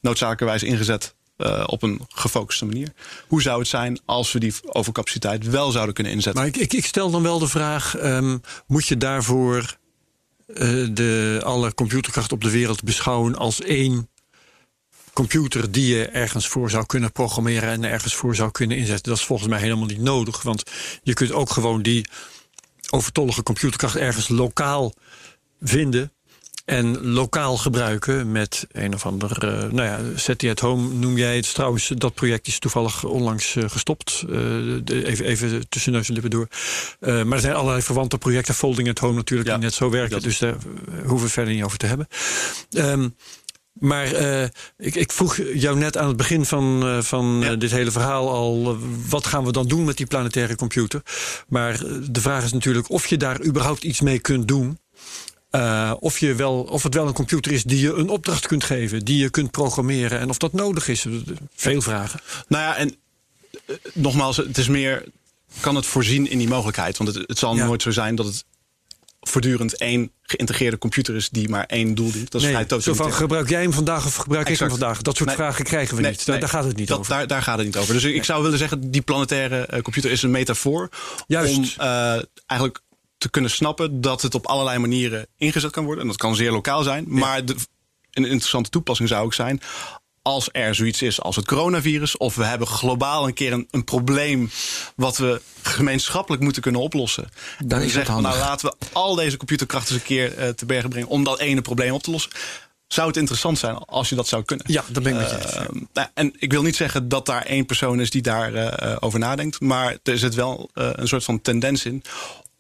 noodzakelijkerwijs 0.01 0.63
ingezet 0.63 1.15
uh, 1.43 1.65
op 1.67 1.83
een 1.83 2.01
gefocuste 2.09 2.65
manier. 2.65 2.93
Hoe 3.29 3.43
zou 3.43 3.59
het 3.59 3.69
zijn 3.69 4.01
als 4.05 4.33
we 4.33 4.39
die 4.39 4.55
overcapaciteit 4.63 5.47
wel 5.47 5.71
zouden 5.71 5.95
kunnen 5.95 6.13
inzetten? 6.13 6.43
Maar 6.43 6.51
ik, 6.51 6.57
ik, 6.57 6.73
ik 6.73 6.87
stel 6.87 7.11
dan 7.11 7.23
wel 7.23 7.39
de 7.39 7.49
vraag: 7.49 8.03
um, 8.03 8.41
moet 8.67 8.87
je 8.87 8.97
daarvoor 8.97 9.77
uh, 10.47 10.89
de, 10.93 11.41
alle 11.45 11.75
computerkracht 11.75 12.33
op 12.33 12.41
de 12.41 12.51
wereld 12.51 12.83
beschouwen 12.83 13.37
als 13.37 13.61
één 13.61 14.09
computer 15.13 15.73
die 15.73 15.95
je 15.97 16.07
ergens 16.07 16.49
voor 16.49 16.71
zou 16.71 16.87
kunnen 16.87 17.13
programmeren 17.13 17.69
en 17.69 17.85
ergens 17.85 18.15
voor 18.15 18.35
zou 18.35 18.51
kunnen 18.51 18.77
inzetten? 18.77 19.11
Dat 19.11 19.19
is 19.19 19.27
volgens 19.27 19.49
mij 19.49 19.61
helemaal 19.61 19.87
niet 19.87 20.01
nodig, 20.01 20.43
want 20.43 20.63
je 21.03 21.15
kunt 21.15 21.33
ook 21.33 21.51
gewoon 21.51 21.83
die 21.83 22.09
overtollige 22.91 23.43
computerkracht 23.43 23.97
ergens 23.97 24.29
lokaal 24.29 24.95
vinden 25.61 26.13
en 26.65 27.07
lokaal 27.07 27.57
gebruiken 27.57 28.33
met 28.33 28.67
een 28.73 28.95
of 28.95 29.07
ander. 29.07 29.45
Uh, 29.45 29.73
nou 29.73 29.83
ja, 29.83 30.01
SETI 30.19 30.51
at 30.51 30.61
Home 30.61 30.89
noem 30.89 31.17
jij 31.17 31.37
het. 31.37 31.55
Trouwens, 31.55 31.89
dat 31.89 32.15
project 32.15 32.47
is 32.47 32.59
toevallig 32.59 33.05
onlangs 33.05 33.55
uh, 33.55 33.65
gestopt. 33.69 34.25
Uh, 34.27 34.31
de, 34.85 35.07
even, 35.07 35.25
even 35.25 35.69
tussen 35.69 35.93
neus 35.93 36.09
en 36.09 36.15
lippen 36.15 36.31
door. 36.31 36.49
maar 37.01 37.33
er 37.33 37.41
zijn 37.41 37.55
allerlei 37.55 37.83
verwante 37.83 38.19
projecten. 38.19 38.55
Folding 38.55 38.89
at 38.89 38.99
Home 38.99 39.15
natuurlijk, 39.15 39.49
ja, 39.49 39.55
die 39.55 39.65
net 39.65 39.75
zo 39.75 39.91
werken. 39.91 40.23
Dus 40.23 40.39
daar 40.39 40.57
hoeven 41.07 41.27
we 41.27 41.33
verder 41.33 41.55
niet 41.55 41.63
over 41.63 41.79
te 41.79 41.87
hebben. 41.87 42.07
Um, 42.71 43.15
maar 43.73 44.21
uh, 44.21 44.43
ik, 44.79 44.95
ik, 44.95 45.13
vroeg 45.13 45.41
jou 45.55 45.79
net 45.79 45.97
aan 45.97 46.09
het 46.09 46.17
begin 46.17 46.45
van, 46.45 46.87
uh, 46.87 47.03
van 47.03 47.39
ja. 47.41 47.51
uh, 47.51 47.59
dit 47.59 47.71
hele 47.71 47.91
verhaal 47.91 48.31
al... 48.31 48.79
wat 49.09 49.27
gaan 49.27 49.45
we 49.45 49.53
dan 49.53 49.69
doen 49.69 49.85
met 49.85 49.97
die 49.97 50.07
planetaire 50.07 50.57
computer? 50.57 51.03
Maar 51.49 51.79
de 52.11 52.21
vraag 52.21 52.45
is 52.45 52.53
natuurlijk 52.53 52.91
of 52.91 53.07
je 53.07 53.17
daar 53.17 53.45
überhaupt 53.45 53.85
iets 53.85 54.01
mee 54.01 54.19
kunt 54.19 54.49
doen... 54.49 54.79
Uh, 55.53 55.93
of, 56.01 56.19
je 56.19 56.35
wel, 56.35 56.61
of 56.63 56.83
het 56.83 56.95
wel 56.95 57.07
een 57.07 57.13
computer 57.13 57.53
is 57.53 57.65
die 57.65 57.81
je 57.81 57.95
een 57.95 58.09
opdracht 58.09 58.47
kunt 58.47 58.65
geven, 58.65 59.05
die 59.05 59.19
je 59.19 59.31
kunt 59.31 59.51
programmeren 59.51 60.19
en 60.19 60.29
of 60.29 60.39
dat 60.39 60.53
nodig 60.53 60.89
is. 60.89 61.07
Veel 61.55 61.81
vragen. 61.81 62.21
Nou 62.49 62.63
ja, 62.63 62.77
en 62.77 62.97
uh, 63.67 63.77
nogmaals, 63.95 64.37
het 64.37 64.59
is 64.59 64.69
meer. 64.69 65.05
Kan 65.61 65.75
het 65.75 65.87
voorzien 65.87 66.31
in 66.31 66.39
die 66.39 66.49
mogelijkheid? 66.49 66.97
Want 66.99 67.15
het, 67.15 67.29
het 67.29 67.39
zal 67.39 67.55
ja. 67.55 67.65
nooit 67.65 67.83
zo 67.83 67.91
zijn 67.91 68.15
dat 68.15 68.27
het 68.27 68.45
voortdurend 69.21 69.77
één 69.77 70.11
geïntegreerde 70.23 70.79
computer 70.79 71.15
is 71.15 71.29
die 71.29 71.49
maar 71.49 71.65
één 71.67 71.95
doel 71.95 72.13
dient. 72.13 72.31
Dat 72.31 72.41
is 72.41 72.47
nee, 72.47 72.65
vrij 72.67 72.81
zo 72.81 72.95
van 72.95 73.13
gebruik 73.13 73.49
jij 73.49 73.63
hem 73.63 73.73
vandaag 73.73 74.07
of 74.07 74.15
gebruik 74.15 74.49
exact. 74.49 74.61
ik 74.61 74.69
hem 74.69 74.79
vandaag? 74.79 75.03
Dat 75.03 75.17
soort 75.17 75.29
nee, 75.29 75.39
vragen 75.39 75.65
krijgen 75.65 75.97
we 75.97 76.03
nee, 76.03 76.11
niet. 76.11 76.27
Daar, 76.27 76.41
daar, 76.41 76.49
gaat 76.49 76.65
het 76.65 76.77
niet 76.77 76.89
dat, 76.89 76.99
over. 76.99 77.13
Daar, 77.13 77.27
daar, 77.27 77.43
gaat 77.43 77.57
het 77.57 77.67
niet 77.67 77.77
over. 77.77 77.95
Dus 77.95 78.05
ik 78.05 78.25
zou 78.25 78.43
willen 78.43 78.59
zeggen, 78.59 78.91
die 78.91 79.03
planetaire 79.03 79.69
uh, 79.73 79.81
computer 79.81 80.11
is 80.11 80.23
een 80.23 80.31
metafoor 80.31 80.89
Juist. 81.27 81.57
om 81.57 81.65
eigenlijk 82.47 82.81
te 83.23 83.31
kunnen 83.31 83.51
snappen 83.51 84.01
dat 84.01 84.23
het 84.23 84.35
op 84.35 84.47
allerlei 84.47 84.79
manieren 84.79 85.27
ingezet 85.37 85.71
kan 85.71 85.85
worden. 85.85 86.03
En 86.03 86.09
dat 86.09 86.19
kan 86.19 86.35
zeer 86.35 86.53
lokaal 86.53 86.83
zijn. 86.83 87.05
Ja. 87.09 87.19
Maar 87.19 87.45
de, 87.45 87.55
een 88.13 88.25
interessante 88.25 88.71
toepassing 88.71 89.09
zou 89.09 89.25
ook 89.25 89.35
zijn. 89.35 89.61
Als 90.23 90.49
er 90.53 90.75
zoiets 90.75 91.03
is 91.03 91.21
als 91.21 91.37
het 91.37 91.47
coronavirus, 91.47 92.17
of 92.17 92.35
we 92.35 92.45
hebben 92.45 92.67
globaal 92.67 93.27
een 93.27 93.35
keer 93.35 93.53
een, 93.53 93.69
een 93.71 93.85
probleem 93.85 94.51
wat 94.97 95.17
we 95.17 95.41
gemeenschappelijk 95.63 96.43
moeten 96.43 96.63
kunnen 96.63 96.81
oplossen. 96.81 97.29
Dan 97.65 97.81
is 97.81 97.93
zeggen 97.93 98.15
we, 98.15 98.21
nou 98.21 98.39
laten 98.39 98.69
we 98.69 98.87
al 98.93 99.15
deze 99.15 99.37
computerkracht 99.37 99.91
eens 99.91 99.99
een 99.99 100.07
keer 100.07 100.39
uh, 100.39 100.49
te 100.49 100.67
bergen 100.67 100.91
brengen 100.91 101.09
om 101.09 101.25
dat 101.25 101.39
ene 101.39 101.63
probleem 101.63 101.93
op 101.93 102.03
te 102.03 102.11
lossen 102.11 102.31
zou 102.87 103.09
het 103.09 103.17
interessant 103.17 103.59
zijn 103.59 103.75
als 103.77 104.09
je 104.09 104.15
dat 104.15 104.29
zou 104.29 104.45
kunnen. 104.45 104.67
Ja, 104.69 104.85
dat 104.89 105.03
ben 105.03 105.13
ik 105.13 105.19
met 105.19 105.31
je. 105.31 105.59
Uh, 105.61 105.83
nou, 105.93 106.09
en 106.15 106.33
ik 106.39 106.53
wil 106.53 106.63
niet 106.63 106.77
zeggen 106.77 107.09
dat 107.09 107.27
daar 107.27 107.43
één 107.43 107.67
persoon 107.67 108.01
is 108.01 108.11
die 108.11 108.23
daarover 108.23 108.83
uh, 108.89 108.97
over 109.01 109.19
nadenkt. 109.19 109.61
Maar 109.61 109.97
er 110.03 110.19
zit 110.19 110.35
wel 110.35 110.71
een 110.73 111.09
soort 111.09 111.25
van 111.25 111.41
tendens 111.41 111.85
in 111.85 112.03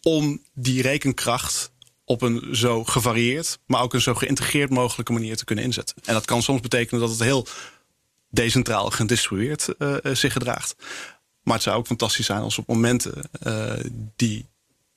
om 0.02 0.42
die 0.54 0.82
rekenkracht 0.82 1.72
op 2.04 2.22
een 2.22 2.56
zo 2.56 2.84
gevarieerd, 2.84 3.58
maar 3.66 3.82
ook 3.82 3.94
een 3.94 4.00
zo 4.00 4.14
geïntegreerd 4.14 4.70
mogelijke 4.70 5.12
manier 5.12 5.36
te 5.36 5.44
kunnen 5.44 5.64
inzetten. 5.64 5.96
En 6.04 6.14
dat 6.14 6.24
kan 6.24 6.42
soms 6.42 6.60
betekenen 6.60 7.00
dat 7.00 7.10
het 7.10 7.22
heel 7.22 7.46
decentraal 8.28 8.90
gedistribueerd 8.90 9.68
uh, 9.78 9.96
zich 10.02 10.32
gedraagt. 10.32 10.74
Maar 11.42 11.54
het 11.54 11.62
zou 11.62 11.76
ook 11.76 11.86
fantastisch 11.86 12.26
zijn 12.26 12.40
als 12.40 12.58
op 12.58 12.66
momenten 12.66 13.30
uh, 13.46 13.72
die 14.16 14.46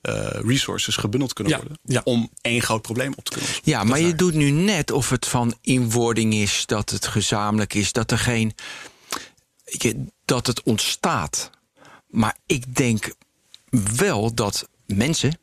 uh, 0.02 0.28
resources 0.30 0.96
gebundeld 0.96 1.34
kunnen 1.34 1.54
ja, 1.54 1.60
worden. 1.60 1.80
Ja. 1.84 2.02
Om 2.04 2.30
één 2.42 2.62
groot 2.62 2.82
probleem 2.82 3.14
op 3.16 3.24
te 3.24 3.32
kunnen 3.32 3.50
lossen. 3.50 3.72
Ja, 3.72 3.84
maar 3.84 4.00
je 4.00 4.16
doet 4.16 4.34
nu 4.34 4.50
net 4.50 4.92
of 4.92 5.10
het 5.10 5.28
van 5.28 5.58
inwording 5.62 6.34
is, 6.34 6.66
dat 6.66 6.90
het 6.90 7.08
gezamenlijk 7.08 7.74
is, 7.74 7.92
dat 7.92 8.12
er 8.12 8.20
geen. 8.20 8.56
dat 10.26 10.48
het 10.48 10.64
ontstaat. 10.64 11.50
Maar 12.08 12.38
ik 12.46 12.76
denk 12.76 13.14
wel 13.96 14.34
dat 14.34 14.70
mensen 14.86 15.40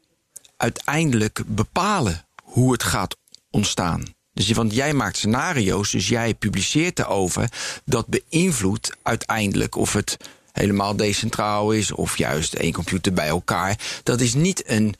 uiteindelijk 0.57 1.42
bepalen 1.46 2.26
hoe 2.42 2.72
het 2.72 2.83
gaat 2.83 3.16
ontstaan. 3.50 4.14
Dus 4.33 4.50
want 4.50 4.74
jij 4.74 4.92
maakt 4.92 5.16
scenario's, 5.16 5.90
dus 5.90 6.09
jij 6.09 6.35
publiceert 6.35 6.98
erover. 6.98 7.48
Dat 7.85 8.07
beïnvloedt 8.07 8.96
uiteindelijk 9.02 9.76
of 9.76 9.92
het 9.92 10.16
helemaal 10.52 10.96
decentraal 10.96 11.72
is 11.72 11.92
of 11.92 12.18
juist 12.18 12.55
één 12.55 12.72
computer 12.72 13.12
bij 13.12 13.28
elkaar. 13.28 13.78
Dat 14.02 14.20
is 14.20 14.35
niet 14.35 14.62
een 14.66 14.94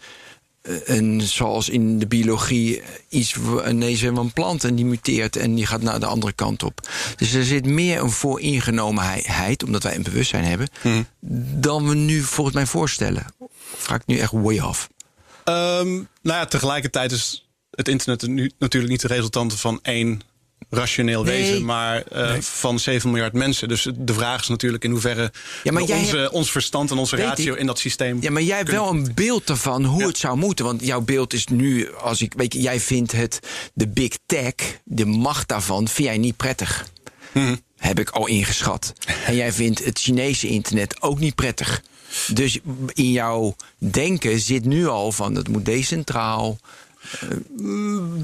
een, 0.63 1.21
zoals 1.21 1.69
in 1.69 1.99
de 1.99 2.07
biologie 2.07 2.81
eh, 2.81 2.89
iets 3.09 3.35
een 3.63 3.79
neus 3.79 4.01
van 4.01 4.17
een 4.19 4.33
plant 4.33 4.65
en 4.65 4.75
die 4.75 4.85
muteert 4.85 5.37
en 5.37 5.55
die 5.55 5.67
gaat 5.67 5.83
naar 5.83 6.01
de 6.01 6.07
andere 6.07 6.33
kant 6.33 6.63
op. 6.63 6.89
Dus 7.17 7.33
er 7.33 7.45
zit 7.45 7.67
meer 7.67 8.01
een 8.01 8.11
vooringenomenheid, 8.11 9.65
omdat 9.65 9.83
wij 9.83 9.95
een 9.95 10.03
bewustzijn 10.03 10.45
hebben, 10.45 10.69
Mhm. 10.83 11.03
dan 11.61 11.89
we 11.89 11.95
nu 11.95 12.21
volgens 12.21 12.57
mij 12.57 12.67
voorstellen. 12.67 13.27
Ga 13.79 13.95
ik 13.95 14.03
nu 14.07 14.19
echt 14.19 14.33
way 14.33 14.59
off? 14.61 14.89
Ehm, 15.45 15.89
nou 15.93 16.05
ja, 16.39 16.45
tegelijkertijd 16.47 17.13
is 17.13 17.49
het 17.71 17.89
internet 17.89 18.27
nu 18.27 18.51
natuurlijk 18.59 18.93
niet 18.93 19.01
de 19.01 19.09
resultante 19.09 19.59
van 19.59 19.79
één 19.83 20.21
rationeel 20.71 21.23
Nee. 21.23 21.41
wezen, 21.43 21.65
maar 21.65 22.03
eh, 22.03 22.35
van 22.41 22.79
7 22.79 23.11
miljard 23.11 23.33
mensen. 23.33 23.69
Dus 23.69 23.89
de 23.97 24.15
vraag 24.15 24.41
is 24.41 24.49
natuurlijk 24.49 24.85
in 24.85 24.91
hoeverre 24.91 25.33
Ja, 25.63 25.73
maar 25.73 25.83
jij 25.83 25.99
onze, 25.99 26.17
hebt- 26.17 26.31
ons 26.33 26.51
verstand 26.51 26.91
en 26.91 26.99
onze 26.99 27.17
ratio 27.17 27.53
ik. 27.53 27.59
in 27.61 27.67
dat 27.67 27.79
systeem. 27.79 28.19
Ja, 28.21 28.31
maar 28.31 28.43
jij 28.43 28.57
hebt 28.57 28.71
wel 28.71 28.89
een 28.89 29.13
beeld 29.15 29.49
ervan 29.49 29.85
hoe 29.85 30.07
het 30.07 30.19
zou 30.19 30.37
moeten. 30.37 30.65
Want 30.65 30.85
jouw 30.87 31.01
beeld 31.01 31.33
is 31.33 31.47
nu, 31.47 31.95
als 31.95 32.21
ik 32.23 32.35
weet 32.37 32.53
je, 32.53 32.61
jij 32.61 32.81
vindt 32.81 33.13
het 33.13 33.41
de 33.75 33.89
big 33.89 34.13
tech, 34.27 34.53
de 34.85 35.07
macht 35.07 35.49
daarvan, 35.49 35.89
vind 35.89 36.09
jij 36.09 36.19
niet 36.19 36.37
prettig. 36.37 36.87
Mhm. 37.33 37.57
Heb 37.77 37.99
ik 37.99 38.11
al 38.11 38.27
ingeschat. 38.27 38.93
En 39.27 39.35
jij 39.35 39.53
vindt 39.53 39.85
het 39.85 39.99
Chinese 39.99 40.49
internet 40.49 41.03
ook 41.03 41.19
niet 41.19 41.35
prettig. 41.35 41.83
Dus 42.35 42.59
in 42.93 43.11
jouw 43.13 43.57
denken 43.79 44.41
zit 44.41 44.65
nu 44.65 44.87
al 44.87 45.13
van 45.13 45.35
het 45.35 45.49
moet 45.49 45.65
decentraal. 45.65 46.59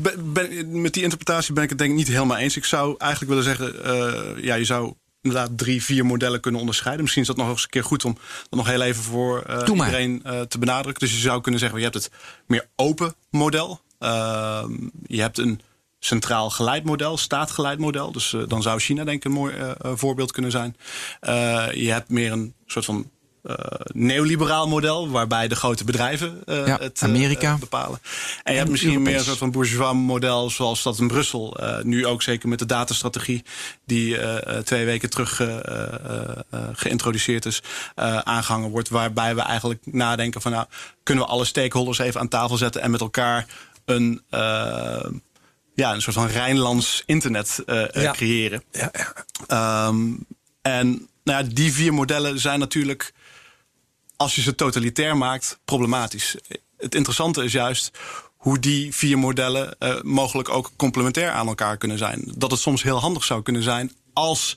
Ben- 0.03 0.33
ben- 0.33 0.81
met 0.81 0.93
die 0.93 1.03
interpretatie 1.03 1.53
ben 1.55 1.63
ik 1.63 1.69
het 1.69 1.79
denk 1.79 1.91
ik 1.91 1.97
niet 1.97 2.09
helemaal 2.09 2.37
eens. 2.37 2.57
Ik 2.57 2.65
zou 2.65 2.95
eigenlijk 2.99 3.31
willen 3.31 3.45
zeggen, 3.57 3.85
eh, 3.85 4.45
ja, 4.45 4.55
je 4.55 4.65
zou 4.65 4.93
inderdaad 5.23 5.59
drie, 5.59 5.83
vier 5.83 6.07
modellen 6.07 6.41
kunnen 6.41 6.61
onderscheiden. 6.61 7.03
Misschien 7.03 7.23
is 7.23 7.29
dat 7.29 7.39
nog 7.39 7.49
eens 7.49 7.63
een 7.63 7.69
keer 7.69 7.85
goed 7.85 8.05
om 8.05 8.19
dat 8.49 8.59
nog 8.59 8.67
heel 8.67 8.81
even 8.81 9.03
voor 9.03 9.43
eh, 9.43 9.69
iedereen 9.69 10.21
eh, 10.25 10.41
te 10.41 10.59
benadrukken. 10.59 11.07
Dus 11.07 11.17
je 11.17 11.23
zou 11.23 11.41
kunnen 11.41 11.61
zeggen, 11.61 11.79
je 11.79 11.85
hebt 11.85 11.97
het 11.97 12.11
meer 12.47 12.69
open 12.77 13.15
model. 13.31 13.81
Ehm, 13.99 14.73
je 15.07 15.21
hebt 15.21 15.39
een 15.39 15.61
centraal 15.99 16.51
geleid 16.51 16.85
model, 16.85 17.17
staatgeleid 17.17 17.79
model. 17.79 18.13
Dus 18.13 18.33
eh, 18.33 18.43
dan 18.49 18.63
zou 18.63 18.81
China 18.81 19.05
denk 19.05 19.17
ik 19.17 19.25
een 19.25 19.31
mooi 19.33 19.55
eh, 19.55 19.71
eh, 19.71 19.93
voorbeeld 19.95 20.33
kunnen 20.33 20.51
zijn. 20.51 20.77
Eh, 21.21 21.67
je 21.73 21.91
hebt 21.93 22.09
meer 22.11 22.33
een 22.33 22.55
soort 22.67 22.85
van 22.85 23.11
eh, 23.43 23.55
neoliberaal 23.93 24.69
model, 24.69 25.11
waarbij 25.11 25.49
de 25.49 25.57
grote 25.57 25.85
bedrijven 25.85 26.43
eh, 26.45 26.67
Ja, 26.67 26.79
het 26.81 27.03
eh, 27.03 27.09
Amerika. 27.09 27.57
bepalen. 27.59 28.01
En 28.43 28.53
je 28.53 28.59
hebt 28.59 28.65
En 28.65 28.71
misschien 28.71 29.03
meer 29.03 29.15
een 29.15 29.25
soort 29.25 29.39
van 29.39 29.51
bourgeois 29.51 29.95
model, 29.95 30.51
zoals 30.51 30.83
dat 30.83 30.99
in 30.99 31.09
Brussel 31.09 31.57
nu 31.83 32.07
ook 32.07 32.23
zeker 32.23 32.49
met 32.49 32.59
de 32.59 32.67
datastrategie, 32.67 33.45
die 33.85 34.17
twee 34.65 34.85
weken 34.85 35.11
terug 35.11 35.41
geïntroduceerd 36.73 37.47
is, 37.47 37.63
eh, 37.95 38.19
aangehangen 38.19 38.71
wordt. 38.71 38.89
Waarbij 38.89 39.35
we 39.35 39.41
eigenlijk 39.41 39.81
nadenken 39.85 40.41
van 40.41 40.53
nou, 40.53 40.67
kunnen 41.03 41.25
we 41.25 41.31
alle 41.31 41.45
stakeholders 41.45 41.99
even 41.99 42.21
aan 42.21 42.29
tafel 42.29 42.57
zetten 42.57 42.83
en 42.83 42.91
met 42.91 43.01
elkaar 43.01 43.47
een, 43.85 44.23
ja, 45.75 45.95
een 45.95 46.03
soort 46.03 46.17
van 46.17 46.27
Rijnlands 46.27 47.03
internet 47.07 47.63
Ja. 47.93 48.13
creëren. 48.13 48.63
Ja, 48.73 48.93
ja. 48.93 49.13
Ehm, 49.47 50.07
en 50.63 51.09
nou 51.29 51.45
ja, 51.45 51.51
die 51.55 51.73
vier 51.73 51.95
modellen 51.95 52.39
zijn 52.39 52.59
natuurlijk, 52.59 53.13
als 54.17 54.35
je 54.35 54.41
ze 54.41 54.55
totalitair 54.55 55.17
maakt, 55.17 55.59
problematisch. 55.65 56.37
Het 56.77 56.95
interessante 56.95 57.45
is 57.45 57.53
juist 57.53 57.91
hoe 58.37 58.59
die 58.59 58.95
vier 58.95 59.19
modellen 59.19 59.79
eh, 59.79 60.01
mogelijk 60.03 60.49
ook 60.49 60.71
complementair 60.77 61.31
aan 61.31 61.47
elkaar 61.47 61.77
kunnen 61.77 61.99
zijn. 61.99 62.33
Dat 62.37 62.51
het 62.51 62.61
soms 62.61 62.83
heel 62.83 63.01
handig 63.01 63.25
zou 63.25 63.43
kunnen 63.43 63.63
zijn 63.63 63.93
als 64.13 64.57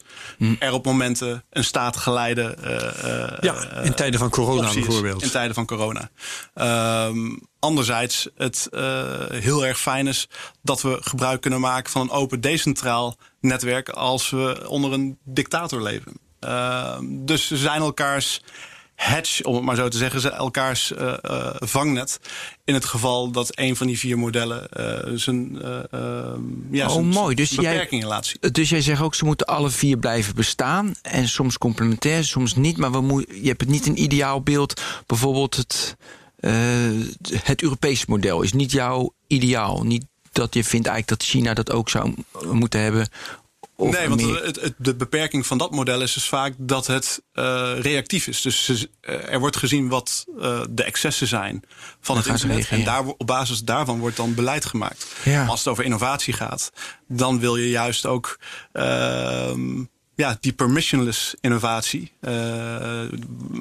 er 0.60 0.74
op 0.74 0.86
momenten 0.86 1.44
een 1.50 1.64
staatgeleide. 1.64 2.42
eh, 2.42 3.34
eh, 3.34 3.38
Ja, 3.42 3.72
in 3.82 3.94
tijden 3.94 4.20
van 4.20 4.30
corona 4.30 4.74
bijvoorbeeld. 4.74 5.24
In 5.24 5.30
tijden 5.30 5.56
van 5.56 5.66
corona. 5.66 6.10
Ehm, 6.54 7.38
anderzijds, 7.60 8.28
het 8.36 8.68
heel 9.32 9.66
erg 9.66 9.80
fijn 9.80 10.08
is 10.08 10.28
dat 10.62 10.82
we 10.82 10.98
gebruik 11.02 11.42
kunnen 11.42 11.60
maken 11.60 11.92
van 11.92 12.02
een 12.02 12.10
open 12.10 12.42
decentraal 12.42 13.18
netwerk 13.40 13.90
als 13.90 14.30
we 14.30 14.64
onder 14.68 14.94
een 14.94 15.18
dictator 15.24 15.82
leven. 15.82 16.31
Ehm, 16.42 17.06
dus 17.10 17.48
ze 17.48 17.58
zijn 17.58 17.82
elkaars 17.82 18.42
hedge, 18.96 19.44
om 19.44 19.56
het 19.56 19.64
maar 19.64 19.76
zo 19.76 19.88
te 19.88 19.98
zeggen, 19.98 20.22
ze 20.22 20.30
elkaars 20.30 20.94
eh, 20.94 21.14
eh, 21.22 21.56
vangnet. 21.60 22.20
In 22.66 22.74
het 22.74 22.86
geval 22.86 23.32
dat 23.32 23.58
een 23.58 23.76
van 23.76 23.88
die 23.88 24.00
vier 24.00 24.18
modellen 24.20 24.70
eh, 24.70 25.12
zijn, 25.16 25.62
eh, 25.62 25.78
ehm, 25.92 26.42
ja, 26.72 26.86
Oh, 26.88 26.94
zijn, 26.94 27.06
mooi. 27.08 27.36
Dus 27.36 27.50
zijn 27.50 27.62
jij- 27.62 27.72
beperkingen 27.74 28.08
laat 28.08 28.26
zien. 28.26 28.38
Dus 28.52 28.70
jij 28.70 28.82
zegt 28.82 29.02
ook, 29.02 29.16
ze 29.16 29.26
moeten 29.26 29.48
alle 29.48 29.70
vier 29.70 29.98
blijven 29.98 30.36
bestaan. 30.36 30.94
En 31.02 31.28
soms 31.28 31.58
complementair, 31.58 32.24
soms 32.24 32.56
niet. 32.56 32.78
Maar 32.78 32.92
we 32.92 33.02
moet, 33.02 33.26
je 33.42 33.48
hebt 33.48 33.62
het 33.62 33.70
niet 33.70 33.88
een 33.88 34.02
ideaal 34.02 34.42
beeld. 34.42 34.82
Bijvoorbeeld 35.06 35.56
het, 35.56 35.96
het 37.44 37.62
Europese 37.62 38.06
model 38.08 38.42
is 38.42 38.54
niet 38.54 38.72
jouw 38.72 39.14
ideaal. 39.28 39.84
Niet 39.84 40.06
dat 40.32 40.54
je 40.54 40.64
vindt 40.64 40.88
eigenlijk 40.88 41.20
dat 41.20 41.30
China 41.30 41.54
dat 41.54 41.72
ook 41.72 41.90
zou 41.90 42.14
moeten 42.52 42.80
hebben. 42.82 43.08
Of 43.82 43.92
nee, 43.98 44.10
want 44.10 44.22
het, 44.22 44.62
het- 44.62 44.74
de 44.78 44.96
beperking 44.96 45.46
van 45.48 45.58
dat 45.58 45.72
model 45.72 46.02
is 46.02 46.14
dus 46.14 46.28
vaak 46.28 46.54
dat 46.58 46.88
het 46.88 47.22
eh, 47.34 47.72
reactief 47.80 48.28
is. 48.28 48.42
Dus 48.42 48.88
eh, 49.02 49.34
er 49.34 49.40
wordt 49.40 49.58
gezien 49.58 49.90
wat 49.90 50.26
eh, 50.40 50.62
de 50.70 50.84
excessen 50.84 51.28
zijn 51.28 51.64
van 52.02 52.18
het 52.18 52.26
internet. 52.26 52.68
En 52.70 52.84
daar, 52.84 53.06
op 53.06 53.28
basis 53.28 53.64
daarvan 53.64 54.00
wordt 54.00 54.16
dan 54.18 54.34
beleid 54.36 54.66
gemaakt. 54.66 55.06
Ja. 55.24 55.46
Als 55.46 55.60
het 55.60 55.68
over 55.68 55.84
innovatie 55.84 56.34
gaat, 56.34 56.72
dan 57.08 57.40
wil 57.40 57.56
je 57.56 57.70
juist 57.70 58.06
ook 58.06 58.40
ehm, 58.72 59.84
ja, 60.16 60.38
die 60.40 60.54
permissionless 60.54 61.36
innovatie, 61.42 62.14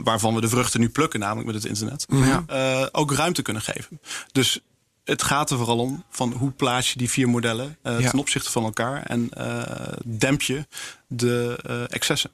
waarvan 0.05 0.35
we 0.35 0.41
de 0.41 0.49
vruchten 0.49 0.81
nu 0.81 0.89
plukken, 0.89 1.21
namelijk 1.21 1.47
met 1.47 1.55
het 1.55 1.65
internet, 1.65 2.07
Ja. 2.09 2.89
ook 2.93 3.13
ruimte 3.13 3.43
kunnen 3.43 3.63
geven. 3.63 4.01
Dus 4.33 4.61
het 5.11 5.23
gaat 5.23 5.51
er 5.51 5.57
vooral 5.57 5.79
om 5.79 6.05
van 6.11 6.33
hoe 6.33 6.51
plaats 6.51 6.93
je 6.93 6.99
die 6.99 7.11
vier 7.11 7.29
modellen 7.29 7.77
eh, 7.83 8.01
Ja. 8.01 8.11
ten 8.11 8.19
opzichte 8.19 8.51
van 8.51 8.65
elkaar 8.65 9.03
en 9.03 9.29
eh, 9.31 9.93
demp 10.07 10.43
je 10.43 10.67
de 11.07 11.59
eh, 11.63 11.83
excessen. 11.95 12.31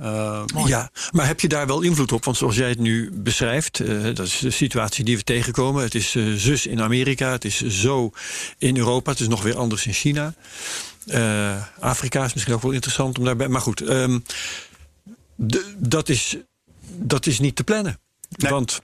Eh, 0.00 0.44
Ja, 0.66 0.90
maar 1.12 1.26
heb 1.26 1.40
je 1.40 1.48
daar 1.48 1.66
wel 1.66 1.80
invloed 1.82 2.12
op? 2.12 2.24
Want 2.24 2.36
zoals 2.36 2.56
jij 2.56 2.68
het 2.68 2.78
nu 2.78 3.10
beschrijft, 3.12 3.80
eh, 3.80 4.02
dat 4.02 4.26
is 4.26 4.38
de 4.38 4.50
situatie 4.50 5.04
die 5.04 5.16
we 5.16 5.22
tegenkomen. 5.24 5.82
Het 5.82 5.94
is 5.94 6.10
zus 6.36 6.66
in 6.66 6.80
Amerika, 6.80 7.30
het 7.30 7.44
is 7.44 7.60
zo 7.66 8.10
in 8.58 8.76
Europa, 8.76 9.10
het 9.10 9.20
is 9.20 9.28
nog 9.28 9.42
weer 9.42 9.56
anders 9.56 9.86
in 9.86 9.92
China. 9.92 10.34
Eh, 11.06 11.62
Afrika 11.80 12.24
is 12.24 12.32
misschien 12.34 12.54
ook 12.54 12.62
wel 12.62 12.70
interessant 12.70 13.18
om 13.18 13.24
daarbij. 13.24 13.48
Maar 13.48 13.60
goed, 13.60 13.80
ehm, 13.80 14.18
dat, 15.76 16.08
is, 16.08 16.36
dat 16.86 17.26
is 17.26 17.38
niet 17.40 17.56
te 17.56 17.64
plannen. 17.64 17.98
Nee. 18.28 18.50
Want 18.50 18.80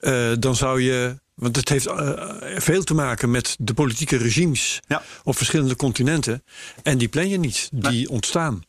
eh, 0.00 0.32
dan 0.38 0.56
zou 0.56 0.82
je. 0.82 1.18
Want 1.38 1.56
het 1.56 1.68
heeft 1.68 1.86
eh, 1.86 2.12
veel 2.56 2.84
te 2.84 2.94
maken 2.94 3.30
met 3.30 3.56
de 3.58 3.74
politieke 3.74 4.16
regimes 4.16 4.80
Ja. 4.86 5.02
op 5.24 5.36
verschillende 5.36 5.76
continenten. 5.76 6.44
En 6.82 6.98
die 6.98 7.08
plan 7.08 7.28
je 7.28 7.38
niet. 7.38 7.68
Die 7.72 8.08
ontstaan. 8.08 8.62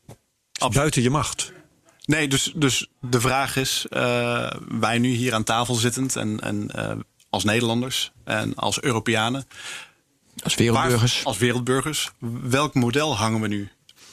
Buiten 0.73 1.01
je 1.01 1.09
macht. 1.09 1.51
Nee, 2.05 2.27
dus, 2.27 2.51
dus 2.55 2.87
de 3.01 3.21
vraag 3.21 3.55
is, 3.55 3.85
eh, 3.89 4.51
wij 4.79 4.97
nu 4.99 5.09
hier 5.09 5.33
aan 5.33 5.43
tafel 5.43 5.75
zittend 5.75 6.15
en, 6.15 6.39
en 6.39 6.69
eh, 6.71 6.91
als 7.29 7.43
Nederlanders 7.43 8.11
en 8.23 8.55
als 8.55 8.81
Europeanen, 8.81 9.47
als 10.43 10.55
wereldburgers. 10.55 11.15
waar- 11.15 11.25
als 11.25 11.37
wereldburgers, 11.37 12.11
welk 12.43 12.73
model 12.73 13.17
hangen 13.17 13.41
we 13.41 13.47
nu 13.47 13.69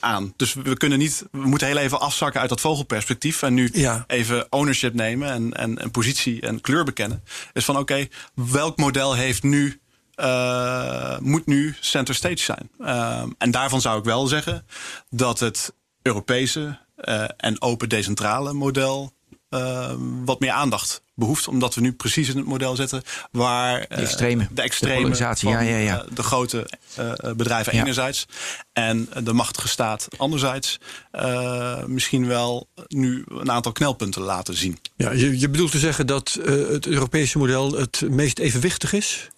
aan? 0.07 0.33
Dus 0.37 0.55
we 0.55 0.77
kunnen 0.77 0.99
niet, 0.99 1.25
we 1.31 1.47
moeten 1.47 1.67
heel 1.67 1.77
even 1.77 2.01
afzakken 2.01 2.41
uit 2.41 2.49
dat 2.49 2.61
vogelperspectief 2.61 3.43
en 3.43 3.55
nu 3.55 3.71
Ja. 3.73 4.05
even 4.07 4.47
ownership 4.53 4.95
nemen 4.95 5.31
en, 5.31 5.53
en, 5.55 5.79
en 5.79 5.91
positie 5.91 6.41
en 6.41 6.61
kleur 6.61 6.85
bekennen. 6.85 7.23
Is 7.53 7.65
van 7.65 7.79
oké, 7.79 8.09
welk 8.35 8.77
model 8.77 9.15
heeft 9.15 9.43
nu 9.43 9.81
eh, 10.15 11.19
moet 11.19 11.47
nu 11.47 11.77
center 11.81 12.15
stage 12.15 12.39
zijn. 12.39 12.71
Ehm, 12.81 13.31
en 13.39 13.51
daarvan 13.51 13.81
zou 13.81 13.99
ik 13.99 14.05
wel 14.05 14.27
zeggen 14.27 14.67
dat 15.11 15.41
het 15.41 15.73
Europese 16.03 16.79
eh, 16.97 17.25
en 17.37 17.63
open 17.63 17.89
decentrale 17.89 18.53
model 18.53 19.13
ehm, 19.57 20.25
wat 20.25 20.41
meer 20.41 20.51
aandacht 20.51 21.03
behoeft. 21.15 21.49
Omdat 21.49 21.75
we 21.75 21.81
nu 21.81 21.93
precies 21.93 22.29
in 22.29 22.37
het 22.37 22.47
model 22.47 22.77
zitten 22.77 23.03
waar 23.31 23.81
eh, 23.81 24.03
extreme. 24.03 24.49
de 24.51 24.63
extreme 24.63 24.95
De 24.95 25.01
polarisatie, 25.01 25.49
van, 25.53 25.65
ja, 25.65 25.71
ja, 25.71 25.77
ja. 25.77 26.01
eh, 26.03 26.09
de 26.15 26.23
grote 26.23 26.69
eh, 26.95 27.13
bedrijven 27.37 27.75
Ja. 27.75 27.81
enerzijds 27.81 28.27
en 28.73 29.09
de 29.23 29.33
machtige 29.33 29.69
staat 29.69 30.09
anderzijds 30.17 30.79
eh, 31.11 31.85
misschien 31.85 32.27
wel 32.27 32.69
nu 32.87 33.25
een 33.29 33.51
aantal 33.51 33.73
knelpunten 33.73 34.23
laten 34.23 34.55
zien. 34.57 34.79
Ja, 34.97 35.11
je, 35.13 35.39
je 35.39 35.49
bedoelt 35.49 35.71
te 35.71 35.79
zeggen 35.79 36.07
dat 36.07 36.39
het 36.47 36.87
Europese 36.87 37.39
model 37.39 37.73
het 37.73 38.03
meest 38.09 38.39
evenwichtig 38.39 38.93
is? 38.93 39.29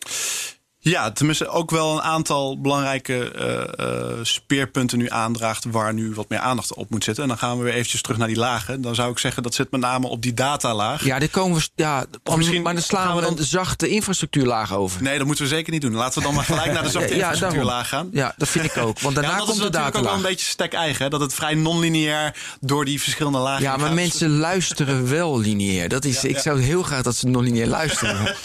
Ja, 0.89 1.13
tenminste 1.13 1.49
ook 1.49 1.71
wel 1.71 1.93
een 1.93 2.03
aantal 2.03 2.61
belangrijke 2.61 3.31
eh, 3.33 3.87
eh, 3.87 4.19
speerpunten 4.23 4.99
nu 4.99 5.11
aandraagt 5.11 5.65
waar 5.71 5.95
nu 5.95 6.15
wat 6.15 6.29
meer 6.29 6.39
aandacht 6.39 6.75
op 6.75 6.91
moet 6.91 7.05
zitten. 7.05 7.23
En 7.23 7.29
dan 7.29 7.39
gaan 7.39 7.59
we 7.59 7.65
weer 7.65 7.73
eventjes 7.73 8.03
terug 8.03 8.19
naar 8.19 8.27
die 8.29 8.37
lagen. 8.37 8.81
Dan 8.83 8.95
zou 8.95 9.11
ik 9.11 9.19
zeggen 9.19 9.43
dat 9.43 9.55
zit 9.55 9.71
met 9.71 9.81
name 9.81 10.07
op 10.09 10.23
die 10.23 10.35
datalaag. 10.35 11.05
Ja, 11.05 11.19
dit 11.19 11.31
komen 11.31 11.59
we. 11.59 11.69
Ja, 11.75 12.05
misschien 12.37 12.63
maar 12.63 12.75
dan 12.75 12.83
slaan 12.83 13.09
we 13.15 13.21
we 13.21 13.27
dan 13.27 13.37
de 13.37 13.45
zachte 13.45 13.89
infrastructuurlaag 13.89 14.75
over. 14.75 15.03
Nee, 15.03 15.19
dat 15.19 15.27
moeten 15.27 15.45
we 15.45 15.51
zeker 15.51 15.73
niet 15.73 15.81
doen. 15.83 15.95
Laten 15.95 16.19
we 16.19 16.25
dan 16.27 16.35
maar 16.35 16.45
gelijk 16.55 16.73
naar 16.73 16.83
de 16.83 16.91
zachte 16.91 17.09
Ja, 17.09 17.15
infrastructuurlaag 17.15 17.89
gaan. 17.89 18.09
Ja, 18.13 18.35
dat 18.37 18.49
vind 18.49 18.65
ik 18.65 18.77
ook. 18.77 19.01
Want 19.01 19.15
daarna 19.15 19.31
Ja, 19.33 19.37
dat 19.37 19.47
komt 19.47 19.57
is 19.59 19.65
de 19.65 19.71
natuurlijk 19.71 19.97
ook 19.97 20.03
wel 20.03 20.03
datalaag. 20.03 20.25
een 20.25 20.31
beetje 20.31 20.51
stek 20.51 20.73
eigen. 20.73 21.05
hè, 21.05 21.11
Dat 21.11 21.21
het 21.21 21.35
vrij 21.35 21.55
non-lineair 21.55 22.35
door 22.61 22.85
die 22.85 23.01
verschillende 23.03 23.39
lagen 23.39 23.63
Ja, 23.63 23.77
maar 23.77 23.87
gaat. 23.87 23.95
mensen 23.95 24.39
luisteren 24.39 25.09
wel 25.09 25.39
lineair. 25.39 25.89
Dat 25.89 26.05
is, 26.05 26.25
ik 26.25 26.39
zou 26.39 26.61
heel 26.61 26.83
graag 26.83 27.03
dat 27.03 27.17
ze 27.17 27.27
non-lineair 27.29 27.69
luisteren. 27.69 28.17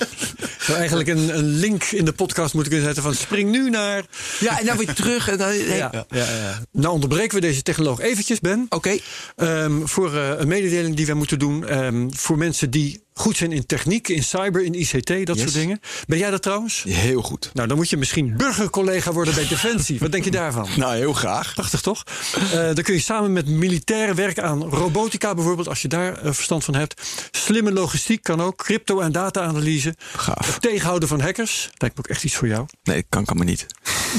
Zou 0.59 0.77
eigenlijk 0.77 1.09
een, 1.09 1.37
een 1.37 1.45
link 1.45 1.83
in 1.83 2.05
de 2.05 2.11
podcast 2.11 2.31
moeten 2.37 2.71
kunnen 2.71 2.83
zetten 2.83 3.03
van 3.03 3.13
spring 3.15 3.51
nu 3.51 3.69
naar. 3.69 4.05
Ja, 4.39 4.59
en 4.59 4.65
dan 4.65 4.77
weer 4.77 4.93
terug. 4.93 5.29
En 5.29 5.37
dan, 5.37 5.47
hey, 5.53 5.77
Ja, 5.77 5.91
ja, 6.09 6.25
ja. 6.25 6.61
Nou 6.71 6.93
onderbreken 6.93 7.35
we 7.35 7.41
deze 7.41 7.61
technoloog 7.61 7.99
eventjes, 7.99 8.39
Ben. 8.39 8.65
Oké, 8.69 8.97
Ehm, 9.35 9.85
voor 9.85 10.15
eh, 10.15 10.29
een 10.37 10.47
mededeling 10.47 10.95
die 10.95 11.05
wij 11.05 11.15
moeten 11.15 11.39
doen. 11.39 11.67
ehm, 11.67 12.07
voor 12.11 12.37
mensen 12.37 12.69
die 12.71 13.03
goed 13.13 13.37
zijn 13.37 13.51
in 13.51 13.65
techniek, 13.65 14.07
in 14.07 14.23
cyber, 14.23 14.63
in 14.63 14.73
ICT, 14.73 15.07
dat 15.07 15.35
Yes. 15.35 15.41
soort 15.41 15.53
dingen. 15.53 15.79
Ben 16.07 16.17
jij 16.17 16.29
dat 16.31 16.41
trouwens? 16.41 16.83
heel 16.87 17.21
goed. 17.21 17.49
Nou, 17.53 17.67
dan 17.67 17.77
moet 17.77 17.89
je 17.89 17.97
misschien 17.97 18.37
burgercollega 18.37 19.11
worden 19.11 19.35
bij 19.35 19.47
Defensie. 19.53 19.99
Wat 19.99 20.11
denk 20.11 20.23
je 20.23 20.31
daarvan? 20.31 20.67
Nou, 20.77 20.95
heel 20.95 21.13
graag. 21.13 21.53
Prachtig 21.53 21.81
toch? 21.81 22.03
Eh, 22.35 22.51
dan 22.51 22.83
kun 22.83 22.93
je 22.93 22.99
samen 22.99 23.33
met 23.33 23.47
militairen 23.47 24.15
werken 24.15 24.43
aan 24.43 24.63
robotica 24.63 25.33
bijvoorbeeld, 25.33 25.67
als 25.67 25.81
je 25.81 25.87
daar 25.87 26.17
eh, 26.17 26.33
verstand 26.33 26.63
van 26.63 26.75
hebt. 26.75 27.01
Slimme 27.31 27.71
logistiek 27.71 28.23
kan 28.23 28.41
ook, 28.41 28.57
crypto- 28.57 28.99
en 28.99 29.11
data-analyse. 29.11 29.95
Gaaf. 30.15 30.53
Het 30.53 30.61
tegenhouden 30.61 31.07
van 31.09 31.21
hackers, 31.21 31.69
lijkt 31.77 31.95
me 31.97 32.03
ook 32.03 32.09
echt 32.11 32.23
iets 32.23 32.35
voor 32.35 32.47
jou. 32.47 32.65
Nee, 32.83 32.95
dat 32.95 33.05
kan, 33.09 33.25
kan 33.25 33.37
me 33.37 33.43
niet. 33.43 33.65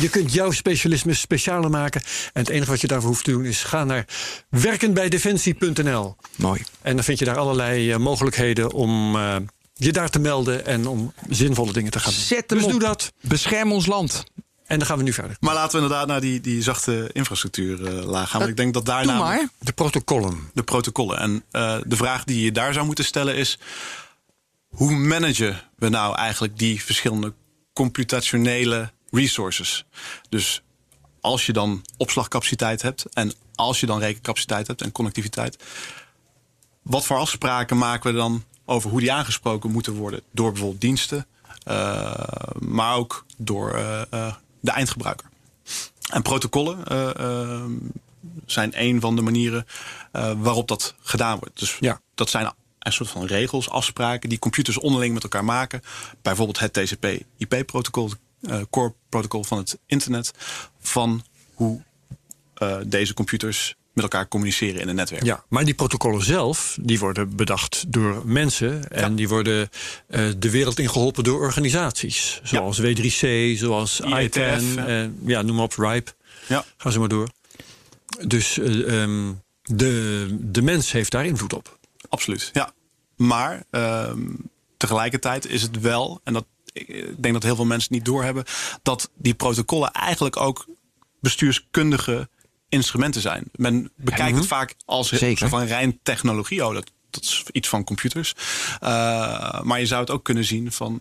Je 0.00 0.08
kunt 0.10 0.32
jouw 0.32 0.50
specialisme 0.50 1.14
specialer 1.14 1.70
maken. 1.70 2.02
En 2.32 2.40
het 2.40 2.48
enige 2.48 2.70
wat 2.70 2.80
je 2.80 2.86
daarvoor 2.86 3.08
hoeft 3.10 3.24
te 3.24 3.30
doen 3.30 3.44
is 3.44 3.62
ga 3.62 3.84
naar 3.84 4.06
werkenbijdefensie.nl. 4.48 6.16
Mooi. 6.36 6.62
En 6.82 6.94
dan 6.94 7.04
vind 7.04 7.18
je 7.18 7.24
daar 7.24 7.36
allerlei 7.38 7.90
eh, 7.92 7.98
mogelijkheden 7.98 8.72
om 8.72 8.83
eh, 8.90 9.36
je 9.74 9.92
daar 9.92 10.10
te 10.10 10.18
melden 10.18 10.66
en 10.66 10.86
om 10.86 11.12
zinvolle 11.28 11.72
dingen 11.72 11.90
te 11.90 12.00
gaan 12.00 12.12
doen. 12.12 12.22
Zet 12.22 12.50
hem 12.50 12.58
dus 12.58 12.66
op. 12.66 12.70
doe 12.70 12.80
dat. 12.80 13.12
Bescherm 13.20 13.72
ons 13.72 13.86
land. 13.86 14.24
En 14.66 14.78
dan 14.78 14.86
gaan 14.88 14.98
we 14.98 15.02
nu 15.02 15.12
verder. 15.12 15.36
Maar 15.40 15.54
laten 15.54 15.76
we 15.76 15.82
inderdaad 15.82 16.06
naar 16.06 16.20
die, 16.20 16.40
die 16.40 16.62
zachte 16.62 17.10
infrastructuurlaag 17.12 18.30
gaan. 18.30 18.38
Want 18.38 18.50
ik 18.50 18.56
denk 18.56 18.74
dat 18.74 18.86
daar 18.86 19.02
Doe 19.02 19.12
namelijk 19.12 19.40
maar. 19.40 19.48
De 19.58 19.72
protocollen. 19.72 20.50
de 20.54 20.62
protocollen. 20.62 21.18
En 21.18 21.44
eh, 21.50 21.76
de 21.86 21.96
vraag 21.96 22.24
die 22.24 22.44
je 22.44 22.52
daar 22.52 22.72
zou 22.72 22.86
moeten 22.86 23.04
stellen 23.04 23.34
is: 23.34 23.58
hoe 24.68 24.90
managen 24.90 25.62
we 25.76 25.88
nou 25.88 26.16
eigenlijk 26.16 26.58
die 26.58 26.82
verschillende 26.82 27.32
computationele 27.72 28.92
resources? 29.10 29.84
Dus 30.28 30.62
als 31.20 31.46
je 31.46 31.52
dan 31.52 31.84
opslagcapaciteit 31.96 32.82
hebt 32.82 33.04
en 33.12 33.32
als 33.54 33.80
je 33.80 33.86
dan 33.86 33.98
rekencapaciteit 33.98 34.66
hebt 34.66 34.82
en 34.82 34.92
connectiviteit, 34.92 35.56
wat 36.82 37.06
voor 37.06 37.16
afspraken 37.16 37.78
maken 37.78 38.10
we 38.10 38.16
dan 38.16 38.44
over 38.64 38.90
hoe 38.90 39.00
die 39.00 39.12
aangesproken 39.12 39.70
moeten 39.70 39.92
worden 39.94 40.20
door 40.30 40.50
bijvoorbeeld 40.52 40.80
diensten, 40.80 41.26
eh, 41.64 42.12
maar 42.58 42.96
ook 42.96 43.24
door 43.36 43.72
eh, 43.72 44.02
eh, 44.10 44.34
de 44.60 44.70
eindgebruiker? 44.70 45.26
En 46.10 46.22
protocollen 46.22 46.84
zijn 48.46 48.70
een 48.74 49.00
van 49.00 49.16
de 49.16 49.22
manieren 49.22 49.66
waarop 50.36 50.68
dat 50.68 50.94
gedaan 51.00 51.38
wordt. 51.38 51.58
Dus 51.58 51.76
Ja. 51.80 52.00
dat 52.14 52.30
zijn 52.30 52.52
een 52.78 52.92
soort 52.92 53.10
van 53.10 53.24
regels, 53.24 53.70
afspraken 53.70 54.28
die 54.28 54.38
computers 54.38 54.78
onderling 54.78 55.14
met 55.14 55.22
elkaar 55.22 55.44
maken. 55.44 55.82
Bijvoorbeeld 56.22 56.58
het 56.58 56.72
TCP/IP-protocol, 56.72 58.10
eh 58.40 58.60
core 58.70 58.94
protocol 59.08 59.44
van 59.44 59.58
het 59.58 59.78
internet, 59.86 60.32
van 60.80 61.24
hoe 61.54 61.82
deze 62.86 63.14
computers 63.14 63.76
met 63.94 64.02
elkaar 64.04 64.28
communiceren 64.28 64.80
in 64.80 64.88
een 64.88 64.94
netwerk. 64.94 65.24
Ja, 65.24 65.44
maar 65.48 65.64
die 65.64 65.74
protocollen 65.74 66.24
zelf, 66.24 66.76
die 66.80 66.98
worden 66.98 67.36
bedacht 67.36 67.84
door 67.92 68.22
mensen. 68.26 68.90
En 68.90 69.10
Ja. 69.10 69.16
die 69.16 69.28
worden 69.28 69.68
eh, 70.08 70.26
de 70.38 70.50
wereld 70.50 70.78
ingeholpen 70.78 71.24
door 71.24 71.40
organisaties. 71.40 72.40
Zoals 72.42 72.80
W3C, 72.80 73.56
zoals 73.58 74.00
IETF, 74.00 74.36
ICANN, 74.36 74.74
ja. 74.74 74.86
eh, 74.86 75.08
ja, 75.24 75.42
noem 75.42 75.54
maar 75.56 75.64
op, 75.64 75.74
RIPE. 75.76 76.12
Ja. 76.48 76.64
Ga 76.76 76.90
ze 76.90 76.98
maar 76.98 77.08
door. 77.08 77.28
Dus 78.26 78.58
eh, 78.58 79.02
ehm, 79.02 79.32
de, 79.62 80.26
de 80.40 80.62
mens 80.62 80.92
heeft 80.92 81.10
daar 81.10 81.26
invloed 81.26 81.52
op. 81.52 81.78
Absoluut, 82.08 82.50
ja. 82.52 82.72
Maar 83.16 83.64
ehm, 83.70 84.20
tegelijkertijd 84.76 85.46
is 85.46 85.62
het 85.62 85.80
wel, 85.80 86.20
en 86.24 86.32
dat, 86.32 86.44
ik 86.72 87.22
denk 87.22 87.34
dat 87.34 87.42
heel 87.42 87.56
veel 87.56 87.64
mensen 87.64 87.88
het 87.88 87.96
niet 87.96 88.04
doorhebben, 88.14 88.44
dat 88.82 89.10
die 89.16 89.34
protocollen 89.34 89.90
eigenlijk 89.90 90.36
ook 90.36 90.66
bestuurskundige 91.20 92.28
instrumenten 92.74 93.20
zijn. 93.20 93.44
Men 93.52 93.90
bekijkt 93.96 94.36
het 94.36 94.46
vaak 94.46 94.74
als 94.84 95.08
Zeker. 95.08 95.48
van 95.48 95.64
rein 95.64 95.98
technologie. 96.02 96.66
Oh, 96.66 96.74
dat, 96.74 96.90
dat 97.10 97.22
is 97.22 97.44
iets 97.52 97.68
van 97.68 97.84
computers. 97.84 98.34
Uh, 98.82 99.60
maar 99.62 99.80
je 99.80 99.86
zou 99.86 100.00
het 100.00 100.10
ook 100.10 100.24
kunnen 100.24 100.44
zien 100.44 100.72
van 100.72 101.00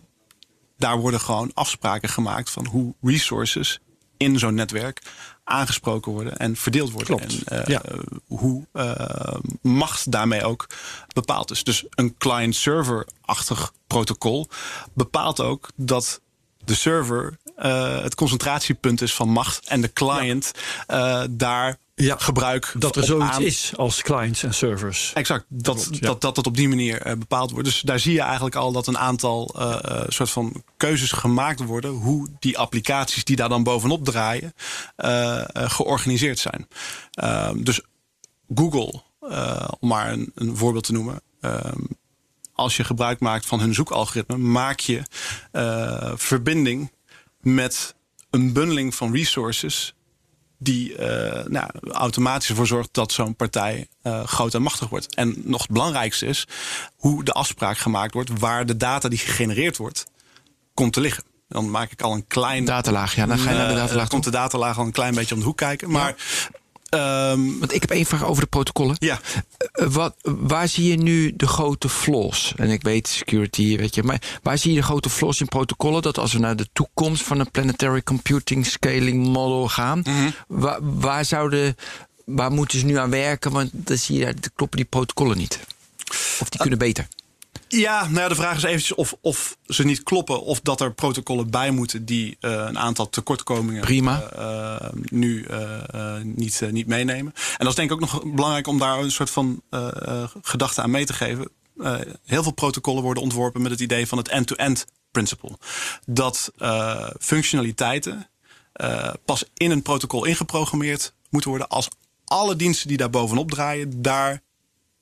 daar 0.76 0.98
worden 0.98 1.20
gewoon 1.20 1.50
afspraken 1.54 2.08
gemaakt 2.08 2.50
van 2.50 2.66
hoe 2.66 2.94
resources 3.02 3.80
in 4.16 4.38
zo'n 4.38 4.54
netwerk 4.54 5.02
aangesproken 5.44 6.12
worden 6.12 6.36
en 6.36 6.56
verdeeld 6.56 6.90
worden. 6.90 7.16
Klopt, 7.16 7.42
En 7.42 7.60
uh, 7.60 7.66
ja. 7.66 7.82
hoe 8.26 8.66
uh, 8.72 9.34
macht 9.62 10.10
daarmee 10.10 10.44
ook 10.44 10.66
bepaald 11.12 11.50
is. 11.50 11.64
Dus 11.64 11.84
een 11.90 12.16
client-server-achtig 12.16 13.72
protocol 13.86 14.48
bepaalt 14.92 15.40
ook 15.40 15.68
dat 15.76 16.20
de 16.64 16.74
server 16.74 17.38
uh, 17.58 18.02
het 18.02 18.14
concentratiepunt 18.14 19.00
is 19.00 19.14
van 19.14 19.28
macht 19.28 19.68
en 19.68 19.80
de 19.80 19.92
client 19.92 20.50
ja. 20.86 21.22
uh, 21.22 21.28
daar 21.30 21.78
ja, 21.94 22.16
gebruik 22.18 22.74
dat 22.78 22.96
er 22.96 23.04
zoiets 23.04 23.34
aan. 23.34 23.42
is 23.42 23.72
als 23.76 24.02
clients 24.02 24.42
en 24.42 24.54
servers. 24.54 25.12
Exact, 25.14 25.44
dat 25.48 25.88
ja. 25.90 25.98
dat, 26.00 26.20
dat 26.20 26.36
het 26.36 26.46
op 26.46 26.56
die 26.56 26.68
manier 26.68 27.06
uh, 27.06 27.12
bepaald 27.12 27.50
wordt. 27.50 27.64
Dus 27.66 27.80
daar 27.80 27.98
zie 27.98 28.12
je 28.12 28.20
eigenlijk 28.20 28.54
al 28.54 28.72
dat 28.72 28.86
een 28.86 28.98
aantal 28.98 29.54
uh, 29.58 30.02
soort 30.08 30.30
van 30.30 30.62
keuzes 30.76 31.12
gemaakt 31.12 31.64
worden 31.64 31.90
hoe 31.90 32.28
die 32.38 32.58
applicaties 32.58 33.24
die 33.24 33.36
daar 33.36 33.48
dan 33.48 33.62
bovenop 33.62 34.04
draaien 34.04 34.54
uh, 34.96 35.44
georganiseerd 35.54 36.38
zijn. 36.38 36.68
dus 37.64 37.80
Google, 38.54 39.02
om 39.80 39.88
maar 39.88 40.12
een, 40.12 40.32
een, 40.34 40.56
voorbeeld 40.56 40.84
te 40.84 40.92
noemen. 40.92 41.20
als 42.52 42.76
je 42.76 42.84
gebruik 42.84 43.20
maakt 43.20 43.46
van 43.46 43.60
hun 43.60 43.74
zoekalgoritme, 43.74 44.36
maak 44.36 44.80
je 44.80 45.02
verbinding 46.16 46.90
met 47.44 47.94
een 48.30 48.52
bundeling 48.52 48.94
van 48.94 49.12
resources 49.12 49.94
die 50.58 50.90
uh, 50.90 51.44
nou, 51.44 51.70
automatisch 51.92 52.48
ervoor 52.48 52.66
zorgt 52.66 52.88
dat 52.92 53.12
zo'n 53.12 53.36
partij 53.36 53.88
uh, 54.02 54.24
groot 54.24 54.54
en 54.54 54.62
machtig 54.62 54.88
wordt. 54.88 55.14
En 55.14 55.34
nog 55.44 55.62
het 55.62 55.70
belangrijkste 55.70 56.26
is 56.26 56.46
hoe 56.96 57.24
de 57.24 57.32
afspraak 57.32 57.78
gemaakt 57.78 58.14
wordt 58.14 58.38
waar 58.38 58.66
de 58.66 58.76
data 58.76 59.08
die 59.08 59.18
gegenereerd 59.18 59.76
wordt, 59.76 60.04
komt 60.74 60.92
te 60.92 61.00
liggen. 61.00 61.24
Dan 61.48 61.70
maak 61.70 61.90
ik 61.90 62.02
al 62.02 62.12
een 62.12 62.26
klein. 62.26 62.64
Datalaag, 62.64 63.14
ja, 63.14 63.26
dan 63.26 63.38
ga 63.38 63.50
je 63.50 63.56
naar 63.56 63.68
de 63.68 63.74
datalaag. 63.74 64.04
Uh, 64.04 64.10
komt 64.10 64.24
de 64.24 64.30
datalaag 64.30 64.78
al 64.78 64.84
een 64.84 64.92
klein 64.92 65.14
beetje 65.14 65.34
om 65.34 65.40
de 65.40 65.46
hoek 65.46 65.56
kijken. 65.56 65.90
Maar. 65.90 66.14
Ja. 66.16 66.62
Um, 66.94 67.58
Want 67.58 67.74
ik 67.74 67.80
heb 67.80 67.90
één 67.90 68.04
vraag 68.06 68.24
over 68.24 68.42
de 68.42 68.48
protocollen. 68.48 68.96
Ja. 68.98 69.20
Uh, 69.74 69.86
wat, 69.88 70.14
waar 70.22 70.68
zie 70.68 70.90
je 70.90 70.96
nu 70.96 71.32
de 71.36 71.46
grote 71.46 71.88
flaws? 71.88 72.52
En 72.56 72.70
ik 72.70 72.82
weet 72.82 73.08
security, 73.08 73.76
weet 73.76 73.94
je, 73.94 74.02
maar 74.02 74.22
waar 74.42 74.58
zie 74.58 74.70
je 74.70 74.76
de 74.76 74.82
grote 74.84 75.10
flaws 75.10 75.40
in 75.40 75.48
protocollen? 75.48 76.02
Dat 76.02 76.18
als 76.18 76.32
we 76.32 76.38
naar 76.38 76.56
de 76.56 76.68
toekomst 76.72 77.22
van 77.22 77.40
een 77.40 77.50
planetary 77.50 78.02
computing 78.02 78.66
scaling 78.66 79.26
model 79.26 79.68
gaan, 79.68 79.98
Mhm. 79.98 80.10
mm 80.10 80.16
-hmm. 80.16 80.32
waar, 80.48 80.78
waar 80.82 81.24
zouden, 81.24 81.76
waar 82.24 82.52
moeten 82.52 82.78
ze 82.78 82.84
nu 82.84 82.96
aan 82.98 83.10
werken? 83.10 83.52
Want 83.52 83.70
dan 83.72 83.96
zie 83.96 84.18
je, 84.18 84.24
daar 84.24 84.50
kloppen 84.54 84.78
die 84.78 84.86
protocollen 84.86 85.36
niet. 85.36 85.60
Of 86.40 86.48
die 86.48 86.60
kunnen 86.60 86.78
beter. 86.78 87.06
Ja, 87.68 88.02
nou 88.02 88.20
ja, 88.20 88.28
de 88.28 88.34
vraag 88.34 88.56
is 88.56 88.62
eventjes 88.62 88.94
of, 88.94 89.16
of 89.20 89.56
ze 89.66 89.84
niet 89.84 90.02
kloppen 90.02 90.42
of 90.42 90.60
dat 90.60 90.80
er 90.80 90.94
protocollen 90.94 91.50
bij 91.50 91.70
moeten 91.70 92.04
die 92.04 92.36
uh, 92.40 92.50
een 92.50 92.78
aantal 92.78 93.08
tekortkomingen 93.08 93.80
Prima. 93.80 94.30
Uh, 94.38 94.88
nu 94.92 95.46
uh, 95.50 96.16
niet, 96.22 96.62
niet 96.70 96.86
meenemen. 96.86 97.32
En 97.34 97.56
dat 97.58 97.68
is 97.68 97.74
denk 97.74 97.90
ik 97.90 97.94
ook 97.94 98.00
nog 98.00 98.34
belangrijk 98.34 98.66
om 98.66 98.78
daar 98.78 98.98
een 98.98 99.10
soort 99.10 99.30
van 99.30 99.62
gedachte 100.42 100.82
aan 100.82 100.90
mee 100.90 101.04
te 101.04 101.12
geven. 101.12 101.48
heel 102.24 102.42
veel 102.42 102.52
protocollen 102.52 103.02
worden 103.02 103.22
ontworpen 103.22 103.62
met 103.62 103.70
het 103.70 103.80
idee 103.80 104.06
van 104.06 104.18
het 104.18 104.28
end-to-end 104.28 104.86
principle. 105.10 105.58
Dat 106.06 106.52
functionaliteiten 107.20 108.28
pas 109.24 109.44
in 109.54 109.70
een 109.70 109.82
protocol 109.82 110.24
ingeprogrammeerd 110.24 111.14
moeten 111.30 111.50
worden 111.50 111.68
als 111.68 111.88
alle 112.24 112.56
diensten 112.56 112.88
die 112.88 112.96
daar 112.96 113.10
bovenop 113.10 113.50
draaien 113.50 114.02
daar 114.02 114.42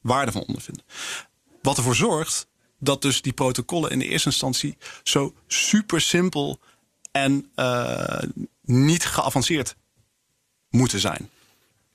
waarde 0.00 0.32
van 0.32 0.44
ondervinden. 0.44 0.84
Wat 1.62 1.76
ervoor 1.76 1.96
zorgt 1.96 2.46
dat 2.78 3.02
dus 3.02 3.22
die 3.22 3.32
protocollen 3.32 3.90
in 3.90 3.98
de 3.98 4.08
eerste 4.08 4.28
instantie 4.28 4.76
zo 5.02 5.34
super 5.46 6.00
simpel 6.00 6.58
en 7.12 7.50
uh, 7.56 8.18
niet 8.62 9.04
geavanceerd 9.04 9.76
moeten 10.70 11.00
zijn. 11.00 11.30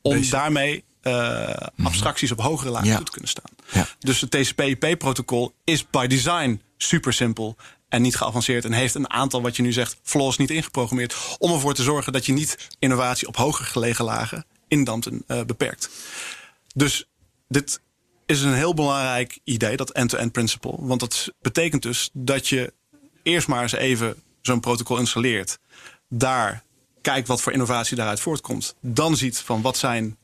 Om 0.02 0.30
daarmee 0.30 0.84
uh, 1.04 1.50
abstracties 1.84 2.32
op 2.32 2.42
hogere 2.42 2.70
lagen 2.72 2.88
ja. 2.88 3.04
te 3.04 3.12
kunnen 3.12 3.30
staan. 3.30 3.52
Ja. 3.72 3.88
Dus 4.00 4.22
het 4.22 4.32
TCP/IP-protocol 4.32 5.54
is 5.64 5.90
by 5.90 6.08
design 6.08 6.62
super 6.78 7.14
simpel 7.14 7.56
en 7.90 8.02
niet 8.02 8.16
geavanceerd 8.16 8.66
en 8.66 8.72
heeft 8.72 8.96
een 8.96 9.10
aantal, 9.10 9.42
wat 9.42 9.56
je 9.56 9.62
nu 9.62 9.72
zegt, 9.72 10.00
flaws 10.04 10.38
niet 10.38 10.50
ingeprogrammeerd. 10.50 11.16
Om 11.40 11.52
ervoor 11.52 11.74
te 11.74 11.84
zorgen 11.84 12.14
dat 12.14 12.26
je 12.26 12.34
niet 12.34 12.68
innovatie 12.80 13.28
op 13.28 13.36
hoger 13.36 13.66
gelegen 13.66 14.06
lagen 14.06 14.46
indampt 14.68 15.06
en 15.06 15.24
uh, 15.28 15.44
beperkt. 15.44 15.90
Dus 16.74 17.08
dit 17.48 17.80
is 18.28 18.42
een 18.42 18.54
heel 18.54 18.74
belangrijk 18.74 19.40
idee, 19.44 19.78
dat 19.78 19.90
end-to-end 19.90 20.32
principle. 20.32 20.76
Want 20.80 21.00
dat 21.00 21.32
betekent 21.42 21.82
dus 21.82 22.10
dat 22.14 22.48
je 22.48 22.74
eerst 23.24 23.48
maar 23.48 23.62
eens 23.62 23.72
even 23.72 24.16
zo'n 24.42 24.60
protocol 24.60 24.98
installeert. 24.98 25.60
Daar 26.10 26.64
kijkt 27.02 27.28
wat 27.28 27.42
voor 27.42 27.52
innovatie 27.54 27.96
daaruit 27.98 28.20
voortkomt. 28.20 28.76
Dan 28.82 29.18
ziet 29.18 29.38
van 29.40 29.62
wat 29.62 29.78
zijn 29.78 30.18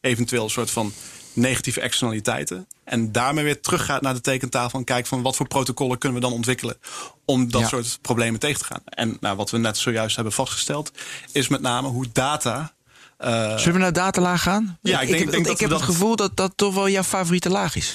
eventueel 0.00 0.44
een 0.44 0.50
soort 0.50 0.70
van 0.70 0.92
negatieve 1.32 1.80
externaliteiten. 1.80 2.66
En 2.84 3.12
daarmee 3.12 3.44
weer 3.44 3.60
teruggaat 3.60 4.02
naar 4.02 4.14
de 4.14 4.20
tekentafel 4.20 4.78
en 4.78 4.84
kijkt 4.84 5.08
van 5.08 5.22
wat 5.22 5.36
voor 5.36 5.48
protocollen 5.48 5.98
kunnen 5.98 6.20
we 6.20 6.26
dan 6.26 6.34
ontwikkelen 6.36 6.76
om 7.24 7.50
dat 7.50 7.60
Ja. 7.60 7.68
soort 7.68 7.98
problemen 8.00 8.40
tegen 8.40 8.58
te 8.58 8.64
gaan. 8.64 8.82
En 8.84 9.16
nou, 9.20 9.36
wat 9.36 9.50
we 9.50 9.58
net 9.58 9.78
zojuist 9.78 10.14
hebben 10.14 10.32
vastgesteld, 10.34 10.92
is 11.32 11.48
met 11.48 11.60
name 11.60 11.88
hoe 11.88 12.06
data. 12.12 12.72
Eh, 13.20 13.56
Zullen 13.58 13.72
we 13.74 13.78
naar 13.78 13.92
datalaag 13.92 14.42
gaan? 14.42 14.78
Ja, 14.82 15.00
ik 15.00 15.08
denk- 15.08 15.20
heb, 15.20 15.30
denk 15.30 15.44
dat 15.44 15.54
ik 15.54 15.60
heb 15.60 15.70
het 15.70 15.82
gevoel 15.82 16.16
dat 16.16 16.36
dat 16.36 16.52
toch 16.56 16.74
wel 16.74 16.88
jouw 16.88 17.02
favoriete 17.02 17.48
laag 17.50 17.76
is. 17.76 17.94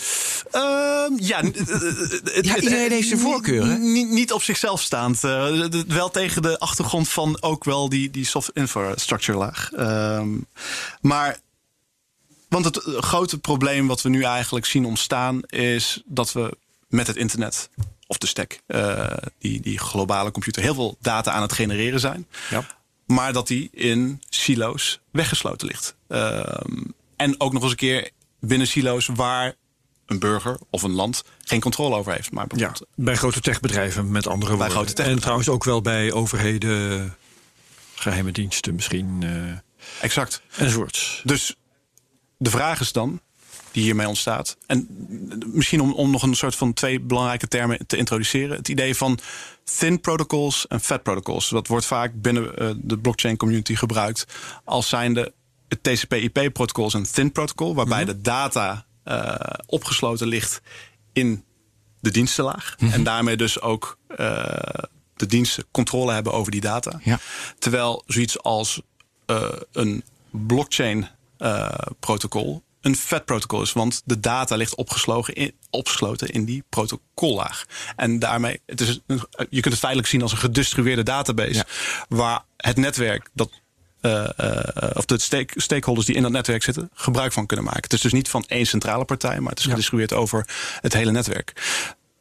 Ehm, 0.52 0.64
ja, 1.18 1.42
het- 1.42 1.58
het- 1.58 2.46
Ja, 2.46 2.56
iedereen 2.58 2.92
heeft 2.92 3.08
zijn 3.08 3.20
voorkeur, 3.20 3.66
hè? 3.66 3.78
Niet, 3.78 4.10
niet 4.10 4.32
op 4.34 4.44
zichzelf 4.44 4.82
staand. 4.82 5.24
Eh, 5.24 5.66
wel 5.88 6.10
tegen 6.12 6.42
de 6.42 6.60
achtergrond 6.60 7.10
van 7.10 7.42
ook 7.42 7.64
wel 7.64 7.90
die, 7.90 8.12
die 8.12 8.26
soft 8.26 8.50
infrastructure 8.54 9.38
laag. 9.38 9.72
Ehm, 9.76 10.28
maar, 11.02 11.38
want 12.50 12.66
het 12.66 12.78
eh, 12.78 13.02
grote 13.02 13.38
probleem 13.38 13.88
wat 13.88 14.02
we 14.02 14.10
nu 14.10 14.24
eigenlijk 14.24 14.66
zien 14.66 14.86
ontstaan 14.86 15.42
is 15.46 16.02
dat 16.06 16.32
we 16.34 16.58
met 16.88 17.08
het 17.08 17.16
internet 17.16 17.70
of 18.08 18.18
de 18.18 18.28
stack, 18.28 18.60
eh, 18.68 19.12
die, 19.40 19.62
die 19.62 19.80
globale 19.80 20.32
computer, 20.32 20.62
heel 20.62 20.74
veel 20.76 20.98
data 21.02 21.32
aan 21.32 21.42
het 21.42 21.54
genereren 21.54 22.00
zijn. 22.00 22.28
Ja. 22.50 22.66
Maar 23.06 23.34
dat 23.34 23.48
die 23.48 23.70
in 23.72 24.22
silo's 24.30 25.00
weggesloten 25.12 25.68
ligt. 25.68 25.96
Ehm, 26.08 26.84
en 27.16 27.40
ook 27.40 27.54
nog 27.54 27.62
eens 27.62 27.72
een 27.72 27.78
keer 27.78 28.10
binnen 28.40 28.68
silo's 28.68 29.10
waar 29.14 29.56
een 30.06 30.20
burger 30.20 30.60
of 30.70 30.84
een 30.84 30.92
land 30.92 31.24
geen 31.44 31.60
controle 31.62 31.96
over 31.96 32.14
heeft. 32.14 32.32
Maar 32.32 32.48
Ja, 32.56 32.74
bij 32.96 33.16
grote 33.16 33.42
techbedrijven 33.42 34.12
met 34.12 34.28
andere 34.28 34.52
woorden. 34.52 34.72
grote 34.72 35.04
en 35.04 35.20
trouwens 35.20 35.50
ook 35.50 35.64
wel 35.64 35.82
bij 35.82 36.12
overheden, 36.12 37.16
geheime 37.96 38.32
diensten 38.32 38.76
misschien, 38.76 39.24
eh 39.24 40.04
exact. 40.04 40.42
enzovoorts. 40.56 41.22
Dus 41.24 41.56
de 42.38 42.50
vraag 42.50 42.80
is 42.80 42.92
dan, 42.92 43.22
die 43.76 43.84
hiermee 43.84 44.08
ontstaat. 44.08 44.58
En 44.68 44.88
misschien 45.54 45.82
om, 45.82 45.94
om 45.94 46.12
nog 46.12 46.24
een 46.24 46.36
soort 46.36 46.56
van 46.56 46.74
twee 46.74 47.00
belangrijke 47.00 47.48
termen 47.48 47.88
te 47.88 47.98
introduceren. 47.98 48.58
Het 48.58 48.68
idee 48.68 48.96
van 48.96 49.20
thin 49.64 50.02
protocols 50.02 50.68
en 50.68 50.80
fat 50.80 51.04
protocols. 51.04 51.50
Dat 51.50 51.68
wordt 51.68 51.86
vaak 51.86 52.22
binnen 52.22 52.58
eh, 52.58 52.70
de 52.78 52.98
blockchain 52.98 53.38
community 53.38 53.76
gebruikt 53.76 54.26
als 54.64 54.90
zijnde 54.90 55.34
het 55.68 55.84
TCP/IP-protocol 55.84 56.88
is 56.88 56.94
een 56.94 57.12
thin 57.12 57.32
protocol, 57.32 57.76
waarbij 57.76 58.06
de 58.06 58.22
data 58.22 58.86
eh, 59.04 59.36
opgesloten 59.66 60.28
ligt 60.28 60.62
in 61.14 61.44
de 62.00 62.12
dienstenlaag. 62.12 62.76
En 62.92 63.04
daarmee 63.04 63.38
dus 63.38 63.62
ook 63.62 63.98
eh, 64.08 64.84
de 65.16 65.26
diensten 65.26 65.66
controle 65.72 66.14
hebben 66.14 66.34
over 66.34 66.52
die 66.52 66.62
data. 66.62 67.00
Ja. 67.04 67.20
Terwijl 67.60 68.04
zoiets 68.06 68.42
als 68.42 68.82
een 69.72 70.04
blockchain 70.32 71.08
protocol 72.00 72.64
een 72.86 72.96
FAT 72.96 73.26
protocol 73.26 73.62
is, 73.62 73.74
want 73.74 74.02
de 74.06 74.20
data 74.20 74.56
ligt 74.56 74.76
opgesloten 74.76 75.34
in, 75.34 75.54
opgesloten 75.70 76.30
in 76.30 76.46
die 76.46 76.64
protocollaag. 76.70 77.66
En 77.96 78.20
daarmee, 78.20 78.62
het 78.66 78.82
is 78.82 79.00
een, 79.08 79.22
je 79.50 79.60
kunt 79.62 79.66
het 79.74 79.78
feitelijk 79.80 80.08
zien 80.08 80.22
als 80.22 80.32
een 80.32 80.38
gedistribueerde 80.38 81.04
database, 81.04 81.54
Ja. 81.54 81.66
waar 82.08 82.44
het 82.58 82.78
netwerk 82.78 83.30
dat 83.34 83.50
eh, 84.02 84.40
eh, 84.40 84.90
of 84.94 85.06
de 85.06 85.20
stake- 85.20 85.62
stakeholders 85.62 86.08
die 86.08 86.16
in 86.16 86.22
dat 86.22 86.32
netwerk 86.32 86.64
zitten, 86.64 86.90
gebruik 86.94 87.34
van 87.34 87.46
kunnen 87.46 87.66
maken. 87.66 87.82
Het 87.84 87.94
is 87.94 88.02
dus 88.02 88.14
niet 88.14 88.30
van 88.30 88.44
één 88.48 88.66
centrale 88.66 89.06
partij, 89.06 89.40
maar 89.40 89.50
het 89.50 89.60
is 89.60 89.66
gedistribueerd 89.66 90.14
over 90.14 90.48
het 90.82 90.94
hele 90.94 91.12
netwerk. 91.12 91.52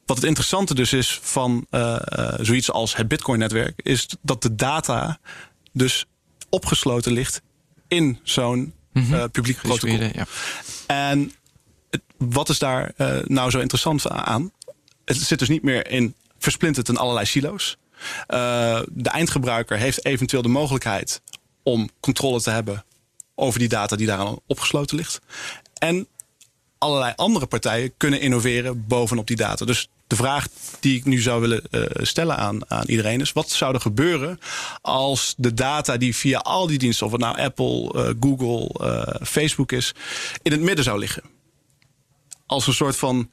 Wat 0.07 0.17
het 0.17 0.27
interessante 0.27 0.75
dus 0.75 0.93
is 0.93 1.19
van 1.23 1.67
eh, 1.71 1.97
zoiets 2.41 2.71
als 2.71 2.97
het 2.97 3.09
Bitcoin-netwerk, 3.09 3.81
is 3.83 4.09
dat 4.23 4.43
de 4.43 4.55
data 4.55 5.19
dus 5.73 6.05
opgesloten 6.49 7.13
ligt 7.13 7.43
in 7.89 8.19
zo'n 8.23 8.75
eh, 8.95 9.25
publiek 9.33 9.57
protocol. 9.63 9.99
Ja. 10.15 10.27
En 10.87 11.33
het- 11.91 12.03
wat 12.17 12.49
is 12.49 12.59
daar 12.59 12.93
eh, 12.97 13.17
nou 13.25 13.51
zo 13.51 13.59
interessant 13.59 14.09
aan? 14.11 14.53
Het 15.05 15.17
zit 15.17 15.39
dus 15.39 15.49
niet 15.49 15.63
meer 15.63 15.91
in 15.91 16.15
versplinterd 16.39 16.89
in 16.89 16.97
allerlei 16.97 17.27
silo's. 17.27 17.77
Eh, 18.27 18.81
de 18.93 19.09
eindgebruiker 19.11 19.77
heeft 19.79 20.05
eventueel 20.05 20.43
de 20.43 20.49
mogelijkheid 20.49 21.21
om 21.63 21.89
controle 22.01 22.41
te 22.41 22.51
hebben 22.51 22.85
over 23.35 23.59
die 23.59 23.69
data 23.69 23.97
die 23.97 24.07
daaraan 24.07 24.39
opgesloten 24.47 24.97
ligt. 24.97 25.21
En 25.79 26.07
allerlei 26.85 27.13
andere 27.17 27.47
partijen 27.47 27.93
kunnen 27.97 28.21
innoveren 28.21 28.87
bovenop 28.87 29.27
die 29.27 29.37
data. 29.37 29.65
Dus 29.65 29.89
de 30.07 30.17
vraag 30.17 30.47
die 30.81 30.97
ik 30.97 31.05
nu 31.05 31.21
zou 31.21 31.41
willen 31.41 31.63
eh, 31.71 31.83
stellen 32.05 32.37
aan, 32.37 32.71
aan 32.71 32.87
iedereen 32.87 33.21
is: 33.21 33.33
wat 33.33 33.51
zou 33.51 33.75
er 33.75 33.81
gebeuren 33.81 34.39
als 34.81 35.35
de 35.37 35.55
data 35.55 35.97
die 35.97 36.17
via 36.17 36.39
al 36.39 36.67
die 36.67 36.79
diensten, 36.79 37.07
of 37.07 37.13
het 37.13 37.21
nou 37.21 37.39
Apple, 37.39 37.93
eh, 37.93 38.15
Google, 38.21 38.87
eh, 38.87 39.27
Facebook 39.27 39.73
is, 39.73 39.95
in 40.43 40.53
het 40.53 40.61
midden 40.61 40.85
zou 40.85 40.99
liggen? 40.99 41.23
Als 42.47 42.67
een 42.67 42.73
soort 42.73 42.97
van 42.97 43.31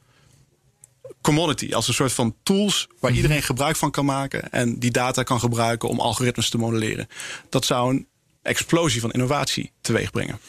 commodity, 1.22 1.74
als 1.74 1.88
een 1.88 1.94
soort 1.94 2.14
van 2.14 2.36
tools 2.44 2.88
waar 3.00 3.12
iedereen 3.12 3.44
gebruik 3.44 3.76
van 3.76 3.92
kan 3.92 4.06
maken 4.06 4.52
en 4.52 4.80
die 4.80 4.92
data 4.92 5.24
kan 5.24 5.40
gebruiken 5.40 5.90
om 5.90 6.00
algoritmes 6.00 6.50
te 6.50 6.58
modelleren. 6.58 7.08
Dat 7.50 7.66
zou 7.66 7.90
een 7.90 8.08
explosie 8.42 9.02
van 9.02 9.12
innovatie 9.12 9.72
teweeg 9.82 10.12
brengen. 10.12 10.40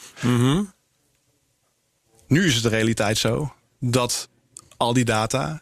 Nu 2.33 2.45
is 2.45 2.53
het 2.53 2.63
de 2.63 2.69
realiteit 2.69 3.17
zo 3.17 3.53
dat 3.79 4.29
al 4.77 4.93
die 4.93 5.05
data 5.05 5.61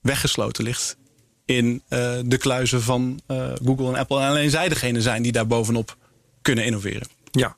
weggesloten 0.00 0.64
ligt 0.64 0.96
in 1.44 1.82
eh, 1.88 2.18
de 2.24 2.36
kluizen 2.38 2.82
van 2.82 3.20
eh, 3.26 3.52
Google 3.64 3.88
en 3.88 3.94
Apple. 3.94 4.20
En 4.20 4.28
alleen 4.28 4.50
zij 4.50 4.68
degene 4.68 5.00
zijn 5.02 5.22
die 5.22 5.32
daar 5.32 5.46
bovenop 5.46 5.96
kunnen 6.42 6.64
innoveren. 6.64 7.08
Ja. 7.30 7.56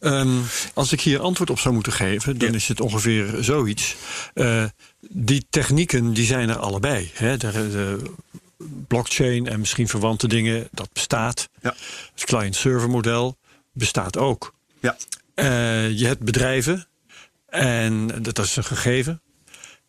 Ehm, 0.00 0.38
als 0.74 0.92
ik 0.92 1.00
hier 1.00 1.20
antwoord 1.20 1.50
op 1.50 1.58
zou 1.58 1.74
moeten 1.74 1.92
geven, 1.92 2.38
dan 2.38 2.48
Ja. 2.48 2.54
is 2.54 2.68
het 2.68 2.80
ongeveer 2.80 3.36
zoiets. 3.40 3.96
Eh, 4.34 4.64
die 5.10 5.46
technieken 5.50 6.12
die 6.12 6.26
zijn 6.26 6.48
er 6.48 6.56
allebei. 6.58 7.10
Hè? 7.14 7.36
De, 7.36 7.50
de 7.50 8.02
blockchain 8.86 9.46
en 9.46 9.58
misschien 9.60 9.88
verwante 9.88 10.28
dingen, 10.28 10.68
dat 10.72 10.88
bestaat. 10.92 11.48
Ja. 11.62 11.74
Het 12.14 12.24
client-server 12.24 12.90
model 12.90 13.36
bestaat 13.72 14.16
ook. 14.16 14.54
Ja. 14.80 14.96
Je 15.88 16.06
hebt 16.06 16.20
bedrijven 16.20 16.86
en 17.56 18.22
dat 18.22 18.38
is 18.38 18.56
een 18.56 18.64
gegeven. 18.64 19.22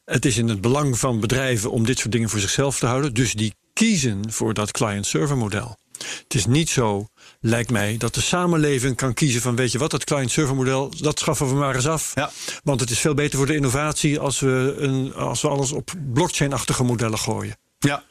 Het 0.06 0.26
is 0.26 0.38
in 0.38 0.48
het 0.48 0.62
belang 0.62 1.00
van 1.00 1.20
bedrijven 1.20 1.72
om 1.72 1.86
dit 1.86 2.00
soort 2.00 2.12
dingen 2.12 2.30
voor 2.30 2.40
zichzelf 2.40 2.80
te 2.80 2.86
houden. 2.86 3.14
Dus 3.14 3.34
die 3.34 3.54
kiezen 3.74 4.32
voor 4.32 4.54
dat 4.54 4.72
client-server 4.72 5.38
model. 5.38 5.78
Het 6.24 6.34
is 6.34 6.46
niet 6.46 6.70
zo, 6.70 7.08
lijkt 7.40 7.70
mij, 7.72 7.98
dat 7.98 8.14
de 8.14 8.22
samenleving 8.22 8.96
kan 8.96 9.14
kiezen 9.14 9.42
van 9.42 9.56
weet 9.56 9.72
je 9.72 9.78
wat, 9.78 9.92
dat 9.92 10.04
client-server 10.04 10.56
model, 10.56 10.92
dat 10.98 11.20
schaffen 11.20 11.48
we 11.48 11.54
maar 11.56 11.76
eens 11.76 11.88
af. 11.88 12.12
Ja. 12.16 12.32
Want 12.64 12.80
het 12.80 12.90
is 12.90 13.00
veel 13.00 13.14
beter 13.14 13.38
voor 13.38 13.48
de 13.48 13.56
innovatie 13.56 14.20
als 14.20 14.40
we, 14.40 14.76
een, 14.78 15.14
als 15.14 15.42
we 15.42 15.48
alles 15.48 15.72
op 15.72 15.94
blockchain-achtige 16.14 16.84
modellen 16.84 17.20
gooien. 17.20 17.58
Ja. 17.80 18.04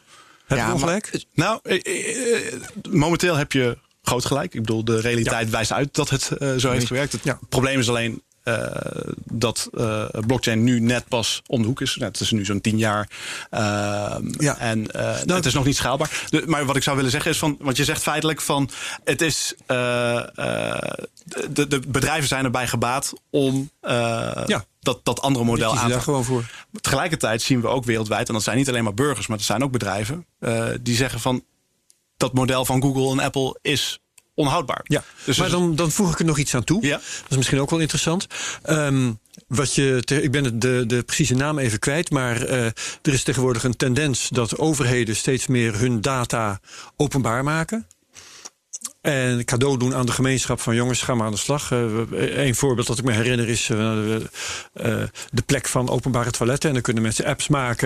Heb 0.46 0.58
Ja, 0.58 0.64
maar- 0.64 0.74
ongelijk? 0.74 1.24
Nou, 1.34 1.58
eh, 1.62 1.80
eh, 1.84 2.46
eh, 2.46 2.60
momenteel 2.90 3.36
heb 3.36 3.52
je 3.52 3.78
groot 4.02 4.24
gelijk. 4.24 4.54
Ik 4.54 4.60
bedoel, 4.60 4.84
de 4.84 5.00
realiteit 5.00 5.50
wijst 5.50 5.72
uit 5.72 5.94
dat 5.94 6.10
het 6.10 6.30
eh, 6.30 6.54
zo 6.56 6.70
heeft 6.70 6.86
gewerkt. 6.86 7.12
Het 7.12 7.24
Ja. 7.24 7.38
probleem 7.48 7.78
is 7.78 7.88
alleen 7.88 8.22
eh, 8.46 9.12
dat 9.24 9.68
eh, 9.74 10.04
blockchain 10.26 10.64
nu 10.64 10.80
net 10.80 11.08
pas 11.08 11.42
om 11.46 11.60
de 11.60 11.66
hoek 11.68 11.80
is. 11.80 11.96
Nou, 11.96 12.10
het 12.10 12.20
is 12.20 12.30
nu 12.30 12.44
zo'n 12.44 12.60
tien 12.60 12.78
jaar. 12.78 13.08
Ja. 14.38 14.58
En 14.58 14.90
eh, 14.90 15.18
het 15.36 15.46
is 15.46 15.54
nog 15.54 15.64
niet 15.64 15.76
schaalbaar. 15.76 16.24
De- 16.28 16.42
maar 16.46 16.64
wat 16.64 16.76
ik 16.76 16.82
zou 16.82 16.96
willen 16.96 17.10
zeggen 17.10 17.30
is 17.30 17.38
van, 17.38 17.56
want 17.60 17.76
je 17.76 17.84
zegt 17.84 18.02
feitelijk 18.02 18.40
van, 18.40 18.70
het 19.04 19.22
is, 19.22 19.54
eh, 19.66 20.16
eh, 20.38 20.92
de, 21.50 21.66
de 21.66 21.80
bedrijven 21.88 22.28
zijn 22.28 22.44
erbij 22.44 22.66
gebaat 22.66 23.12
om 23.30 23.70
eh, 23.80 23.92
Ja. 24.46 24.64
dat, 24.80 25.00
dat 25.04 25.20
andere 25.20 25.44
model 25.44 25.76
aan 25.76 25.84
te 25.86 25.92
daar 25.92 26.00
gewoon 26.02 26.24
voor. 26.24 26.44
Tegelijkertijd 26.80 27.42
zien 27.42 27.60
we 27.60 27.66
ook 27.68 27.84
wereldwijd, 27.84 28.28
en 28.28 28.34
dat 28.34 28.42
zijn 28.42 28.56
niet 28.56 28.68
alleen 28.68 28.84
maar 28.84 28.94
burgers, 28.94 29.26
maar 29.26 29.36
dat 29.36 29.46
zijn 29.46 29.62
ook 29.62 29.72
bedrijven, 29.72 30.26
eh, 30.38 30.64
die 30.80 30.96
zeggen 30.96 31.20
van 31.20 31.44
dat 32.16 32.32
model 32.34 32.64
van 32.64 32.82
Google 32.82 33.10
en 33.10 33.18
Apple 33.18 33.58
is 33.62 34.00
onhoudbaar. 34.36 34.80
Ja, 34.84 35.02
Dus 35.24 35.36
maar 35.38 35.50
dan, 35.50 35.76
dan 35.76 35.90
voeg 35.90 36.12
ik 36.12 36.18
er 36.18 36.24
nog 36.24 36.38
iets 36.38 36.54
aan 36.54 36.64
toe. 36.64 36.86
Ja. 36.86 36.96
Dat 36.96 37.30
is 37.30 37.36
misschien 37.36 37.60
ook 37.60 37.70
wel 37.70 37.78
interessant. 37.78 38.26
Ehm, 38.62 39.12
wat 39.48 39.74
je 39.74 40.02
te- 40.04 40.22
ik 40.22 40.30
ben 40.30 40.58
de, 40.58 40.84
de 40.86 41.02
precieze 41.02 41.34
naam 41.34 41.58
even 41.58 41.78
kwijt, 41.78 42.10
maar 42.10 42.42
eh, 42.42 42.64
er 42.66 43.12
is 43.12 43.22
tegenwoordig 43.22 43.64
een 43.64 43.76
tendens 43.76 44.28
dat 44.28 44.58
overheden 44.58 45.16
steeds 45.16 45.46
meer 45.46 45.78
hun 45.78 46.00
data 46.00 46.60
openbaar 46.96 47.44
maken. 47.44 47.86
En 49.06 49.44
cadeau 49.44 49.78
doen 49.78 49.94
aan 49.94 50.06
de 50.06 50.12
gemeenschap 50.12 50.60
van 50.60 50.74
jongens, 50.74 51.02
ga 51.02 51.14
maar 51.14 51.26
aan 51.26 51.32
de 51.32 51.38
slag. 51.38 51.70
Eén 52.10 52.54
voorbeeld 52.54 52.86
dat 52.86 52.98
ik 52.98 53.04
me 53.04 53.12
herinner 53.12 53.48
is 53.48 53.70
eh, 53.70 53.78
de, 53.78 55.10
de 55.30 55.42
plek 55.46 55.68
van 55.68 55.88
openbare 55.88 56.30
toiletten. 56.30 56.68
En 56.68 56.74
dan 56.74 56.82
kunnen 56.82 57.02
mensen 57.02 57.24
apps 57.24 57.48
maken 57.48 57.84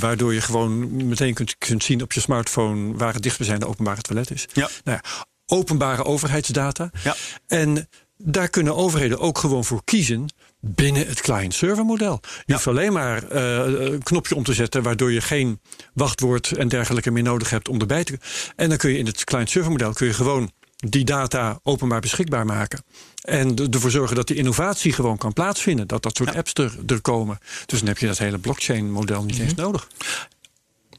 waardoor 0.00 0.34
je 0.34 0.40
gewoon 0.40 1.06
meteen 1.08 1.34
kunt, 1.34 1.58
kunt 1.58 1.84
zien 1.84 2.02
op 2.02 2.12
je 2.12 2.20
smartphone 2.20 2.96
waar 2.96 3.12
het 3.12 3.22
dichtstbijzijnde 3.22 3.66
openbare 3.66 4.00
toilet 4.00 4.30
is. 4.30 4.48
Ja. 4.52 4.68
Nou 4.84 4.98
ja, 5.02 5.24
openbare 5.46 6.04
overheidsdata. 6.04 6.90
Ja. 7.04 7.16
En 7.46 7.88
daar 8.16 8.48
kunnen 8.48 8.76
overheden 8.76 9.18
ook 9.18 9.38
gewoon 9.38 9.64
voor 9.64 9.84
kiezen 9.84 10.28
binnen 10.60 11.06
het 11.06 11.20
client-server 11.20 11.84
model. 11.84 12.20
Je 12.46 12.52
hoeft 12.52 12.66
alleen 12.66 12.92
maar 12.92 13.28
eh, 13.28 13.90
een 13.92 14.02
knopje 14.02 14.34
om 14.34 14.44
te 14.44 14.54
zetten 14.54 14.82
waardoor 14.82 15.12
je 15.12 15.20
geen 15.20 15.60
wachtwoord 15.94 16.52
en 16.52 16.68
dergelijke 16.68 17.10
meer 17.10 17.22
nodig 17.22 17.50
hebt 17.50 17.68
om 17.68 17.80
erbij 17.80 18.04
te. 18.04 18.18
En 18.56 18.68
dan 18.68 18.78
kun 18.78 18.90
je 18.90 18.98
in 18.98 19.06
het 19.06 19.24
client-server 19.24 19.70
model 19.70 19.92
kun 19.92 20.06
je 20.06 20.12
gewoon 20.12 20.50
die 20.76 21.04
data 21.04 21.58
openbaar 21.62 22.00
beschikbaar 22.00 22.46
maken. 22.46 22.84
En 23.22 23.56
er- 23.56 23.68
ervoor 23.70 23.90
zorgen 23.90 24.16
dat 24.16 24.26
die 24.26 24.36
innovatie 24.36 24.92
gewoon 24.92 25.18
kan 25.18 25.32
plaatsvinden. 25.32 25.86
Dat 25.86 26.02
dat 26.02 26.16
soort 26.16 26.34
apps 26.36 26.52
er, 26.54 26.72
er 26.86 27.00
komen. 27.00 27.38
Dus 27.66 27.78
dan 27.78 27.88
heb 27.88 27.98
je 27.98 28.06
dat 28.06 28.18
hele 28.18 28.38
blockchain-model 28.38 29.24
niet 29.24 29.38
eens 29.38 29.54
nodig. 29.54 29.88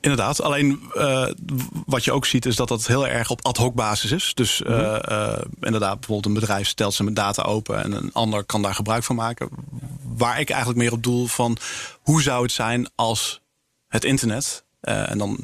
Inderdaad, 0.02 0.42
alleen 0.42 0.82
eh, 0.94 1.28
wat 1.86 2.04
je 2.04 2.12
ook 2.12 2.26
ziet 2.26 2.46
is 2.46 2.56
dat 2.56 2.68
dat 2.68 2.88
heel 2.88 3.08
erg 3.08 3.30
op 3.30 3.46
ad 3.46 3.58
hoc 3.58 3.74
basis 3.76 4.12
is. 4.12 4.34
Dus 4.34 4.62
eh, 4.62 5.12
eh, 5.12 5.42
inderdaad, 5.62 6.00
bijvoorbeeld 6.00 6.26
een 6.26 6.40
bedrijf 6.42 6.68
stelt 6.68 6.94
zijn 6.94 7.14
data 7.14 7.42
open 7.42 7.84
en 7.84 7.92
een 7.92 8.14
ander 8.14 8.44
kan 8.44 8.62
daar 8.62 8.76
gebruik 8.76 9.04
van 9.04 9.16
maken. 9.16 9.50
Waar 10.18 10.40
ik 10.40 10.50
eigenlijk 10.50 10.80
meer 10.80 10.92
op 10.92 11.04
doel 11.04 11.28
van 11.28 11.58
hoe 12.02 12.22
zou 12.22 12.44
het 12.44 12.52
zijn 12.52 12.90
als 12.96 13.42
het 13.88 14.04
internet 14.04 14.64
en 14.82 15.18
dan 15.18 15.38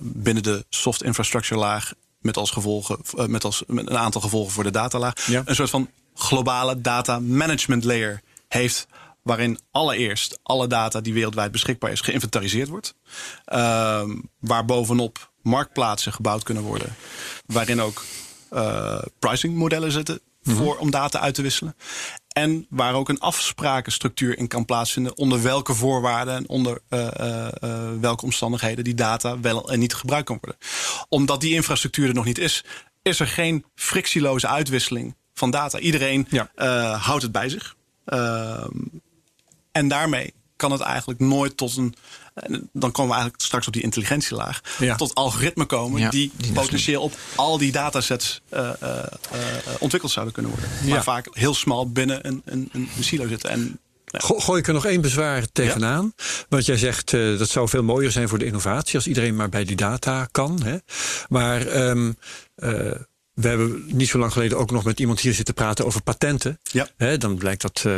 binnen 0.00 0.42
de 0.42 0.64
soft 0.68 1.02
infrastructure 1.02 1.60
laag 1.60 1.92
met 2.18 2.36
als 2.36 2.50
gevolgen, 2.50 2.98
met 3.26 3.44
als 3.44 3.62
met 3.66 3.90
een 3.90 3.98
aantal 3.98 4.20
gevolgen 4.20 4.52
voor 4.52 4.64
de 4.64 4.70
datalaag, 4.70 5.26
Ja. 5.26 5.42
een 5.44 5.54
soort 5.54 5.70
van 5.70 5.90
globale 6.14 6.80
data 6.80 7.18
management 7.20 7.84
layer 7.84 8.20
heeft. 8.48 8.86
Waarin 9.24 9.58
allereerst 9.70 10.38
alle 10.42 10.66
data 10.66 11.00
die 11.00 11.12
wereldwijd 11.14 11.52
beschikbaar 11.52 11.92
is 11.92 12.00
geïnventariseerd 12.00 12.68
wordt. 12.68 12.94
Ehm, 13.44 14.10
waar 14.38 14.64
bovenop 14.64 15.32
marktplaatsen 15.42 16.12
gebouwd 16.12 16.42
kunnen 16.42 16.62
worden. 16.62 16.94
Waarin 17.46 17.80
ook 17.80 18.04
eh 18.50 19.02
pricingmodellen 19.18 19.92
zitten 19.92 20.20
voor, 20.42 20.76
om 20.76 20.90
data 20.90 21.20
uit 21.20 21.34
te 21.34 21.42
wisselen. 21.42 21.76
En 22.28 22.66
waar 22.70 22.94
ook 22.94 23.08
een 23.08 23.20
afsprakenstructuur 23.20 24.38
in 24.38 24.48
kan 24.48 24.64
plaatsvinden. 24.64 25.16
Onder 25.16 25.42
welke 25.42 25.74
voorwaarden 25.74 26.34
en 26.34 26.48
onder 26.48 26.80
eh, 26.88 27.46
welke 28.00 28.24
omstandigheden 28.24 28.84
die 28.84 28.94
data 28.94 29.40
wel 29.40 29.70
en 29.70 29.78
niet 29.78 29.94
gebruikt 29.94 30.26
kan 30.26 30.38
worden. 30.40 30.60
Omdat 31.08 31.40
die 31.40 31.54
infrastructuur 31.54 32.08
er 32.08 32.14
nog 32.14 32.24
niet 32.24 32.38
is, 32.38 32.64
is 33.02 33.20
er 33.20 33.26
geen 33.28 33.64
frictieloze 33.74 34.48
uitwisseling 34.48 35.16
van 35.34 35.50
data. 35.50 35.78
Iedereen 35.78 36.26
Ja. 36.30 36.50
houdt 36.96 37.22
het 37.22 37.32
bij 37.32 37.48
zich. 37.48 37.74
En 39.74 39.88
daarmee 39.88 40.34
kan 40.56 40.72
het 40.72 40.80
eigenlijk 40.80 41.20
nooit 41.20 41.56
tot 41.56 41.76
een. 41.76 41.94
en 42.34 42.68
Dan 42.72 42.92
komen 42.92 43.10
we 43.10 43.14
eigenlijk 43.16 43.42
straks 43.44 43.66
op 43.66 43.72
die 43.72 43.82
intelligentielaag. 43.82 44.60
Ja. 44.78 44.96
Tot 44.96 45.14
algoritmen 45.14 45.66
komen 45.66 46.00
Ja, 46.00 46.10
die, 46.10 46.32
potentieel 46.52 47.02
op 47.02 47.12
al 47.34 47.58
die 47.58 47.72
datasets 47.72 48.40
eh, 48.48 48.68
eh, 48.80 48.98
eh, 48.98 49.06
ontwikkeld 49.78 50.12
zouden 50.12 50.34
kunnen 50.34 50.52
worden. 50.52 50.70
Ja. 50.82 50.88
Maar 50.94 51.02
vaak 51.02 51.26
heel 51.30 51.54
smal 51.54 51.90
binnen 51.90 52.26
een, 52.26 52.42
een, 52.44 52.68
een 52.72 52.88
silo 53.00 53.28
zitten. 53.28 53.50
En 53.50 53.78
Go- 54.04 54.38
Gooi 54.38 54.60
ik 54.60 54.66
er 54.66 54.74
nog 54.74 54.84
één 54.86 55.00
bezwaar 55.00 55.46
tegenaan. 55.52 56.12
Want 56.48 56.64
jij 56.66 56.76
zegt 56.76 57.12
eh, 57.12 57.38
dat 57.38 57.48
zou 57.48 57.68
veel 57.68 57.82
mooier 57.82 58.10
zijn 58.10 58.28
voor 58.28 58.38
de 58.38 58.44
innovatie 58.44 58.94
als 58.96 59.06
iedereen 59.06 59.36
maar 59.36 59.48
bij 59.48 59.64
die 59.64 59.76
data 59.76 60.28
kan. 60.30 60.62
Hè? 60.64 60.76
Maar 61.28 61.66
ehm, 61.66 62.12
eh, 62.54 62.90
we 63.34 63.48
hebben 63.48 63.84
niet 63.86 64.08
zo 64.08 64.18
lang 64.18 64.32
geleden 64.32 64.58
ook 64.58 64.70
nog 64.70 64.84
met 64.84 65.00
iemand 65.00 65.20
hier 65.20 65.34
zitten 65.34 65.54
praten 65.54 65.86
over 65.86 66.02
patenten. 66.02 66.58
Ja. 66.62 67.16
Dan 67.16 67.36
blijkt 67.36 67.62
dat 67.62 67.82
eh, 67.86 67.92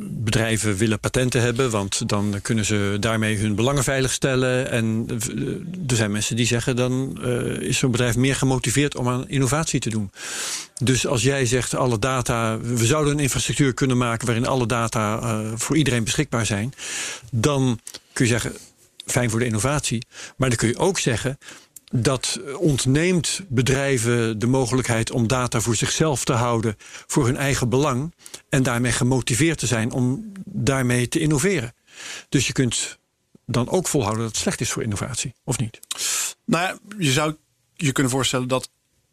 bedrijven 0.00 0.76
willen 0.76 1.00
patenten 1.00 1.40
hebben, 1.40 1.70
want 1.70 2.08
dan 2.08 2.38
kunnen 2.42 2.64
ze 2.64 2.96
daarmee 3.00 3.38
hun 3.38 3.54
belangen 3.54 3.84
veiligstellen. 3.84 4.70
En 4.70 5.06
eh, 5.08 5.90
er 5.90 5.96
zijn 5.96 6.10
mensen 6.10 6.36
die 6.36 6.46
zeggen 6.46 6.76
dan 6.76 7.18
eh, 7.22 7.60
is 7.60 7.78
zo'n 7.78 7.90
bedrijf 7.90 8.16
meer 8.16 8.34
gemotiveerd 8.34 8.96
om 8.96 9.08
aan 9.08 9.28
innovatie 9.28 9.80
te 9.80 9.90
doen. 9.90 10.10
Dus 10.82 11.06
als 11.06 11.22
jij 11.22 11.46
zegt 11.46 11.74
alle 11.74 11.98
data, 11.98 12.58
we 12.60 12.86
zouden 12.86 13.12
een 13.12 13.20
infrastructuur 13.20 13.74
kunnen 13.74 13.96
maken 13.96 14.26
waarin 14.26 14.46
alle 14.46 14.66
data 14.66 15.34
voor 15.56 15.76
iedereen 15.76 16.04
beschikbaar 16.04 16.46
zijn, 16.46 16.72
dan 17.30 17.80
kun 18.12 18.24
je 18.24 18.30
zeggen 18.30 18.52
fijn 19.06 19.30
voor 19.30 19.38
de 19.38 19.44
innovatie. 19.44 20.06
Maar 20.36 20.48
dan 20.48 20.58
kun 20.58 20.68
je 20.68 20.78
ook 20.78 20.98
zeggen 20.98 21.38
dat 21.90 22.40
ontneemt 22.56 23.40
bedrijven 23.48 24.38
de 24.38 24.46
mogelijkheid 24.46 25.10
om 25.10 25.26
data 25.26 25.60
voor 25.60 25.76
zichzelf 25.76 26.24
te 26.24 26.32
houden 26.32 26.76
voor 27.06 27.26
hun 27.26 27.36
eigen 27.36 27.68
belang 27.68 28.14
en 28.48 28.62
daarmee 28.62 28.92
gemotiveerd 28.92 29.58
te 29.58 29.66
zijn 29.66 29.92
om 29.92 30.32
daarmee 30.44 31.08
te 31.08 31.18
innoveren. 31.18 31.74
Dus 32.28 32.46
je 32.46 32.52
kunt 32.52 32.98
dan 33.46 33.68
ook 33.68 33.88
volhouden 33.88 34.22
dat 34.22 34.32
het 34.32 34.40
slecht 34.40 34.60
is 34.60 34.70
voor 34.70 34.82
innovatie, 34.82 35.34
of 35.44 35.58
niet? 35.58 35.80
Nou 36.44 36.64
ja, 36.64 36.78
je 36.98 37.12
zou 37.12 37.36
je 37.74 37.92
kunnen 37.92 38.12
voorstellen 38.12 38.48
dat 38.48 38.70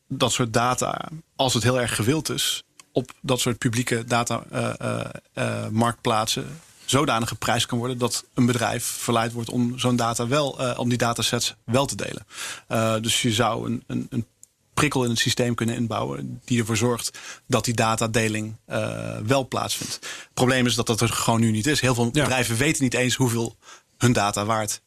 dat 0.08 0.32
soort 0.32 0.54
data, 0.54 1.10
als 1.36 1.54
het 1.54 1.64
heel 1.64 1.80
erg 1.80 1.96
gewild 1.96 2.30
is, 2.30 2.64
op 2.92 3.12
dat 3.22 3.40
soort 3.40 3.58
publieke 3.58 4.04
data 4.04 4.44
eh, 4.52 4.74
eh, 4.80 5.10
eh, 5.34 5.70
marktplaatsen 5.70 6.60
zodanig 6.90 7.30
geprijsd 7.30 7.66
kan 7.66 7.78
worden 7.78 7.98
dat 7.98 8.26
een 8.34 8.46
bedrijf 8.46 8.86
verleid 8.86 9.32
wordt 9.34 9.50
om 9.50 9.80
zo'n 9.80 9.96
data 9.96 10.28
wel, 10.28 10.60
eh, 10.60 10.80
om 10.80 10.90
die 10.90 10.98
datasets 10.98 11.56
wel 11.64 11.86
te 11.86 11.96
delen. 11.96 12.26
Eh, 12.68 12.96
dus 13.02 13.22
je 13.22 13.32
zou 13.32 13.66
een, 13.66 13.84
een, 13.88 14.08
een 14.10 14.26
prikkel 14.74 15.04
in 15.04 15.10
het 15.10 15.20
systeem 15.20 15.56
kunnen 15.56 15.76
inbouwen 15.76 16.42
die 16.46 16.60
ervoor 16.60 16.78
zorgt 16.78 17.18
dat 17.48 17.66
die 17.66 17.74
datadeling 17.74 18.56
eh, 18.66 19.18
wel 19.18 19.48
plaatsvindt. 19.48 19.94
Het 19.94 20.34
probleem 20.34 20.66
is 20.66 20.76
dat 20.76 20.88
dat 20.88 21.02
er 21.02 21.10
gewoon 21.10 21.40
nu 21.40 21.52
niet 21.52 21.68
is. 21.68 21.82
Heel 21.82 21.96
veel 21.96 22.10
Ja. 22.12 22.12
bedrijven 22.12 22.56
weten 22.58 22.84
niet 22.84 22.94
eens 22.94 23.16
hoeveel 23.16 23.56
hun 23.98 24.14
data 24.14 24.46
waard 24.46 24.82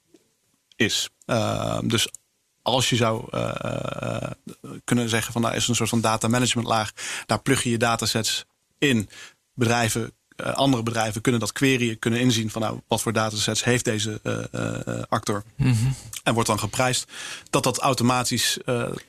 is. 0.76 1.08
Uh, 1.26 1.78
dus 1.84 2.08
als 2.62 2.88
je 2.88 2.96
zou 2.96 3.24
uh, 3.30 3.54
uh, 3.64 4.16
kunnen 4.84 5.08
zeggen 5.08 5.32
van 5.32 5.42
nou 5.42 5.54
is 5.54 5.68
een 5.68 5.74
soort 5.74 5.88
van 5.88 6.00
data 6.00 6.28
management 6.28 6.68
laag, 6.68 6.92
daar 7.26 7.40
plug 7.42 7.62
je 7.62 7.70
je 7.70 7.78
datasets 7.78 8.44
in. 8.78 9.08
Bedrijven, 9.54 10.02
uh, 10.02 10.08
andere 10.42 10.82
bedrijven 10.82 11.20
kunnen 11.20 11.40
dat 11.40 11.52
queryen, 11.52 11.98
kunnen 11.98 12.20
inzien 12.20 12.50
van 12.50 12.62
nou 12.62 12.80
wat 12.88 13.02
voor 13.02 13.12
datasets 13.12 13.64
heeft 13.64 13.84
deze 13.84 14.20
uh, 14.22 15.02
actor 15.08 15.42
Mhm. 15.56 15.74
en 16.22 16.34
wordt 16.34 16.48
dan 16.48 16.58
geprijsd. 16.58 17.06
Dat 17.50 17.62
dat 17.62 17.78
automatisch 17.78 18.58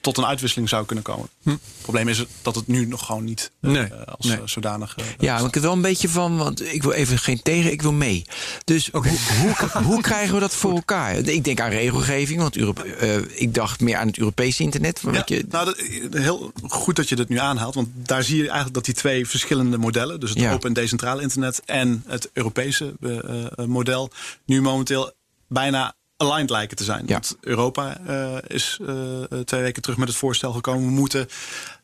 tot 0.01 0.17
een 0.17 0.25
uitwisseling 0.25 0.69
zou 0.69 0.85
kunnen 0.85 1.03
komen. 1.03 1.29
Hm. 1.43 1.49
Het 1.49 1.59
probleem 1.81 2.07
is 2.07 2.25
dat 2.41 2.55
het 2.55 2.67
nu 2.67 2.85
nog 2.85 3.05
gewoon 3.05 3.23
niet 3.23 3.51
nee, 3.59 3.93
als 3.93 4.25
nee. 4.25 4.37
zodanig. 4.45 4.95
ja, 5.19 5.37
maar 5.37 5.47
ik 5.47 5.53
heb 5.53 5.63
wel 5.63 5.73
een 5.73 5.81
beetje 5.81 6.09
van, 6.09 6.37
want 6.37 6.73
ik 6.73 6.83
wil 6.83 6.91
even 6.91 7.17
geen 7.19 7.41
tegen, 7.41 7.71
ik 7.71 7.81
wil 7.81 7.91
mee. 7.91 8.25
Dus 8.63 8.91
okay. 8.91 9.11
hoe, 9.11 9.55
hoe, 9.55 9.83
hoe, 9.83 10.01
krijgen 10.11 10.33
we 10.33 10.39
dat 10.39 10.55
voor 10.55 10.75
elkaar? 10.75 11.15
Ik 11.15 11.43
denk 11.43 11.59
aan 11.59 11.69
regelgeving, 11.69 12.39
want 12.41 12.57
Europe, 12.57 12.87
ik 13.35 13.53
dacht 13.53 13.81
meer 13.81 13.97
aan 13.97 14.07
het 14.07 14.17
Europese 14.17 14.63
internet. 14.63 15.01
Ja, 15.11 15.21
je... 15.25 15.45
Nou, 15.49 15.65
dat, 15.65 15.77
heel 16.21 16.51
goed 16.67 16.95
dat 16.95 17.09
je 17.09 17.15
dit 17.15 17.29
nu 17.29 17.39
aanhaalt, 17.39 17.75
want 17.75 17.87
daar 17.95 18.23
zie 18.23 18.35
je 18.35 18.43
eigenlijk 18.43 18.73
dat 18.73 18.85
die 18.85 18.93
twee 18.93 19.27
verschillende 19.27 19.77
modellen, 19.77 20.19
dus 20.19 20.29
het 20.29 20.39
ja. 20.39 20.53
open 20.53 20.67
en 20.67 20.73
decentrale 20.73 21.20
internet 21.21 21.61
en 21.65 22.03
het 22.07 22.29
Europese 22.33 22.93
uh, 22.99 23.65
model, 23.65 24.09
nu 24.45 24.61
momenteel 24.61 25.11
bijna 25.47 25.93
aligned 26.17 26.49
lijken 26.49 26.77
te 26.77 26.83
zijn. 26.83 27.03
Ja. 27.05 27.13
Want 27.13 27.37
Europa 27.41 27.99
uh, 28.07 28.37
is 28.47 28.79
twee 29.45 29.61
weken 29.61 29.81
terug 29.81 29.97
met 29.97 30.07
het 30.07 30.17
voorstel 30.17 30.51
gekomen. 30.51 30.85
We 30.85 30.91
moeten 30.91 31.27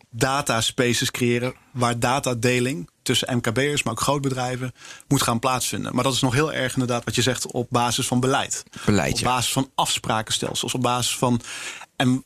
dataspaces 0.10 1.12
creëren 1.12 1.54
waar 1.72 2.00
datadeling 2.00 2.90
tussen 3.02 3.36
MKB'ers, 3.38 3.84
maar 3.84 3.94
ook 3.94 4.00
grootbedrijven, 4.00 4.74
moet 5.08 5.22
gaan 5.22 5.40
plaatsvinden. 5.40 5.96
Maar 5.96 6.04
dat 6.04 6.14
is 6.14 6.22
nog 6.22 6.34
heel 6.34 6.54
erg 6.54 6.74
inderdaad 6.74 7.04
wat 7.04 7.16
je 7.16 7.22
zegt 7.22 7.52
op 7.52 7.68
basis 7.70 8.08
van 8.08 8.20
beleid. 8.20 8.64
Beleid, 8.86 9.18
op 9.18 9.24
basis 9.24 9.52
van 9.52 9.72
afsprakenstelsels, 9.76 10.74
op 10.74 10.82
basis 10.82 11.18
van... 11.18 11.42
En 11.96 12.24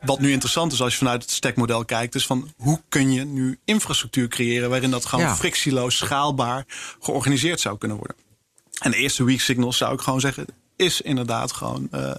wat 0.00 0.20
nu 0.20 0.32
interessant 0.32 0.72
is 0.72 0.82
als 0.82 0.92
je 0.92 0.98
vanuit 0.98 1.22
het 1.22 1.30
stackmodel 1.30 1.84
kijkt, 1.84 2.14
is 2.14 2.26
van 2.26 2.52
hoe 2.56 2.82
kun 2.88 3.12
je 3.12 3.24
nu 3.24 3.58
infrastructuur 3.64 4.28
creëren 4.28 4.70
waarin 4.70 4.90
dat 4.90 5.06
gewoon 5.06 5.24
ja. 5.24 5.36
frictieloos, 5.36 5.96
schaalbaar 5.96 6.64
georganiseerd 7.00 7.60
zou 7.60 7.78
kunnen 7.78 7.96
worden. 7.96 8.16
En 8.78 8.90
de 8.90 8.96
eerste 8.96 9.24
weak 9.24 9.40
signals 9.40 9.76
zou 9.76 9.94
ik 9.94 10.00
gewoon 10.00 10.20
zeggen, 10.20 10.46
is 10.76 11.00
inderdaad 11.00 11.52
gewoon 11.52 11.88
uh, 11.94 12.12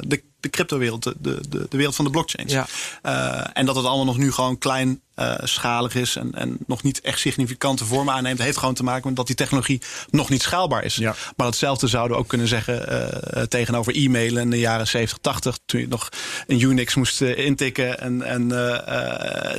de, 0.00 0.22
de 0.40 0.50
cryptowereld, 0.50 1.02
de, 1.02 1.14
de, 1.18 1.66
de 1.68 1.76
wereld 1.76 1.94
van 1.94 2.04
de 2.04 2.10
blockchains. 2.10 2.52
Ja. 2.52 2.66
Uh, 3.02 3.46
en 3.52 3.66
dat 3.66 3.76
het 3.76 3.84
allemaal 3.84 4.04
nog 4.04 4.18
nu 4.18 4.32
gewoon 4.32 4.58
klein 4.58 5.00
uh, 5.16 5.34
schalig 5.42 5.94
is 5.94 6.16
en, 6.16 6.34
en 6.34 6.58
nog 6.66 6.82
niet 6.82 7.00
echt 7.00 7.18
significante 7.18 7.84
vormen 7.84 8.14
aanneemt, 8.14 8.38
heeft 8.38 8.58
gewoon 8.58 8.74
te 8.74 8.82
maken 8.82 9.06
met 9.06 9.16
dat 9.16 9.26
die 9.26 9.36
technologie 9.36 9.80
nog 10.10 10.28
niet 10.28 10.42
schaalbaar 10.42 10.84
is. 10.84 10.96
Ja. 10.96 11.14
Maar 11.36 11.46
hetzelfde 11.46 11.86
zouden 11.86 12.16
we 12.16 12.22
ook 12.22 12.28
kunnen 12.28 12.48
zeggen 12.48 12.92
uh, 12.92 13.42
tegenover 13.42 13.96
e-mailen 13.96 14.42
in 14.42 14.50
de 14.50 14.58
jaren 14.58 14.86
70, 14.86 15.18
80, 15.20 15.58
toen 15.66 15.80
je 15.80 15.88
nog 15.88 16.08
een 16.46 16.60
Unix 16.60 16.94
moest 16.94 17.20
intikken 17.20 18.00
en, 18.00 18.22
en 18.22 18.46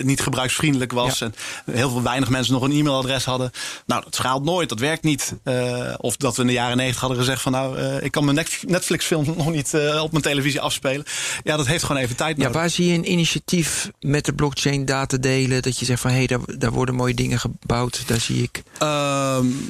niet 0.06 0.22
gebruiksvriendelijk 0.22 0.92
was. 0.92 1.20
Ja. 1.20 1.26
En 1.66 1.74
heel 1.74 1.90
veel 1.90 2.02
weinig 2.02 2.30
mensen 2.30 2.54
nog 2.54 2.64
een 2.64 2.72
e-mailadres 2.72 3.26
hadden. 3.26 3.52
Nou, 3.86 4.04
dat 4.04 4.16
schaalt 4.16 4.44
nooit, 4.44 4.70
dat 4.70 4.80
werkt 4.80 5.04
niet. 5.04 5.34
of 5.98 6.18
dat 6.18 6.36
we 6.36 6.42
in 6.42 6.48
de 6.48 6.54
jaren 6.54 6.78
90 6.78 7.02
hadden 7.02 7.20
gezegd 7.20 7.42
van 7.42 7.52
nou, 7.52 7.80
ik 8.02 8.12
kan 8.12 8.26
mijn 8.26 8.48
Netflix-film 8.62 9.34
nog 9.38 9.52
niet 9.52 9.74
op 10.02 10.12
mijn 10.12 10.24
televisie 10.24 10.62
afspelen. 10.62 11.06
Ja, 11.44 11.58
dat 11.58 11.68
heeft 11.68 11.84
gewoon 11.84 12.02
even 12.02 12.16
tijd 12.16 12.38
nodig. 12.38 12.54
Ja, 12.54 12.60
waar 12.60 12.70
zie 12.70 12.86
je 12.86 12.94
een 12.94 13.12
initiatief 13.12 13.90
met 14.00 14.26
de 14.26 14.34
blockchain 14.34 14.86
data 14.86 15.18
delen? 15.48 15.62
Dat 15.62 15.80
je 15.80 15.86
zegt 15.86 16.02
van 16.02 16.12
hé, 16.12 16.18
hey, 16.18 16.28
daar, 16.28 16.40
daar 16.58 16.72
worden 16.72 16.96
mooie 16.96 17.14
dingen 17.14 17.40
gebouwd. 17.40 18.08
Daar 18.08 18.20
zie 18.20 18.44
ik. 18.44 18.58
Um, 18.58 18.86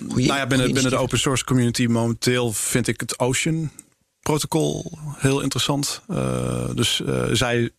nou 0.07 0.23
ja, 0.23 0.47
binnen, 0.47 0.73
binnen 0.73 0.91
de 0.91 0.97
open 0.97 1.19
source 1.19 1.43
community 1.43 1.85
momenteel 1.85 2.53
vind 2.53 2.87
ik 2.87 2.99
het 2.99 3.19
Ocean 3.19 3.71
protocol 4.21 4.99
heel 5.17 5.41
interessant. 5.41 6.01
Uh, 6.09 6.69
dus 6.75 7.01
uh, 7.05 7.23
zij 7.31 7.69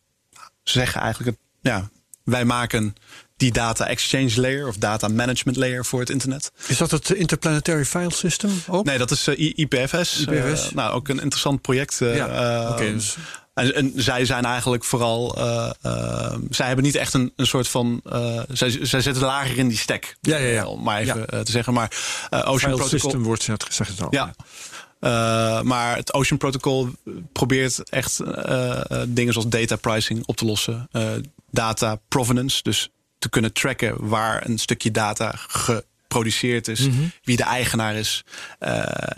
zeggen 0.62 1.00
eigenlijk, 1.00 1.36
het, 1.36 1.46
ja, 1.72 1.88
wij 2.24 2.44
maken 2.44 2.94
die 3.36 3.52
data 3.52 3.86
exchange 3.86 4.40
layer 4.40 4.68
of 4.68 4.76
data 4.76 5.08
management 5.08 5.56
layer 5.56 5.84
voor 5.84 6.00
het 6.00 6.10
internet. 6.10 6.52
Is 6.66 6.76
dat 6.76 6.90
het 6.90 7.10
Interplanetary 7.10 7.84
File 7.84 8.12
System 8.12 8.50
ook? 8.68 8.84
Nee, 8.84 8.98
dat 8.98 9.10
is 9.10 9.28
uh, 9.28 9.38
IPFS. 9.38 10.20
IPFS. 10.20 10.70
nou, 10.70 10.92
ook 10.94 11.08
een 11.08 11.20
interessant 11.20 11.60
project. 11.60 12.00
Uh, 12.00 12.16
ja, 12.16 12.26
okay, 12.70 12.92
dus 12.92 13.16
En, 13.56 13.74
en 13.74 13.92
zij 13.94 14.24
zijn 14.24 14.44
eigenlijk 14.44 14.84
vooral. 14.84 15.38
Uh, 15.38 15.70
uh, 15.86 16.34
zij 16.50 16.66
hebben 16.66 16.84
niet 16.84 16.94
echt 16.94 17.14
een, 17.14 17.32
een 17.36 17.46
soort 17.46 17.68
van. 17.68 18.00
Uh, 18.12 18.40
zij, 18.48 18.78
zij 18.82 19.00
zitten 19.00 19.22
lager 19.22 19.58
in 19.58 19.68
die 19.68 19.78
stack. 19.78 20.16
Ja, 20.20 20.36
ja, 20.36 20.48
ja. 20.48 20.66
Om 20.66 20.82
maar 20.82 21.00
even 21.00 21.26
ja. 21.30 21.42
te 21.42 21.50
zeggen. 21.50 21.72
Maar 21.72 21.90
Ocean 22.30 22.58
File 22.58 22.74
Protocol. 22.74 22.98
System 22.98 23.22
wordt 23.22 23.44
gezegd 23.44 23.90
het 23.90 24.02
al. 24.02 24.08
Ja. 24.10 24.34
Uh, 25.00 25.62
maar 25.62 25.96
het 25.96 26.12
Ocean 26.12 26.38
Protocol 26.38 26.90
probeert 27.32 27.90
echt 27.90 28.20
uh, 28.20 28.80
dingen 29.08 29.32
zoals 29.32 29.48
data 29.48 29.76
pricing 29.76 30.22
op 30.26 30.36
te 30.36 30.44
lossen. 30.44 30.88
Data 31.50 31.98
provenance, 32.08 32.62
dus 32.62 32.90
te 33.18 33.28
kunnen 33.28 33.52
tracken 33.52 34.08
waar 34.08 34.46
een 34.46 34.58
stukje 34.58 34.90
data 34.90 35.34
geproduceerd 36.16 36.68
is, 36.68 36.80
mm 36.80 36.92
-hmm. 36.92 37.12
wie 37.22 37.36
de 37.36 37.42
eigenaar 37.42 37.94
is 37.94 38.24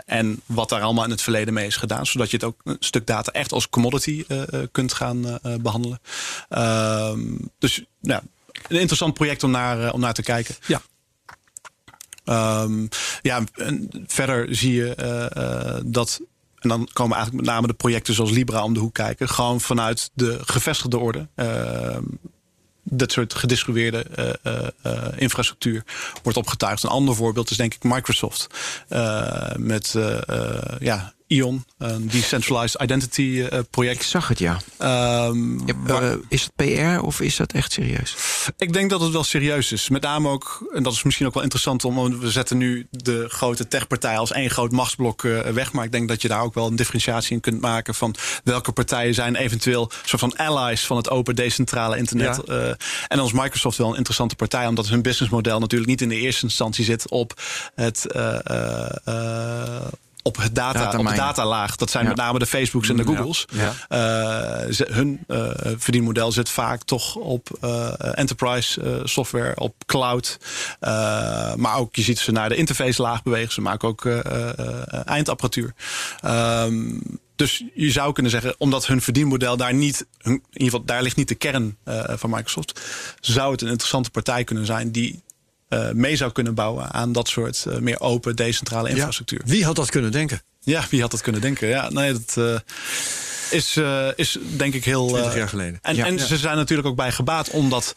en 0.07 0.41
wat 0.47 0.69
daar 0.69 0.83
allemaal 0.83 1.05
in 1.05 1.11
het 1.11 1.23
verleden 1.23 1.55
mee 1.55 1.67
is 1.67 1.77
gedaan. 1.77 2.07
Zodat 2.07 2.31
je 2.31 2.37
het 2.37 2.47
ook 2.47 2.61
een 2.65 2.77
stuk 2.81 3.07
data 3.07 3.33
echt 3.33 3.53
als 3.53 3.69
commodity 3.69 4.25
kunt 4.73 4.93
gaan 4.93 5.39
behandelen. 5.61 6.01
Ehm, 6.49 7.21
dus 7.59 7.83
ja, 8.01 8.23
een 8.69 8.79
interessant 8.79 9.15
project 9.15 9.45
om 9.45 9.51
naar, 9.51 9.93
om 9.93 10.01
naar 10.01 10.15
te 10.15 10.23
kijken. 10.23 10.55
Ja. 10.67 10.83
Um, 12.63 12.89
ja, 13.23 13.45
en 13.55 13.89
verder 14.07 14.55
zie 14.55 14.73
je 14.73 14.95
dat. 15.87 16.21
En 16.59 16.69
dan 16.69 16.89
komen 16.93 17.17
eigenlijk 17.17 17.47
met 17.47 17.55
name 17.55 17.67
de 17.67 17.75
projecten 17.75 18.15
zoals 18.15 18.31
Libra 18.31 18.63
om 18.63 18.75
de 18.75 18.81
hoek 18.81 18.95
kijken. 18.95 19.29
Gewoon 19.29 19.61
vanuit 19.61 20.11
de 20.15 20.39
gevestigde 20.45 20.99
orde. 20.99 21.29
Uh, 21.37 21.97
dat 22.91 23.13
soort 23.13 23.35
gedistribueerde 23.35 24.07
infrastructuur 25.17 25.85
wordt 26.23 26.39
opgetuigd. 26.39 26.83
Een 26.83 26.91
ander 26.91 27.15
voorbeeld 27.15 27.51
is 27.51 27.57
denk 27.57 27.75
ik 27.75 27.83
Microsoft. 27.83 28.47
met 29.57 29.95
ja, 30.79 31.13
Ion, 31.29 31.65
een 31.79 32.09
decentralized 32.09 32.83
identity 32.83 33.21
uh, 33.21 33.59
project. 33.71 33.97
Ik 33.97 34.03
zag 34.03 34.29
het, 34.29 34.39
ja. 34.39 34.59
Um, 35.27 35.67
ja 35.67 36.03
uh, 36.03 36.15
is 36.29 36.43
het 36.43 36.53
PR 36.57 37.05
of 37.05 37.21
is 37.21 37.37
dat 37.37 37.53
echt 37.53 37.73
serieus? 37.73 38.17
Ik 38.57 38.73
denk 38.73 38.91
dat 38.91 39.01
het 39.01 39.13
wel 39.13 39.25
serieus 39.25 39.73
is. 39.73 39.89
Met 39.89 40.03
name 40.03 40.29
ook, 40.29 40.71
en 40.73 40.83
dat 40.83 40.93
is 40.93 41.03
misschien 41.03 41.27
ook 41.27 41.35
wel 41.35 41.43
interessant 41.43 41.85
om. 41.85 42.19
We 42.19 42.31
zetten 42.31 42.57
nu 42.57 42.87
de 42.91 43.25
grote 43.29 43.69
techpartij 43.69 44.19
als 44.19 44.33
één 44.33 44.51
groot 44.51 44.73
machtsblok 44.73 45.23
uh, 45.23 45.41
weg. 45.41 45.73
Maar 45.73 45.85
ik 45.85 45.93
denk 45.93 46.09
dat 46.09 46.23
je 46.23 46.29
daar 46.29 46.43
ook 46.43 46.55
wel 46.55 46.67
een 46.67 46.77
differentiatie 46.77 47.33
in 47.33 47.41
kunt 47.41 47.61
maken 47.61 47.95
van 47.95 48.15
welke 48.45 48.73
partijen 48.73 49.15
zijn 49.15 49.37
eventueel 49.37 49.91
soort 50.05 50.21
van 50.21 50.37
allies 50.37 50.87
van 50.87 50.97
het 50.97 51.11
open 51.11 51.37
decentrale 51.37 51.97
internet. 51.97 52.41
Ja. 52.47 52.55
Uh, 52.55 52.69
en 53.09 53.17
dan 53.17 53.27
is 53.27 53.33
Microsoft 53.33 53.79
wel 53.79 53.89
een 53.89 53.97
interessante 53.97 54.37
partij, 54.37 54.67
omdat 54.67 54.89
hun 54.89 55.03
businessmodel 55.03 55.59
natuurlijk 55.59 55.91
niet 55.91 56.01
in 56.01 56.09
de 56.09 56.19
eerste 56.19 56.45
instantie 56.45 56.85
zit 56.85 57.09
op 57.09 57.41
het 57.75 58.07
op 60.29 60.37
het 60.37 60.55
data, 60.55 60.79
data 60.79 60.99
op 60.99 61.09
de 61.09 61.15
datalaag. 61.15 61.77
Dat 61.77 61.91
zijn 61.91 62.03
ja. 62.03 62.09
met 62.09 62.19
name 62.19 62.39
de 62.39 62.47
Facebooks 62.47 62.89
en 62.89 62.97
de 62.97 63.05
Googles. 63.05 63.47
Ja. 63.51 63.69
Uh, 63.69 64.73
ze, 64.73 64.87
hun 64.91 65.25
uh, 65.29 65.51
verdienmodel 65.77 66.33
zit 66.33 66.49
vaak 66.49 66.83
toch 66.83 67.15
op 67.15 67.49
uh, 67.65 67.89
enterprise 68.15 69.01
software, 69.05 69.57
op 69.57 69.75
cloud. 69.87 70.39
maar 71.57 71.77
ook 71.77 71.97
je 71.97 72.03
ziet 72.03 72.19
ze 72.19 72.33
naar 72.33 72.49
de 72.49 72.57
interface 72.57 73.03
laag 73.03 73.23
bewegen. 73.23 73.53
Ze 73.53 73.61
maken 73.61 73.89
ook 73.89 74.07
eindapparatuur. 75.05 75.75
Um, 76.25 77.03
dus 77.37 77.65
je 77.75 77.91
zou 77.91 78.13
kunnen 78.13 78.33
zeggen, 78.33 78.55
omdat 78.59 78.87
hun 78.87 79.01
verdienmodel 79.01 79.57
daar 79.57 79.75
niet, 79.75 80.07
in 80.23 80.33
ieder 80.33 80.65
geval 80.65 80.85
daar 80.85 81.03
ligt 81.03 81.17
niet 81.17 81.29
de 81.29 81.35
kern 81.35 81.77
van 82.07 82.31
Microsoft, 82.31 82.81
zou 83.21 83.53
het 83.53 83.63
een 83.63 83.69
interessante 83.69 84.11
partij 84.11 84.45
kunnen 84.45 84.67
zijn 84.67 84.93
die 84.93 85.23
uh, 85.69 85.91
mee 85.91 86.17
zou 86.17 86.33
kunnen 86.33 86.55
bouwen 86.55 86.91
aan 86.93 87.13
dat 87.13 87.29
soort 87.29 87.65
uh, 87.69 87.79
meer 87.79 88.01
open, 88.01 88.37
decentrale 88.37 88.89
infrastructuur. 88.89 89.41
Ja. 89.45 89.51
Wie 89.51 89.65
had 89.65 89.77
dat 89.77 89.91
kunnen 89.91 90.13
denken? 90.13 90.43
Ja, 90.61 90.85
wie 90.91 91.01
had 91.01 91.11
dat 91.11 91.21
kunnen 91.21 91.41
denken? 91.41 91.69
Ja, 91.69 91.91
nee, 91.91 92.13
dat 92.13 92.63
uh, 93.53 93.59
is, 93.59 93.77
is 94.17 94.39
denk 94.57 94.75
ik 94.75 94.85
heel. 94.85 95.07
20 95.07 95.35
jaar 95.35 95.49
geleden. 95.49 95.79
En, 95.83 95.97
ja. 95.97 96.07
en 96.07 96.19
ze 96.19 96.37
zijn 96.37 96.57
natuurlijk 96.57 96.89
ook 96.89 96.97
bij 96.97 97.13
gebaat 97.13 97.51
om 97.51 97.71
dat 97.71 97.93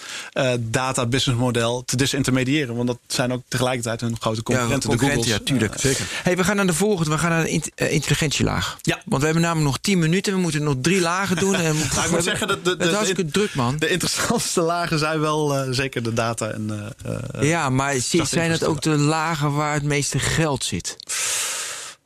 data 0.60 1.06
business 1.06 1.42
model 1.42 1.84
te 1.86 1.98
disintermediëren. 1.98 2.76
Want 2.76 2.88
dat 2.88 2.98
zijn 3.08 3.34
ook 3.34 3.42
tegelijkertijd 3.48 4.02
hun 4.02 4.18
grote 4.20 4.44
concurrenten. 4.44 4.90
Ja, 4.90 4.98
de 4.98 5.06
Googles. 5.06 5.28
Ja, 5.28 5.40
tuurlijk. 5.44 5.74
Zeker. 5.78 6.06
Hey, 6.24 6.38
we 6.38 6.44
gaan 6.44 6.56
naar 6.56 6.68
de 6.68 6.74
volgende. 6.74 7.12
We 7.12 7.18
gaan 7.18 7.30
naar 7.30 7.44
de 7.44 7.50
int 7.50 7.70
intelligentielaag. 7.76 8.78
Ja. 8.82 9.02
Want 9.06 9.20
we 9.20 9.26
hebben 9.26 9.44
namelijk 9.44 9.68
nog 9.68 9.78
10 9.78 10.00
minuten. 10.00 10.34
We 10.34 10.40
moeten 10.40 10.64
nog 10.64 10.76
drie 10.82 11.02
lagen 11.02 11.36
doen. 11.36 11.56
En 11.56 11.76
nou, 11.94 12.06
ik 12.06 12.12
moet 12.12 12.24
zeggen, 12.24 12.48
dat 12.48 12.66
de, 12.66 12.78
de, 12.78 12.90
hartstikke 12.90 13.26
druk, 13.26 13.56
man. 13.56 13.78
De 13.78 13.90
interessantste 13.90 14.62
lagen 14.62 15.00
zijn 15.00 15.20
wel 15.20 15.56
uh, 15.56 15.74
zeker 15.74 16.04
de 16.04 16.14
data. 16.14 16.48
En, 16.48 16.94
uh, 17.06 17.50
ja, 17.50 17.70
maar 17.70 17.96
zijn 18.24 18.52
het 18.52 18.64
ook 18.64 18.82
de 18.82 18.98
lagen 18.98 19.54
waar 19.54 19.74
het 19.74 19.84
meeste 19.84 20.20
geld 20.20 20.64
zit? 20.64 20.98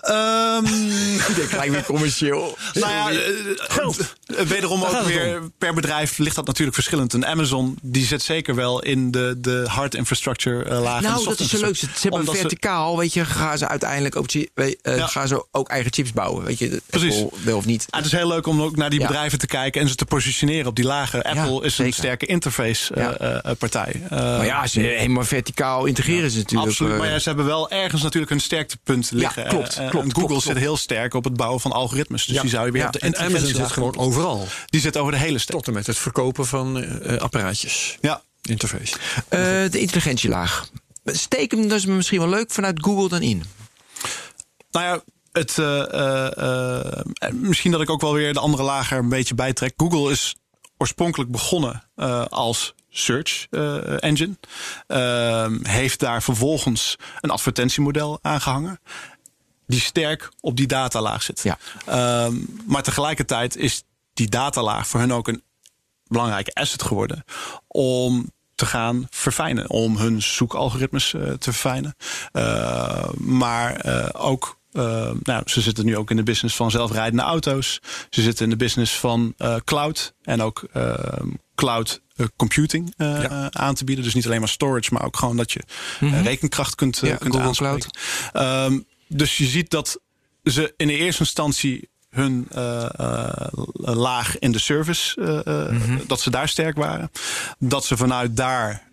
Um, 0.10 0.66
ik 1.43 1.51
lijkt 1.51 1.72
weer 1.72 1.84
commercieel. 1.84 2.58
Nou 2.74 2.91
ja, 2.91 3.22
geld. 3.58 4.16
Wederom 4.26 4.84
ook 4.84 5.01
weer 5.01 5.41
per 5.58 5.74
bedrijf 5.74 6.18
ligt 6.18 6.36
dat 6.36 6.45
natuurlijk 6.45 6.76
verschillend. 6.76 7.14
Een 7.14 7.26
Amazon 7.26 7.78
die 7.82 8.06
zit 8.06 8.22
zeker 8.22 8.56
wel 8.56 8.82
in 8.82 9.12
de, 9.12 9.36
de 9.38 9.64
hard 9.68 9.95
infrastructure 9.95 10.66
uh, 10.66 10.82
laag. 10.82 11.01
Nou, 11.01 11.26
dat 11.26 11.39
is 11.39 11.49
zo 11.49 11.60
leuk. 11.60 11.76
Ze 11.76 11.88
hebben 12.01 12.20
Omdat 12.20 12.38
verticaal, 12.38 12.93
ze... 12.93 12.99
weet 12.99 13.14
je, 13.14 13.26
gaan 13.26 13.58
ze 13.58 13.68
uiteindelijk 13.68 14.16
ook, 14.16 14.34
uh, 14.34 14.74
ja. 14.82 15.08
gaan 15.08 15.28
ze 15.28 15.45
ook 15.51 15.70
eigen 15.70 15.93
chips 15.93 16.12
bouwen. 16.12 16.43
Weet 16.43 16.60
je, 16.60 16.82
Precies. 16.86 17.22
Apple 17.22 17.39
wil 17.43 17.58
of 17.58 17.66
niet. 17.66 17.86
Ah, 17.89 17.97
het 17.97 18.06
is 18.06 18.18
heel 18.18 18.28
leuk 18.28 18.47
om 18.47 18.62
ook 18.62 18.76
naar 18.76 18.89
die 18.89 18.99
ja. 18.99 19.08
bedrijven 19.08 19.39
te 19.39 19.47
kijken 19.47 19.82
en 19.82 19.89
ze 19.89 19.95
te 19.95 20.06
positioneren 20.06 20.68
op 20.68 20.76
die 20.76 20.86
lagen. 20.86 21.24
Apple 21.24 21.53
ja, 21.53 21.62
is 21.62 21.78
een 21.78 21.93
sterke 21.93 22.26
interface 22.26 22.93
uh, 22.95 23.51
partij. 23.58 24.01
maar 24.10 24.45
ja, 24.45 24.68
ze 24.68 24.80
helemaal 24.80 25.24
verticaal 25.24 25.86
integreren 25.86 26.32
ze 26.32 26.38
natuurlijk. 26.38 26.70
Absoluut. 26.70 26.97
Maar 26.97 27.10
ja, 27.10 27.20
ze 27.20 27.28
hebben 27.28 27.45
wel 27.45 27.70
ergens 27.70 28.01
natuurlijk 28.01 28.32
een 28.32 28.39
sterktepunt 28.39 29.12
liggen. 29.12 29.43
Ja, 29.43 29.89
klopt. 30.00 30.14
Google 30.14 30.28
klopt, 30.28 30.43
zit 30.43 30.58
heel 30.58 30.78
sterk 30.78 31.14
op 31.14 31.24
het 31.24 31.38
bouwen 31.38 31.60
van 31.60 31.72
algoritmes. 31.72 32.26
Dus 32.26 32.36
ja. 32.36 32.41
die 32.41 32.50
zou 32.50 32.66
je 32.66 32.72
weer 32.72 32.82
ja. 32.82 32.88
op 32.88 32.93
de 32.93 33.00
En 33.00 33.18
Amazon 33.18 33.48
zit 33.48 33.72
gewoon 33.72 33.98
overal. 33.98 34.48
Die 34.66 34.82
zit 34.82 34.98
over 34.98 35.12
de 35.12 35.18
hele 35.18 35.39
stack. 35.39 35.56
Tot 35.56 35.68
en 35.68 35.74
met 35.74 35.88
het 35.88 35.98
verkopen 35.98 36.46
van 36.46 36.78
uh, 36.78 37.18
apparaatjes. 37.18 37.98
Ja. 38.02 38.22
Interface. 38.41 38.96
Uh, 38.96 39.39
de 39.72 39.80
intelligentielaag. 39.80 40.70
Steek 41.06 41.52
hem 41.52 41.68
dus 41.68 41.86
misschien 41.86 42.20
wel 42.20 42.30
leuk 42.30 42.52
vanuit 42.52 42.84
Google 42.84 43.10
dan 43.10 43.22
in. 43.22 43.43
Nou 44.72 44.86
ja, 44.86 45.02
het, 45.32 45.58
uh, 45.58 47.32
misschien 47.34 47.72
dat 47.72 47.82
ik 47.82 47.89
ook 47.89 48.02
wel 48.02 48.14
weer 48.14 48.34
de 48.34 48.39
andere 48.39 48.64
lager 48.64 48.98
een 48.98 49.10
beetje 49.10 49.36
bijtrek. 49.36 49.74
Google 49.78 50.12
is 50.12 50.36
oorspronkelijk 50.78 51.32
begonnen 51.32 51.84
als 52.30 52.74
search 52.98 53.48
uh, 53.52 54.04
engine. 54.04 54.38
Uh, 54.88 55.48
heeft 55.62 56.00
daar 56.00 56.24
vervolgens 56.24 56.96
een 57.22 57.30
advertentiemodel 57.30 58.20
aangehangen. 58.22 58.80
Die 59.68 59.80
sterk 59.80 60.30
op 60.39 60.57
die 60.57 60.68
datalaag 60.68 61.24
zit. 61.24 61.41
Ja. 61.43 61.57
Uh, 61.89 62.34
maar 62.66 62.84
tegelijkertijd 62.84 63.57
is 63.57 63.84
die 64.13 64.30
datalaag 64.30 64.88
voor 64.88 64.99
hun 64.99 65.13
ook 65.13 65.28
een 65.28 65.43
belangrijke 66.07 66.53
asset 66.53 66.84
geworden. 66.84 67.24
Om 67.68 68.34
te 68.55 68.66
gaan 68.66 69.07
verfijnen. 69.09 69.70
Om 69.70 69.97
hun 69.97 70.22
zoekalgoritmes 70.22 71.13
uh, 71.13 71.22
te 71.22 71.51
verfijnen. 71.51 71.95
Uh, 72.34 73.09
maar 73.18 73.86
uh, 73.86 74.07
ook 74.13 74.59
uh, 74.74 75.11
nou, 75.24 75.43
ze 75.45 75.61
zitten 75.61 75.86
nu 75.86 75.97
ook 75.97 76.09
in 76.09 76.16
de 76.16 76.24
business 76.24 76.55
van 76.55 76.72
zelfrijdende 76.72 77.24
auto's. 77.24 77.82
Ze 78.09 78.22
zitten 78.22 78.43
in 78.43 78.49
de 78.49 78.55
business 78.55 78.99
van 78.99 79.34
uh, 79.38 79.55
cloud 79.63 80.13
en 80.22 80.41
ook 80.41 80.68
cloud 81.55 82.01
computing 82.36 82.93
ja. 82.97 83.51
aan 83.51 83.76
te 83.76 83.84
bieden. 83.84 84.03
Dus 84.03 84.13
niet 84.13 84.26
alleen 84.26 84.39
maar 84.39 84.49
storage, 84.49 84.93
maar 84.93 85.03
ook 85.03 85.18
gewoon 85.18 85.38
dat 85.38 85.51
je 85.51 85.63
mm 85.99 86.09
-hmm. 86.09 86.24
rekenkracht 86.24 86.76
kunt, 86.76 86.97
ja, 86.97 87.16
kunt 87.16 87.34
Google 87.34 87.47
aanspreken. 87.47 87.89
Cloud. 88.32 88.72
Um, 88.72 88.86
dus 89.08 89.38
je 89.38 89.45
ziet 89.45 89.70
dat 89.70 89.99
ze 90.43 90.74
in 90.78 90.88
de 90.88 90.97
eerste 90.97 91.22
instantie 91.22 91.89
hun 92.10 92.47
uh, 92.56 92.89
uh, 92.99 93.47
laag 93.76 94.39
in 94.39 94.51
de 94.51 94.60
service, 94.60 95.20
uh, 95.20 95.72
mm 95.72 95.82
-hmm. 95.82 96.01
dat 96.08 96.22
ze 96.22 96.30
daar 96.30 96.49
sterk 96.49 96.78
waren. 96.78 97.12
Dat 97.60 97.86
ze 97.86 97.97
vanuit 97.97 98.38
daar 98.38 98.84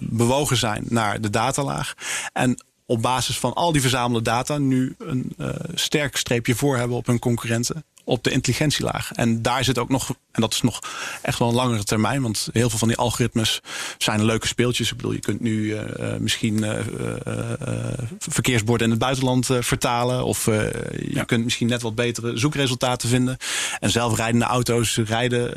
bewogen 0.00 0.56
zijn 0.56 0.84
naar 0.88 1.20
de 1.20 1.30
datalaag. 1.30 1.94
En 2.32 2.64
op 2.86 3.02
basis 3.02 3.38
van 3.38 3.54
al 3.54 3.72
die 3.72 3.80
verzamelde 3.80 4.22
data 4.22 4.58
nu 4.58 4.94
een 4.98 5.36
sterk 5.74 6.16
streepje 6.16 6.54
voor 6.54 6.76
hebben 6.76 6.96
op 6.96 7.06
hun 7.06 7.18
concurrenten 7.18 7.84
op 8.04 8.24
de 8.24 8.30
intelligentielaag. 8.30 9.12
En 9.12 9.42
daar 9.42 9.64
zit 9.64 9.78
ook 9.78 9.88
nog, 9.88 10.14
en 10.32 10.40
dat 10.40 10.52
is 10.52 10.62
nog 10.62 10.80
echt 11.22 11.38
wel 11.38 11.48
een 11.48 11.54
langere 11.54 11.84
termijn, 11.84 12.22
want 12.22 12.48
heel 12.52 12.70
veel 12.70 12.78
van 12.78 12.88
die 12.88 12.96
algoritmes 12.96 13.60
zijn 13.98 14.24
leuke 14.24 14.46
speeltjes. 14.46 14.90
Ik 14.90 14.96
bedoel, 14.96 15.12
je 15.12 15.20
kunt 15.20 15.40
nu 15.40 15.62
uh, 15.62 15.82
misschien 16.18 16.64
uh, 16.64 16.78
verkeersborden 18.18 18.86
in 18.86 18.92
het 18.92 19.02
buitenland 19.02 19.46
vertalen, 19.46 20.24
of 20.24 20.44
je 20.44 21.10
ja. 21.10 21.24
kunt 21.24 21.44
misschien 21.44 21.68
net 21.68 21.82
wat 21.82 21.94
betere 21.94 22.36
zoekresultaten 22.36 23.08
vinden. 23.08 23.36
En 23.80 23.90
zelfrijdende 23.90 24.46
auto's 24.46 24.96
rijden 24.96 25.52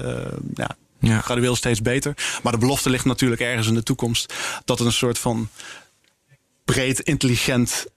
ja, 0.54 0.76
ja. 1.00 1.22
gradueel 1.22 1.56
steeds 1.56 1.82
beter. 1.82 2.14
Maar 2.44 2.52
de 2.52 2.58
belofte 2.58 2.90
ligt 2.90 3.06
natuurlijk 3.06 3.42
ergens 3.42 3.68
in 3.68 3.74
de 3.74 3.84
toekomst 3.84 4.34
dat 4.66 4.78
het 4.78 4.88
een 4.88 4.94
soort 4.94 5.20
van 5.20 5.50
breed 6.66 7.00
intelligent 7.00 7.70
eh, 7.70 7.82
eh, 7.82 7.93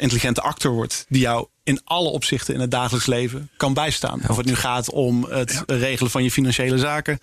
intelligente 0.00 0.40
actor 0.40 0.72
wordt 0.72 1.06
die 1.08 1.20
jou 1.20 1.46
in 1.62 1.80
alle 1.84 2.08
opzichten 2.08 2.54
in 2.54 2.60
het 2.60 2.70
dagelijks 2.70 3.06
leven 3.06 3.50
kan 3.56 3.74
bijstaan. 3.74 4.20
Of 4.28 4.36
het 4.36 4.46
nu 4.46 4.54
gaat 4.54 4.90
om 4.90 5.24
het 5.24 5.62
regelen 5.66 6.10
van 6.10 6.22
je 6.22 6.30
financiële 6.30 6.78
zaken, 6.78 7.18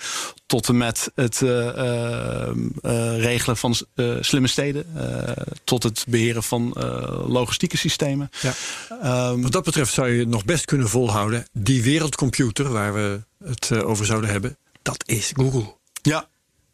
tot 0.46 0.68
en 0.70 0.78
met 0.78 1.12
het 1.16 1.42
eh, 1.42 1.68
eh, 1.68 2.48
eh, 2.82 3.20
regelen 3.22 3.58
van 3.58 3.76
eh, 3.96 4.16
slimme 4.20 4.48
steden, 4.48 4.86
eh, 4.96 5.32
tot 5.64 5.84
het 5.84 6.06
beheren 6.08 6.44
van 6.44 6.74
eh, 6.74 7.24
logistieke 7.28 7.78
systemen. 7.78 8.30
Ja. 8.42 8.54
Ehm, 9.02 9.42
Wat 9.42 9.52
dat 9.52 9.64
betreft 9.64 9.94
zou 9.94 10.10
je 10.10 10.20
het 10.20 10.30
nog 10.30 10.46
best 10.46 10.66
kunnen 10.66 10.90
volhouden. 10.90 11.48
Die 11.52 11.84
wereldcomputer 11.84 12.70
waar 12.72 12.94
we 12.94 13.22
het 13.46 13.72
eh, 13.72 13.88
over 13.90 14.06
zouden 14.06 14.30
hebben, 14.30 14.58
dat 14.82 15.04
is 15.06 15.32
Google. 15.36 15.74
ja, 16.02 16.28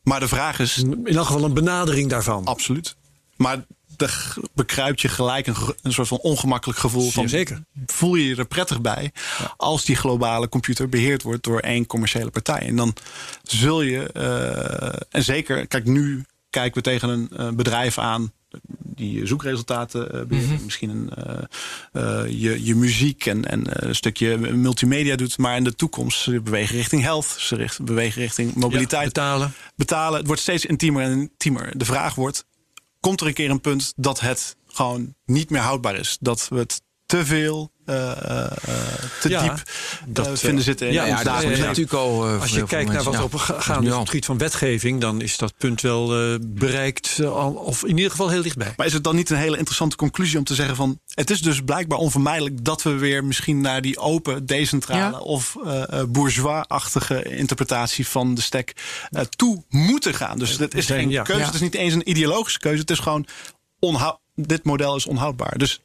maar 0.04 0.20
de 0.20 0.28
vraag 0.28 0.60
is 0.60 0.78
In 0.78 1.06
elk 1.08 1.26
geval 1.26 1.44
een 1.44 1.54
benadering 1.54 2.10
daarvan. 2.10 2.46
absoluut. 2.46 2.96
Maar 3.36 3.66
er 4.02 4.34
bekruipt 4.54 5.02
je 5.02 5.08
gelijk 5.08 5.48
een, 5.48 5.56
een 5.82 5.94
soort 5.94 6.08
van 6.08 6.18
ongemakkelijk 6.18 6.80
gevoel 6.80 7.12
van 7.12 7.30
zeker. 7.30 7.64
voel 7.86 8.16
je 8.16 8.28
je 8.28 8.36
er 8.36 8.46
prettig 8.46 8.82
bij 8.82 9.12
als 9.58 9.86
die 9.86 9.96
globale 9.96 10.50
computer 10.50 10.90
beheerd 10.90 11.24
wordt 11.24 11.44
door 11.44 11.60
één 11.60 11.86
commerciële 11.86 12.30
partij. 12.30 12.60
En 12.60 12.76
dan 12.76 12.96
zul 13.44 13.82
je, 13.82 14.12
eh, 14.12 15.00
en 15.10 15.24
zeker, 15.24 15.68
kijk, 15.68 15.86
nu 15.86 16.26
kijken 16.50 16.74
we 16.74 16.90
tegen 16.90 17.10
een 17.10 17.30
eh, 17.38 17.50
bedrijf 17.50 17.98
aan 17.98 18.32
die 18.84 19.26
zoekresultaten 19.26 20.12
eh, 20.14 20.22
beheert. 20.22 20.64
Misschien 20.64 20.90
een, 20.90 22.40
je, 22.40 22.66
je 22.66 22.76
muziek 22.76 23.26
en, 23.26 23.46
en 23.46 23.88
een 23.88 23.96
stukje 23.96 24.38
multimedia 24.38 25.16
doet. 25.16 25.38
Maar 25.38 25.56
in 25.56 25.64
de 25.64 25.76
toekomst 25.76 26.22
ze 26.22 26.42
bewegen 26.42 26.76
richting 26.76 27.02
health, 27.02 27.36
ze 27.38 27.56
richt- 27.56 27.84
bewegen 27.84 28.22
richting 28.22 28.54
mobiliteit. 28.56 29.02
Ja, 29.02 29.08
betalen. 29.08 29.54
betalen. 29.76 30.18
Het 30.18 30.28
wordt 30.28 30.42
steeds 30.42 30.66
intiemer 30.66 31.04
en 31.04 31.12
intiemer. 31.12 31.78
De 31.78 31.86
vraag 31.86 32.16
wordt, 32.16 32.46
komt 33.02 33.22
er 33.22 33.28
een 33.28 33.34
keer 33.34 33.50
een 33.50 33.62
punt 33.62 33.94
dat 33.96 34.20
het 34.20 34.56
gewoon 34.68 35.16
niet 35.26 35.50
meer 35.50 35.62
houdbaar 35.62 35.96
is? 35.96 36.18
Dat 36.20 36.48
we 36.48 36.58
het 36.58 36.82
te 37.06 37.26
veel, 37.26 37.72
te 39.22 39.30
Ja, 39.30 39.42
diep 39.42 39.64
dat, 40.08 40.26
eh, 40.26 40.32
eh, 40.32 40.38
vinden 40.38 40.64
zitten 40.64 40.88
in 40.88 40.94
ja, 40.94 41.02
ons 41.02 41.22
ja, 41.22 41.24
dat 41.24 41.44
is 41.44 41.60
natuurlijk 41.60 41.94
al. 41.94 42.28
eh, 42.28 42.42
Als 42.42 42.52
je 42.52 42.64
kijkt 42.64 42.92
naar 42.92 43.04
wat 43.04 43.14
er 43.14 43.24
op 43.24 43.32
dat 43.32 43.42
gaande 43.42 43.88
is 43.88 43.94
op 43.94 44.00
het 44.00 44.10
gebied 44.10 44.26
van 44.26 44.38
wetgeving, 44.38 45.02
dan 45.02 45.22
is 45.22 45.38
dat 45.38 45.54
punt 45.58 45.82
wel 45.82 46.16
eh, 46.22 46.36
bereikt, 46.42 47.18
eh, 47.22 47.56
of 47.66 47.84
in 47.84 47.96
ieder 47.96 48.12
geval 48.12 48.30
heel 48.30 48.42
dichtbij. 48.42 48.74
Maar 48.78 48.86
is 48.86 48.94
het 48.94 49.04
dan 49.04 49.16
niet 49.16 49.30
een 49.30 49.38
hele 49.38 49.58
interessante 49.58 49.96
conclusie 49.96 50.38
om 50.38 50.44
te 50.44 50.56
zeggen 50.56 50.76
van... 50.76 51.00
het 51.14 51.30
is 51.30 51.42
dus 51.42 51.62
blijkbaar 51.62 51.98
onvermijdelijk 51.98 52.66
dat 52.66 52.82
we 52.84 52.90
weer 52.90 53.24
misschien 53.26 53.62
naar 53.62 53.82
die 53.82 54.00
open, 54.00 54.46
decentrale... 54.46 55.12
Ja. 55.12 55.20
of 55.20 55.58
eh, 55.66 56.00
eh, 56.00 56.08
bourgeois-achtige 56.08 57.24
interpretatie 57.24 58.08
van 58.08 58.36
de 58.36 58.42
stek 58.42 58.74
eh, 59.10 59.22
toe 59.22 59.64
moeten 59.70 60.14
gaan. 60.14 60.40
Dus 60.40 60.58
het 60.58 60.74
is 60.76 60.86
geen 60.86 61.10
ja. 61.10 61.24
keuze, 61.24 61.40
Ja. 61.42 61.46
het 61.46 61.56
is 61.56 61.62
niet 61.62 61.76
eens 61.76 61.94
een 61.94 62.10
ideologische 62.10 62.60
keuze. 62.60 62.82
Het 62.82 62.90
is 62.90 63.00
gewoon, 63.00 63.28
dit 64.36 64.64
model 64.64 64.96
is 64.96 65.06
onhoudbaar. 65.06 65.58
Dus 65.58 65.82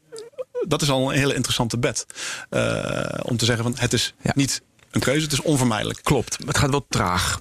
dat 0.66 0.82
is 0.82 0.90
al 0.90 1.10
een 1.12 1.18
hele 1.18 1.34
interessante 1.34 1.78
bed. 1.78 2.06
Eh, 2.50 3.04
om 3.22 3.36
te 3.36 3.44
zeggen 3.44 3.64
van 3.64 3.74
het 3.78 3.92
is 3.92 4.14
Ja. 4.22 4.32
niet 4.34 4.62
een 4.90 5.00
keuze, 5.02 5.22
het 5.22 5.32
is 5.32 5.40
onvermijdelijk. 5.42 5.98
Klopt, 6.02 6.38
maar 6.38 6.48
het 6.48 6.58
gaat 6.58 6.70
wel 6.70 6.86
traag. 6.88 7.40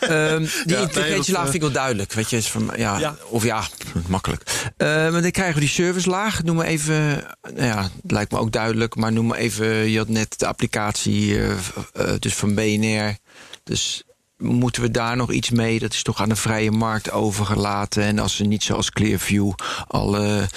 Ehm, 0.00 0.46
die 0.64 0.76
eh, 0.76 1.42
vind 1.42 1.54
ik 1.54 1.60
wel 1.60 1.70
duidelijk. 1.70 2.12
Weet 2.12 2.30
je, 2.30 2.36
is 2.36 2.50
van, 2.50 2.70
ja, 2.76 2.98
Ja. 2.98 3.16
Of 3.28 3.44
ja, 3.44 3.62
makkelijk. 4.06 4.70
Eh, 4.76 4.86
maar 4.88 5.22
dan 5.22 5.30
krijgen 5.30 5.54
we 5.54 5.60
die 5.60 5.68
servicelaag. 5.68 6.42
Noem 6.42 6.56
maar 6.56 6.66
even, 6.66 7.24
nou 7.42 7.66
ja, 7.66 7.82
het 8.02 8.10
lijkt 8.10 8.32
me 8.32 8.38
ook 8.38 8.52
duidelijk. 8.52 8.96
Maar 8.96 9.12
noem 9.12 9.26
maar 9.26 9.38
even, 9.38 9.66
je 9.66 9.98
had 9.98 10.08
net 10.08 10.38
de 10.38 10.46
applicatie 10.46 11.38
eh, 11.38 11.50
eh, 11.92 12.12
dus 12.18 12.34
van 12.34 12.54
BNR. 12.54 13.16
Dus 13.64 14.02
moeten 14.38 14.82
we 14.82 14.90
daar 14.90 15.16
nog 15.16 15.32
iets 15.32 15.50
mee? 15.50 15.78
Dat 15.78 15.92
is 15.92 16.02
toch 16.02 16.20
aan 16.20 16.28
de 16.28 16.36
vrije 16.36 16.70
markt 16.70 17.10
overgelaten. 17.10 18.02
En 18.02 18.18
als 18.18 18.36
ze 18.36 18.44
niet 18.44 18.62
zoals 18.62 18.90
Clearview 18.90 19.52
alle 19.86 20.48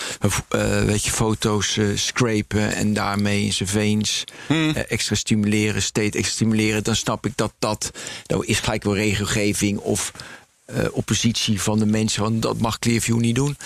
eh, 0.49 0.83
weet 0.83 1.03
je, 1.03 1.11
foto's 1.11 1.77
eh, 1.77 1.85
scrapen 1.95 2.73
en 2.73 2.93
daarmee 2.93 3.43
in 3.43 3.53
zijn 3.53 3.69
veens 3.69 4.23
eh, 4.47 4.91
extra 4.91 5.15
stimuleren, 5.15 5.81
steeds 5.81 6.15
extra 6.15 6.33
stimuleren, 6.33 6.83
dan 6.83 6.95
snap 6.95 7.25
ik 7.25 7.33
dat 7.35 7.53
dat, 7.59 7.91
dat 8.25 8.45
is 8.45 8.59
gelijk 8.59 8.83
wel 8.83 8.95
regelgeving 8.95 9.79
of 9.79 10.11
oppositie 10.91 11.61
van 11.61 11.79
de 11.79 11.85
mensen, 11.85 12.21
want 12.21 12.41
dat 12.41 12.57
mag 12.57 12.79
Clearview 12.79 13.19
niet 13.19 13.35
doen. 13.35 13.57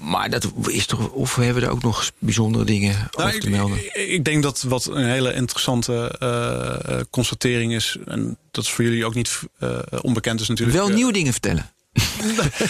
Maar 0.00 0.30
dat 0.30 0.52
is 0.66 0.86
toch, 0.86 1.10
of 1.10 1.34
hebben 1.34 1.54
we 1.62 1.68
er 1.68 1.72
ook 1.72 1.82
nog 1.82 2.10
bijzondere 2.18 2.64
dingen 2.64 3.08
Nou, 3.10 3.28
over 3.28 3.40
te 3.40 3.50
melden? 3.50 3.84
ik, 3.84 3.94
ik 3.94 4.24
denk 4.24 4.42
dat 4.42 4.62
wat 4.62 4.86
een 4.86 5.08
hele 5.08 5.34
interessante 5.34 6.16
eh, 6.18 6.98
eh, 6.98 7.04
constatering 7.10 7.74
is, 7.74 7.96
en 8.04 8.38
dat 8.50 8.64
is 8.64 8.70
voor 8.70 8.84
jullie 8.84 9.04
ook 9.04 9.14
niet 9.14 9.40
eh, 9.58 9.78
onbekend 10.00 10.40
is 10.40 10.48
natuurlijk. 10.48 10.78
Wel 10.78 10.88
nieuwe 10.88 11.12
dingen 11.12 11.32
vertellen. 11.32 11.70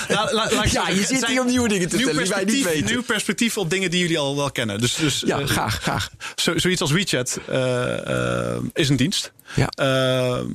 Nou, 0.08 0.32
la- 0.34 0.64
Ja, 0.70 0.88
je 0.88 1.04
zit 1.04 1.26
hier 1.26 1.40
om 1.40 1.46
nieuwe 1.46 1.68
dingen 1.68 1.88
te 1.88 1.96
nieuw 1.96 2.06
vertellen 2.12 2.24
die 2.26 2.34
wij 2.34 2.44
niet 2.44 2.52
perspectief- 2.52 2.64
weten. 2.64 2.92
Nieuw 2.92 3.02
perspectief 3.02 3.56
op 3.58 3.70
dingen 3.70 3.90
die 3.90 4.00
jullie 4.00 4.18
al 4.18 4.36
wel 4.36 4.50
kennen. 4.50 4.80
Dus, 4.80 4.94
dus 4.94 5.22
Ja, 5.26 5.38
eh, 5.40 5.46
graag, 5.46 5.80
graag. 5.82 6.10
Zo, 6.36 6.58
zoiets 6.58 6.80
als 6.80 6.90
WeChat 6.90 7.38
eh, 7.48 8.54
eh, 8.54 8.62
is 8.72 8.88
een 8.88 8.96
dienst. 8.96 9.32
Ja. 9.54 9.68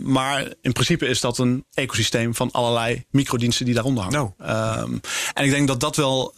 Maar 0.04 0.54
in 0.62 0.72
principe 0.74 1.08
is 1.08 1.20
dat 1.20 1.38
een 1.38 1.66
ecosysteem 1.74 2.36
van 2.36 2.52
allerlei 2.52 3.04
microdiensten 3.12 3.66
die 3.66 3.74
daaronder 3.74 4.04
hangen. 4.04 4.34
Nou. 4.38 4.50
Ehm, 4.52 4.98
en 5.34 5.44
ik 5.46 5.50
denk 5.52 5.68
dat 5.68 5.80
dat 5.80 5.96
wel 5.96 6.34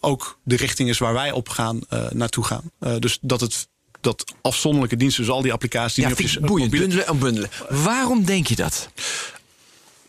ook 0.00 0.38
de 0.44 0.56
richting 0.56 0.88
is 0.88 0.98
waar 0.98 1.12
wij 1.12 1.30
op 1.32 1.48
gaan, 1.48 1.80
naartoe 2.12 2.44
gaan. 2.44 2.70
Dus 2.98 3.18
dat 3.20 3.40
het 3.40 3.68
dat 4.00 4.24
afzonderlijke 4.42 4.96
diensten, 4.96 5.24
dus 5.24 5.32
al 5.32 5.42
die 5.42 5.52
applicaties 5.52 5.94
die 5.94 6.04
Ja, 6.04 6.10
op 6.10 6.16
vind 6.16 6.30
je 6.30 6.38
ik 6.38 6.46
boeiend. 6.46 6.70
mobiele- 6.72 6.86
Bundelen 6.86 7.06
en 7.14 7.18
bundelen. 7.18 7.50
Waarom 7.84 8.24
denk 8.24 8.46
je 8.46 8.56
dat? 8.56 8.88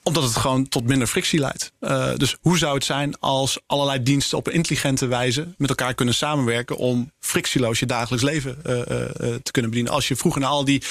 Omdat 0.04 0.24
het 0.24 0.36
gewoon 0.36 0.68
tot 0.68 0.88
minder 0.88 1.08
frictie 1.08 1.39
leidt. 1.39 1.72
Eh, 1.80 2.12
dus 2.18 2.38
hoe 2.41 2.58
zou 2.58 2.74
het 2.74 2.86
zijn 2.86 3.20
als 3.20 3.60
allerlei 3.66 4.04
diensten 4.04 4.38
op 4.38 4.47
een 4.47 4.54
intelligente 4.54 5.08
wijze 5.08 5.47
met 5.58 5.70
elkaar 5.70 5.93
kunnen 5.93 6.14
samenwerken 6.14 6.78
om 6.78 7.12
frictieloos 7.20 7.80
je 7.80 7.86
dagelijks 7.86 8.26
leven 8.26 8.58
eh, 8.64 8.80
eh, 8.80 9.10
te 9.43 9.52
kunnen 9.52 9.72
bedienen? 9.72 9.93
Als 9.93 10.08
je 10.08 10.16
vroeger 10.16 10.41
naar 10.41 10.50
al 10.50 10.66
die 10.66 10.84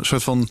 soort 0.00 0.22
van 0.22 0.48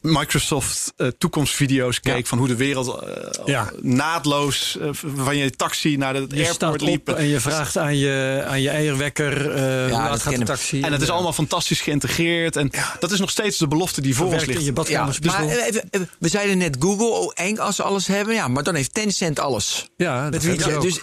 Microsoft 0.00 0.92
eh, 0.96 1.06
toekomstvideo's 1.18 2.00
keek 2.00 2.16
Ja. 2.16 2.22
van 2.24 2.38
hoe 2.38 2.46
de 2.48 2.56
wereld 2.56 3.02
eh, 3.02 3.46
Ja. 3.46 3.70
naadloos 3.80 4.78
eh, 4.80 4.88
van 5.16 5.36
je 5.36 5.50
taxi 5.50 5.96
naar 5.96 6.12
de 6.12 6.26
Je 6.28 6.44
staat 6.44 6.62
airport 6.62 6.82
liep. 6.90 7.08
en 7.08 7.26
je 7.26 7.40
vraagt 7.40 7.76
aan 7.78 7.96
je, 7.96 8.44
aan 8.48 8.60
je 8.60 8.68
eierwekker 8.68 9.50
eh 9.50 9.82
hoe 9.82 9.90
laat 9.90 10.22
gaat 10.22 10.36
de 10.38 10.44
taxi. 10.44 10.80
En 10.80 10.92
het 10.92 11.00
is 11.00 11.06
Ja. 11.06 11.12
allemaal 11.12 11.32
fantastisch 11.32 11.80
geïntegreerd. 11.80 12.56
En 12.56 12.70
dat 12.98 13.10
is 13.10 13.18
nog 13.20 13.30
steeds 13.30 13.58
de 13.58 13.68
belofte 13.68 14.00
die 14.00 14.14
voor 14.16 14.26
ons 14.32 14.42
in 14.42 14.48
ligt. 14.48 14.64
je 14.64 14.72
maar 14.72 15.48
even, 15.48 15.88
we 16.18 16.28
zeiden 16.28 16.58
net 16.58 16.76
Google, 16.78 17.06
oh 17.06 17.32
eng 17.34 17.56
als 17.58 17.76
ze 17.76 17.82
alles 17.82 18.06
hebben. 18.06 18.34
Ja, 18.34 18.48
maar 18.48 18.62
dan 18.62 18.74
heeft 18.74 18.94
Tencent 18.94 19.38
alles. 19.38 19.88
Ja, 19.96 20.30
dat. 20.30 20.42
Dus, 20.82 21.00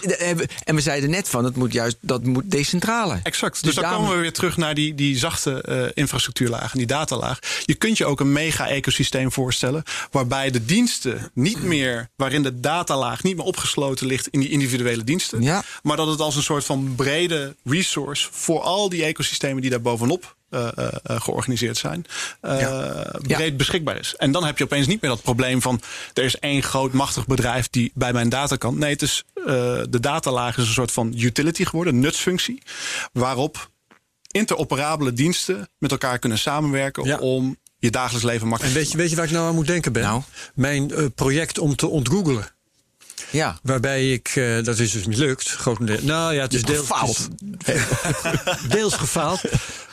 en 0.64 0.76
we 0.76 0.82
zeiden 0.82 1.10
net 1.10 1.30
van, 1.30 1.44
dat 1.44 1.56
moet 1.56 1.74
juist 1.74 1.98
dat 2.02 2.24
moet 2.24 2.52
decentrale. 2.52 3.20
Exact. 3.24 3.54
Dus, 3.54 3.62
Dus 3.62 3.74
dan 3.74 3.84
daarom- 3.84 4.02
komen 4.02 4.16
we 4.18 4.22
weer 4.22 4.34
terug 4.34 4.58
naar 4.58 4.74
die, 4.74 4.96
die 4.96 5.18
zachte 5.18 5.62
eh, 5.62 5.84
infrastructuurlaag 5.94 6.72
en 6.72 6.78
die 6.78 6.88
datalaag. 6.88 7.40
Je 7.66 7.74
kunt 7.76 7.98
je 7.98 8.06
ook 8.06 8.20
een 8.20 8.32
mega-ecosysteem 8.86 9.32
voorstellen. 9.32 9.84
Waarbij 10.12 10.52
de 10.52 10.66
diensten 10.66 11.32
niet 11.34 11.64
meer, 11.64 12.10
waarin 12.16 12.44
de 12.44 12.60
datalaag 12.60 13.24
niet 13.24 13.36
meer 13.36 13.46
opgesloten 13.46 14.08
ligt 14.08 14.28
in 14.28 14.40
die 14.40 14.50
individuele 14.50 15.04
diensten. 15.04 15.42
Ja. 15.42 15.64
Maar 15.84 15.98
dat 15.98 16.08
het 16.08 16.20
als 16.20 16.36
een 16.36 16.44
soort 16.44 16.66
van 16.66 16.94
brede 16.96 17.56
resource 17.64 18.28
voor 18.32 18.62
al 18.62 18.90
die 18.90 19.04
ecosystemen 19.04 19.62
die 19.62 19.72
daar 19.72 19.82
bovenop. 19.82 20.36
eh, 20.50 20.68
eh, 20.76 20.88
eh, 21.04 21.22
georganiseerd 21.22 21.78
zijn, 21.78 22.06
breed 23.22 23.58
beschikbaar 23.58 23.98
is. 24.00 24.16
En 24.16 24.32
dan 24.32 24.46
heb 24.46 24.58
je 24.58 24.64
opeens 24.64 24.88
niet 24.88 25.02
meer 25.02 25.12
dat 25.12 25.22
probleem 25.22 25.62
van 25.62 25.82
er 26.14 26.24
is 26.24 26.40
één 26.40 26.64
groot 26.64 26.94
machtig 26.94 27.28
bedrijf 27.28 27.70
die 27.70 27.92
bij 27.94 28.14
mijn 28.14 28.30
data 28.30 28.56
kan. 28.56 28.78
Nee, 28.78 28.92
het 28.92 29.02
is 29.02 29.24
de 29.90 29.98
datalaag 30.02 30.58
is 30.58 30.68
een 30.68 30.74
soort 30.74 30.92
van 30.92 31.14
utility 31.18 31.66
geworden, 31.66 32.00
nutsfunctie, 32.00 32.62
waarop 33.12 33.70
interoperabele 34.32 35.14
diensten 35.14 35.70
met 35.78 35.92
elkaar 35.92 36.20
kunnen 36.20 36.38
samenwerken 36.38 37.04
Ja. 37.04 37.18
om 37.18 37.58
je 37.86 37.92
dagelijks 37.92 38.26
leven 38.26 38.42
En 38.42 38.48
makkelijk 38.48 38.76
weet 38.78 38.92
je, 38.92 38.98
weet 38.98 39.10
je 39.10 39.16
waar 39.16 39.26
ik 39.26 39.32
nou 39.32 39.48
aan 39.48 39.56
moet 39.56 39.68
denken 39.68 39.94
ben? 39.94 40.04
Nou? 40.04 40.22
Mijn 40.54 40.92
eh, 40.92 41.06
project 41.16 41.58
om 41.60 41.76
te 41.76 41.88
ontgoogelen. 41.88 42.55
Ja. 43.36 43.60
Waarbij 43.64 44.12
ik, 44.12 44.32
eh, 44.36 44.64
dat 44.64 44.80
is 44.80 44.92
dus 44.92 45.06
mislukt, 45.06 45.50
grotendeels. 45.50 46.02
Nou 46.02 46.34
ja, 46.34 46.42
het 46.42 46.54
is 46.54 46.64
deels 46.64 46.80
Gefaald. 46.80 47.28
deels 48.76 48.94
gefaald. 48.94 49.42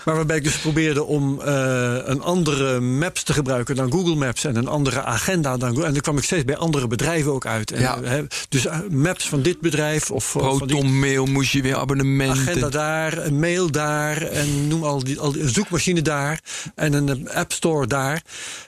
Maar 0.05 0.15
waarbij 0.15 0.37
ik 0.37 0.45
dus 0.45 0.59
probeerde 0.59 1.05
om 1.05 1.41
eh, 1.41 1.97
een 2.05 2.23
andere 2.23 2.81
maps 2.81 3.23
te 3.23 3.33
gebruiken 3.33 3.77
dan 3.77 3.93
Google 3.93 4.15
Maps 4.15 4.45
en 4.45 4.57
een 4.57 4.67
andere 4.67 5.03
agenda 5.03 5.57
dan 5.57 5.69
Google. 5.69 5.85
En 5.87 5.93
dan 5.93 6.01
kwam 6.03 6.19
ik 6.19 6.25
steeds 6.25 6.45
bij 6.45 6.57
andere 6.57 6.87
bedrijven 6.87 7.33
ook 7.33 7.47
uit. 7.47 7.71
En, 7.71 7.81
Ja. 7.81 8.01
eh, 8.01 8.23
dus 8.49 8.67
maps 8.91 9.29
van 9.29 9.43
dit 9.43 9.61
bedrijf 9.61 10.11
of 10.11 10.37
of 10.37 10.57
van 10.59 10.67
die 10.67 10.77
Proton 10.77 10.99
mail 10.99 11.27
moest 11.27 11.53
je 11.53 11.63
weer 11.63 11.77
abonnementen. 11.77 12.43
agenda 12.43 12.69
daar, 12.69 13.19
een 13.19 13.39
mail 13.41 13.71
daar 13.71 14.23
en 14.23 14.69
noem 14.69 14.85
al 14.85 15.05
die, 15.05 15.19
al 15.21 15.33
die 15.33 15.43
een 15.43 15.49
zoekmachine 15.49 16.03
daar 16.03 16.41
en 16.75 16.93
een 16.93 17.31
app 17.31 17.53
store 17.53 17.87
daar. 17.87 18.23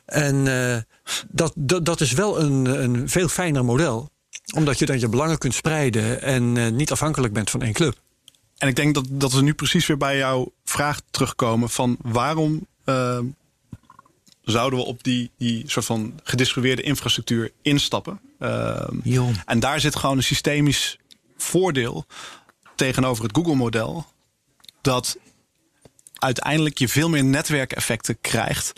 En 0.07 0.45
dat, 1.31 1.53
dat, 1.57 1.85
dat 1.85 2.01
is 2.01 2.13
wel 2.13 2.41
een, 2.41 2.65
een 2.83 3.09
veel 3.09 3.29
fijner 3.29 3.65
model 3.65 4.13
omdat 4.55 4.79
je 4.79 4.87
dan 4.87 5.01
je 5.01 5.09
belangen 5.09 5.39
kunt 5.39 5.55
spreiden 5.55 6.23
en 6.23 6.57
eh, 6.57 6.71
niet 6.71 6.93
afhankelijk 6.93 7.33
bent 7.33 7.51
van 7.51 7.63
één 7.63 7.73
club. 7.73 8.01
En 8.59 8.69
ik 8.69 8.77
denk 8.77 8.95
dat, 8.95 9.05
dat 9.09 9.33
we 9.33 9.43
nu 9.43 9.55
precies 9.55 9.87
weer 9.87 9.97
bij 9.97 10.17
jouw 10.17 10.53
vraag 10.65 11.01
terugkomen 11.11 11.71
van 11.71 11.97
waarom 12.03 12.67
eh, 12.85 13.19
zouden 14.43 14.79
we 14.79 14.85
op 14.85 15.03
die, 15.05 15.31
die 15.39 15.63
soort 15.67 15.87
van 15.87 16.21
gedistribueerde 16.23 16.83
infrastructuur 16.83 17.53
instappen. 17.63 18.21
Joh. 19.03 19.29
en 19.47 19.61
daar 19.61 19.81
zit 19.81 19.97
gewoon 19.97 20.17
een 20.17 20.23
systemisch 20.23 20.99
voordeel 21.37 22.07
tegenover 22.75 23.25
het 23.25 23.37
Google-model. 23.37 24.07
Dat 24.81 25.19
uiteindelijk 26.15 26.79
je 26.79 26.89
veel 26.89 27.09
meer 27.09 27.25
netwerkeffecten 27.25 28.21
krijgt 28.21 28.73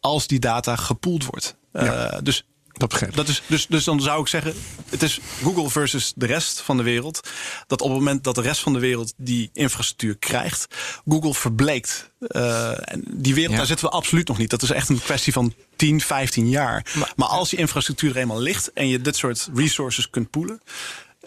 als 0.00 0.26
die 0.26 0.38
data 0.38 0.76
gepoeld 0.76 1.24
wordt. 1.24 1.56
Ja. 1.72 2.10
Eh, 2.10 2.18
dus 2.22 2.44
Dat 2.78 2.88
begrijp 2.88 3.10
ik. 3.10 3.16
dat 3.16 3.28
is, 3.28 3.42
dus, 3.46 3.66
dus 3.66 3.84
dan 3.84 4.00
zou 4.00 4.20
ik 4.20 4.26
zeggen, 4.28 4.54
het 4.88 5.02
is 5.02 5.20
Google 5.42 5.70
versus 5.70 6.12
de 6.16 6.26
rest 6.26 6.60
van 6.60 6.76
de 6.76 6.82
wereld. 6.82 7.28
Dat 7.66 7.80
op 7.80 7.88
het 7.88 7.98
moment 7.98 8.24
dat 8.24 8.34
de 8.34 8.40
rest 8.40 8.60
van 8.60 8.72
de 8.72 8.78
wereld 8.78 9.12
die 9.16 9.50
infrastructuur 9.52 10.16
krijgt, 10.16 10.66
Google 11.08 11.34
verbleekt. 11.34 12.10
Eh, 12.18 12.92
en 12.92 13.02
die 13.10 13.34
wereld, 13.34 13.52
Ja. 13.52 13.56
daar 13.58 13.66
zitten 13.66 13.86
we 13.86 13.92
absoluut 13.92 14.28
nog 14.28 14.38
niet. 14.38 14.50
Dat 14.50 14.62
is 14.62 14.70
echt 14.70 14.88
een 14.88 15.00
kwestie 15.00 15.32
van 15.32 15.54
10, 15.76 16.00
15 16.00 16.48
jaar. 16.48 16.86
Maar, 17.16 17.28
als 17.28 17.50
die 17.50 17.58
infrastructuur 17.58 18.10
er 18.10 18.16
eenmaal 18.16 18.40
ligt 18.40 18.72
en 18.72 18.88
je 18.88 19.00
dit 19.00 19.16
soort 19.16 19.48
resources 19.54 20.10
kunt 20.10 20.30
poelen. 20.30 20.60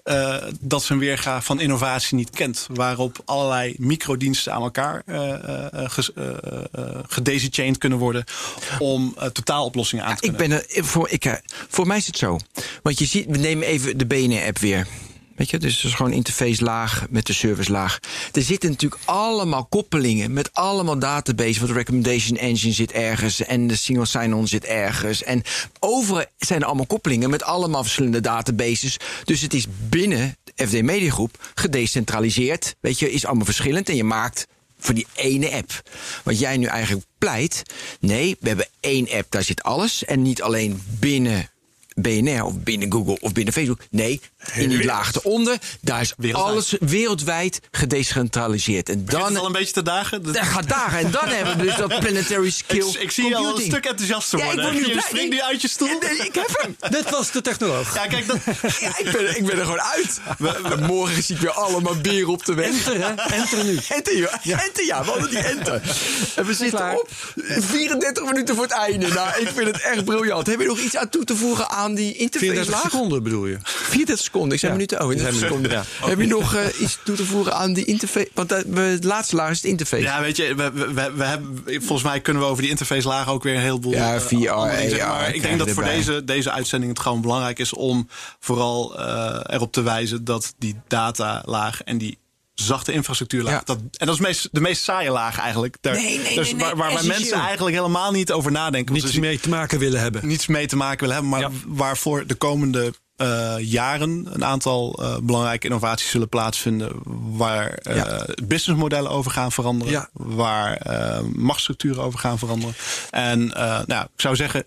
Eh, 0.08 0.36
dat 0.60 0.90
een 0.90 1.00
weerga 1.00 1.42
van 1.42 1.60
innovatie 1.60 2.16
niet 2.18 2.30
kent. 2.30 2.68
Waarop 2.74 3.18
allerlei 3.26 3.76
microdiensten 3.78 4.54
aan 4.54 4.62
elkaar 4.62 5.04
gedesichained 7.08 7.78
kunnen 7.78 7.98
worden. 7.98 8.24
om 8.80 9.16
totaaloplossingen 9.34 10.06
aan 10.06 10.16
te 10.16 10.26
Ik 10.26 10.38
kunnen. 10.38 10.58
ben 10.60 10.76
er, 10.76 10.86
voor, 10.86 11.10
ik, 11.10 11.42
voor 11.70 11.88
mij 11.88 11.98
is 11.98 12.08
het 12.08 12.18
zo. 12.18 12.40
Want 12.84 13.00
je 13.00 13.06
ziet, 13.06 13.26
we 13.30 13.38
nemen 13.38 13.68
even 13.68 13.98
de 13.98 14.06
BNR-app 14.06 14.60
weer. 14.60 14.88
Weet 15.38 15.50
je, 15.50 15.58
dus 15.58 15.84
is 15.84 15.94
gewoon 15.94 16.12
interface 16.12 16.64
laag 16.64 17.06
met 17.10 17.26
de 17.26 17.34
service 17.34 17.72
laag. 17.72 18.00
Er 18.32 18.42
zitten 18.42 18.70
natuurlijk 18.70 19.02
allemaal 19.06 19.66
koppelingen 19.66 20.34
met 20.34 20.54
allemaal 20.54 21.00
databases. 21.00 21.58
Want 21.58 21.70
de 21.70 21.78
recommendation 21.78 22.38
engine 22.38 22.74
zit 22.74 22.92
ergens 22.92 23.44
en 23.44 23.68
de 23.68 23.76
single 23.76 24.06
sign-on 24.06 24.48
zit 24.48 24.66
ergens. 24.66 25.24
En 25.24 25.42
overal 25.80 26.26
zijn 26.38 26.62
er 26.62 26.66
allemaal 26.66 26.86
koppelingen 26.86 27.30
met 27.30 27.44
allemaal 27.44 27.84
verschillende 27.84 28.22
databases. 28.22 28.98
Dus 29.24 29.42
het 29.42 29.54
is 29.54 29.66
binnen 29.90 30.38
de 30.44 30.68
FD 30.68 30.82
Mediagroep 30.82 31.52
gedecentraliseerd. 31.56 32.76
Weet 32.80 33.00
je, 33.00 33.12
is 33.12 33.26
allemaal 33.26 33.46
verschillend 33.46 33.90
en 33.90 33.96
je 33.96 34.04
maakt 34.04 34.48
voor 34.80 34.94
die 34.94 35.08
ene 35.16 35.52
app. 35.52 35.82
Wat 36.24 36.40
jij 36.40 36.58
nu 36.58 36.66
eigenlijk 36.66 37.06
pleit. 37.18 37.64
Nee, 38.00 38.38
we 38.40 38.48
hebben 38.48 38.68
één 38.80 39.10
app, 39.10 39.32
daar 39.32 39.44
zit 39.44 39.64
alles. 39.64 40.06
En 40.06 40.22
niet 40.22 40.42
alleen 40.42 40.82
binnen 41.00 41.50
BNR 42.02 42.44
of 42.44 42.54
binnen 42.64 42.92
Google 42.92 43.18
of 43.20 43.32
binnen 43.32 43.54
Facebook. 43.54 43.80
Nee, 43.90 44.22
in 44.54 44.70
die 44.70 44.86
laag 44.86 45.16
eronder. 45.16 45.58
Daar 45.82 46.02
is 46.02 46.14
Wereldwijd. 46.18 46.52
alles 46.52 46.76
wereldwijd 46.80 47.60
gedecentraliseerd. 47.72 48.90
En 48.90 49.06
Dan, 49.06 49.24
het 49.26 49.38
al 49.38 49.46
een 49.46 49.52
beetje 49.52 49.74
te 49.74 49.82
dagen? 49.82 50.24
Dat- 50.24 50.38
gaat 50.38 50.70
daar. 50.70 50.94
En 50.98 51.12
dan 51.12 51.28
hebben 51.28 51.58
we 51.58 51.64
dus 51.64 51.76
dat 51.76 52.00
planetary 52.00 52.50
skill. 52.50 52.78
ik, 52.88 52.94
ik 52.96 53.12
zie 53.12 53.28
je 53.28 53.36
al 53.36 53.40
een 53.42 53.46
computing. 53.48 53.74
stuk 53.74 53.86
enthousiaster 53.86 54.40
Ja, 54.40 54.46
ik 54.46 54.52
worden. 54.54 54.74
word 54.74 54.88
nu 54.96 55.02
springt 55.02 55.30
nu 55.34 55.42
uit 55.42 55.62
je 55.62 55.68
stoel. 55.68 55.88
Nee, 55.88 56.18
ik 56.28 56.36
heb 56.36 56.50
hem. 56.80 56.92
Dit 56.92 57.10
was 57.10 57.32
de 57.32 57.42
technoloog. 57.42 57.94
Ja, 57.94 58.08
kijk, 58.08 58.28
dat, 58.28 58.38
Ja, 58.80 58.98
ik, 58.98 59.12
ben, 59.12 59.38
ik 59.38 59.46
ben 59.46 59.58
er 59.58 59.64
gewoon 59.64 59.82
uit. 59.82 60.20
We- 60.38 60.60
we- 60.64 60.76
morgen 60.86 61.24
zie 61.24 61.36
ik 61.36 61.42
weer 61.42 61.52
allemaal 61.52 61.96
beren 61.96 62.28
op 62.30 62.46
de 62.46 62.54
weg. 62.54 62.68
Enter, 62.68 62.94
hè? 63.08 63.14
Enter 63.36 63.64
nu. 63.66 63.80
Enter, 63.90 64.18
ja. 64.18 64.64
Enter, 64.66 64.86
ja. 64.86 65.04
We 65.04 65.10
hadden 65.10 65.30
die 65.30 65.40
enter. 65.40 65.82
En 66.36 66.46
we 66.46 66.54
zitten 66.54 67.00
op 67.00 67.10
34 67.48 68.26
minuten 68.26 68.56
voor 68.56 68.64
het 68.64 68.74
einde. 68.74 69.08
Nou, 69.08 69.42
ik 69.42 69.48
vind 69.56 69.68
het 69.68 69.82
echt 69.82 70.06
briljant. 70.06 70.48
Heb 70.48 70.60
je 70.60 70.66
nog 70.68 70.80
iets 70.80 70.96
aan 70.96 71.10
toe 71.10 71.24
te 71.24 71.36
voegen 71.36 71.70
aan 71.70 71.87
die 71.96 72.14
interface 72.14 72.40
34 72.52 72.74
laag? 72.74 72.92
seconden 72.92 73.24
bedoel 73.24 73.46
je? 73.46 73.58
34 73.64 74.26
seconden. 74.26 74.52
Ik 74.54 74.60
zei 74.60 74.72
Ja. 74.72 74.78
minuten. 74.78 75.04
Oh, 75.06 75.14
in 75.14 75.34
seconden. 75.34 75.86
Heb 76.02 76.20
je 76.20 76.28
nog 76.28 76.56
eh, 76.56 76.82
iets 76.82 77.00
toe 77.04 77.16
te 77.16 77.26
voegen 77.26 77.54
aan 77.56 77.74
die 77.74 77.86
interface? 77.86 78.30
Want 78.34 78.52
eh, 78.52 78.62
we- 78.68 78.80
het 78.80 79.04
laatste 79.04 79.36
laag 79.36 79.50
is 79.52 79.58
het 79.58 79.66
interface. 79.66 80.02
ja, 80.04 80.22
weet 80.22 80.38
je, 80.38 80.56
we, 80.56 80.72
we, 80.72 81.12
we 81.16 81.24
hebben, 81.24 81.64
volgens 81.66 82.04
mij 82.04 82.22
kunnen 82.22 82.44
we 82.44 82.50
over 82.50 82.62
die 82.62 82.72
interface 82.72 83.08
laag 83.08 83.30
ook 83.30 83.44
weer 83.44 83.56
een 83.56 83.62
heleboel. 83.62 83.92
Ja, 83.94 84.14
eh, 84.16 84.20
VR, 84.22 84.36
zeggen. 84.36 85.02
AR 85.02 85.08
Maar 85.08 85.36
ik 85.36 85.42
denk 85.42 85.60
dat 85.60 85.70
voor 85.72 85.84
deze, 85.84 86.24
deze 86.24 86.52
uitzending 86.52 86.92
het 86.92 87.02
gewoon 87.02 87.22
belangrijk 87.22 87.60
is 87.60 87.74
om 87.74 88.08
vooral 88.40 89.00
eh, 89.00 89.40
erop 89.56 89.72
te 89.72 89.82
wijzen 89.82 90.24
dat 90.24 90.54
die 90.58 90.76
datalaag 90.88 91.84
en 91.84 91.98
die 91.98 92.18
zachte 92.62 92.92
infrastructuurlaag. 92.92 93.54
Ja. 93.54 93.62
Dat, 93.66 93.78
en 93.98 94.06
dat 94.06 94.16
is 94.16 94.22
meest, 94.22 94.50
de 94.52 94.60
meest 94.62 94.84
saaie 94.84 95.10
laag 95.12 95.40
eigenlijk. 95.40 95.78
Daar, 95.82 95.94
Nee, 95.96 96.20
nee, 96.20 96.36
dus 96.36 96.52
nee, 96.52 96.60
waar, 96.60 96.76
waar 96.78 97.06
mensen 97.06 97.40
eigenlijk 97.40 97.76
helemaal 97.76 98.12
niet 98.12 98.32
over 98.32 98.52
nadenken. 98.52 98.94
Niets 98.94 99.12
ze- 99.12 99.20
mee 99.20 99.40
te 99.40 99.50
maken 99.50 99.80
willen 99.80 100.00
hebben. 100.02 100.28
niets 100.28 100.48
mee 100.48 100.68
te 100.68 100.76
maken 100.76 101.00
willen 101.00 101.14
hebben, 101.14 101.32
maar 101.32 101.40
Ja. 101.42 101.50
waarvoor 101.68 102.28
de 102.28 102.36
komende 102.36 102.94
eh, 103.16 103.56
jaren 103.60 104.28
een 104.34 104.46
aantal 104.46 105.00
eh, 105.02 105.18
belangrijke 105.24 105.66
innovaties 105.68 106.10
zullen 106.10 106.30
plaatsvinden. 106.30 106.92
Waar 107.38 107.68
eh 107.70 107.96
Ja. 107.96 108.26
businessmodellen 108.44 109.12
over 109.12 109.32
gaan 109.32 109.52
veranderen. 109.52 109.94
Ja. 109.94 110.10
Waar 110.14 110.74
eh, 110.78 111.20
machtsstructuren 111.36 112.04
over 112.04 112.20
gaan 112.20 112.38
veranderen. 112.40 112.76
En 113.10 113.54
eh, 113.54 113.80
nou, 113.86 114.04
ik 114.04 114.22
zou 114.22 114.36
zeggen, 114.36 114.64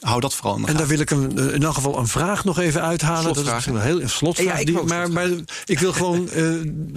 hou 0.00 0.20
dat 0.20 0.34
vooral 0.34 0.56
in 0.56 0.62
de 0.62 0.68
En 0.68 0.76
daar 0.76 0.86
wil 0.86 0.98
ik 0.98 1.10
een, 1.10 1.38
in 1.52 1.62
elk 1.62 1.74
geval 1.74 1.98
een 1.98 2.06
vraag 2.08 2.44
nog 2.44 2.58
even 2.58 2.82
uithalen. 2.82 3.24
Dat 3.24 3.36
is 3.36 3.42
Slotvraag. 3.42 3.64
wel 3.74 3.82
heel 3.82 4.00
een 4.02 4.10
slotvraag. 4.10 4.46
Ja, 4.46 4.54
ik 4.54 4.66
die- 4.66 4.82
maar, 4.82 5.10
maar 5.10 5.28
ik 5.64 5.78
wil 5.78 5.92
gewoon 5.92 6.30
eh, 6.30 6.44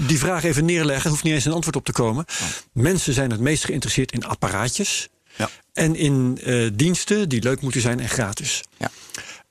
die 0.08 0.20
vraag 0.20 0.44
even 0.44 0.66
neerleggen. 0.66 1.04
Er 1.04 1.10
hoeft 1.10 1.24
niet 1.24 1.34
eens 1.34 1.46
een 1.46 1.52
antwoord 1.54 1.76
op 1.76 1.86
te 1.86 1.92
komen. 1.92 2.26
Mensen 2.74 3.14
zijn 3.14 3.32
het 3.32 3.40
meest 3.40 3.66
geïnteresseerd 3.66 4.12
in 4.12 4.26
apparaatjes. 4.26 5.08
Ja. 5.38 5.50
En 5.74 5.96
in 5.96 6.40
eh, 6.44 6.70
diensten 6.74 7.30
die 7.30 7.42
leuk 7.44 7.62
moeten 7.62 7.82
zijn 7.82 8.00
en 8.00 8.10
gratis. 8.10 8.64
Ja. 8.78 8.90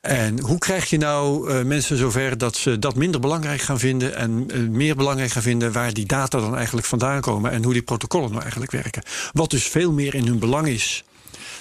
En 0.01 0.41
hoe 0.41 0.59
krijg 0.59 0.91
je 0.91 0.99
nou 0.99 1.51
eh, 1.51 1.63
mensen 1.65 1.97
zover 1.97 2.39
dat 2.39 2.57
ze 2.57 2.79
dat 2.79 2.95
minder 2.95 3.21
belangrijk 3.21 3.61
gaan 3.61 3.79
vinden 3.79 4.17
en 4.17 4.45
eh, 4.51 4.59
meer 4.61 4.97
belangrijk 4.97 5.31
gaan 5.31 5.43
vinden 5.43 5.73
waar 5.73 5.93
die 5.93 6.07
data 6.07 6.41
dan 6.41 6.57
eigenlijk 6.57 6.87
vandaan 6.87 7.21
komen 7.21 7.51
en 7.51 7.65
hoe 7.65 7.73
die 7.73 7.83
protocollen 7.83 8.29
nou 8.31 8.41
eigenlijk 8.43 8.73
werken? 8.73 9.03
Wat 9.33 9.51
dus 9.51 9.65
veel 9.65 9.93
meer 9.93 10.15
in 10.15 10.27
hun 10.27 10.39
belang 10.39 10.67
is 10.69 11.05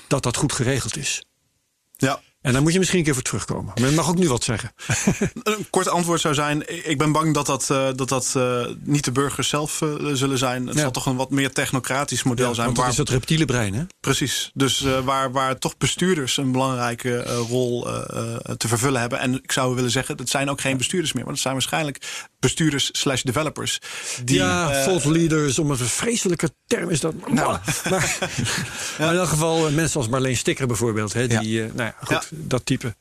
dat 0.08 0.24
dat 0.24 0.38
goed 0.38 0.54
geregeld 0.54 0.98
is. 0.98 1.24
Ja. 2.00 2.22
En 2.42 2.54
daar 2.54 2.62
moet 2.62 2.72
je 2.72 2.78
misschien 2.78 3.00
een 3.00 3.06
keer 3.06 3.14
voor 3.14 3.24
terugkomen. 3.24 3.74
Maar 3.76 3.90
je 3.90 3.96
mag 3.96 4.10
ook 4.10 4.18
nu 4.18 4.28
wat 4.28 4.44
zeggen. 4.44 4.72
Een 5.44 5.68
kort 5.70 5.88
antwoord 5.88 6.22
zou 6.22 6.34
zijn: 6.34 6.88
ik 6.90 6.98
ben 6.98 7.12
bang 7.12 7.34
dat 7.34 7.46
dat, 7.46 7.70
eh, 7.70 7.88
dat, 7.96 8.10
dat 8.10 8.34
eh, 8.38 8.66
niet 8.84 9.04
de 9.06 9.12
burgers 9.12 9.50
zelf 9.50 9.82
eh, 9.82 9.90
zullen 10.14 10.38
zijn. 10.38 10.68
Het 10.68 10.76
Ja. 10.76 10.82
zal 10.82 10.92
toch 10.92 11.06
een 11.06 11.16
wat 11.16 11.30
meer 11.30 11.52
technocratisch 11.52 12.24
model 12.24 12.54
zijn. 12.54 12.66
Want 12.66 12.78
dat 12.78 12.88
is 12.88 12.96
dat 12.96 13.10
reptiele 13.10 13.46
brein, 13.46 13.74
hè? 13.74 13.84
Precies. 14.00 14.52
Dus 14.54 14.86
waar, 15.04 15.32
waar 15.32 15.58
toch 15.58 15.78
bestuurders 15.78 16.38
een 16.38 16.52
belangrijke 16.52 17.24
rol 17.24 17.88
te 18.58 18.68
vervullen 18.68 19.00
hebben. 19.02 19.20
En 19.20 19.34
ik 19.34 19.52
zou 19.52 19.76
willen 19.76 19.92
zeggen, 19.92 20.18
dat 20.18 20.30
zijn 20.30 20.50
ook 20.50 20.62
geen 20.62 20.78
bestuurders 20.78 21.14
meer. 21.14 21.24
Maar 21.24 21.34
dat 21.34 21.42
zijn 21.42 21.54
waarschijnlijk 21.54 22.28
bestuurders 22.40 22.90
slash 22.92 23.22
developers. 23.22 23.80
Die, 24.24 24.36
ja, 24.36 24.72
eh, 24.72 24.84
thought 24.84 25.06
leaders, 25.06 25.60
om 25.60 25.72
een 25.72 25.78
vreselijke 25.78 26.54
term 26.68 26.90
is 26.90 27.00
dat. 27.00 27.14
Nou, 27.28 27.34
maar, 27.36 27.82
maar 27.90 28.18
in 29.12 29.18
elk 29.18 29.28
geval 29.28 29.68
eh, 29.68 29.74
mensen 29.74 30.00
als 30.00 30.10
Marleen 30.10 30.38
Stikker 30.38 30.68
bijvoorbeeld. 30.68 31.14
Hè, 31.14 31.28
die, 31.28 31.64
eh, 31.64 31.68
nou 31.74 31.84
ja, 31.84 31.96
goed, 32.00 32.10
Ja. 32.10 32.22
dat 32.30 32.66
type. 32.66 32.96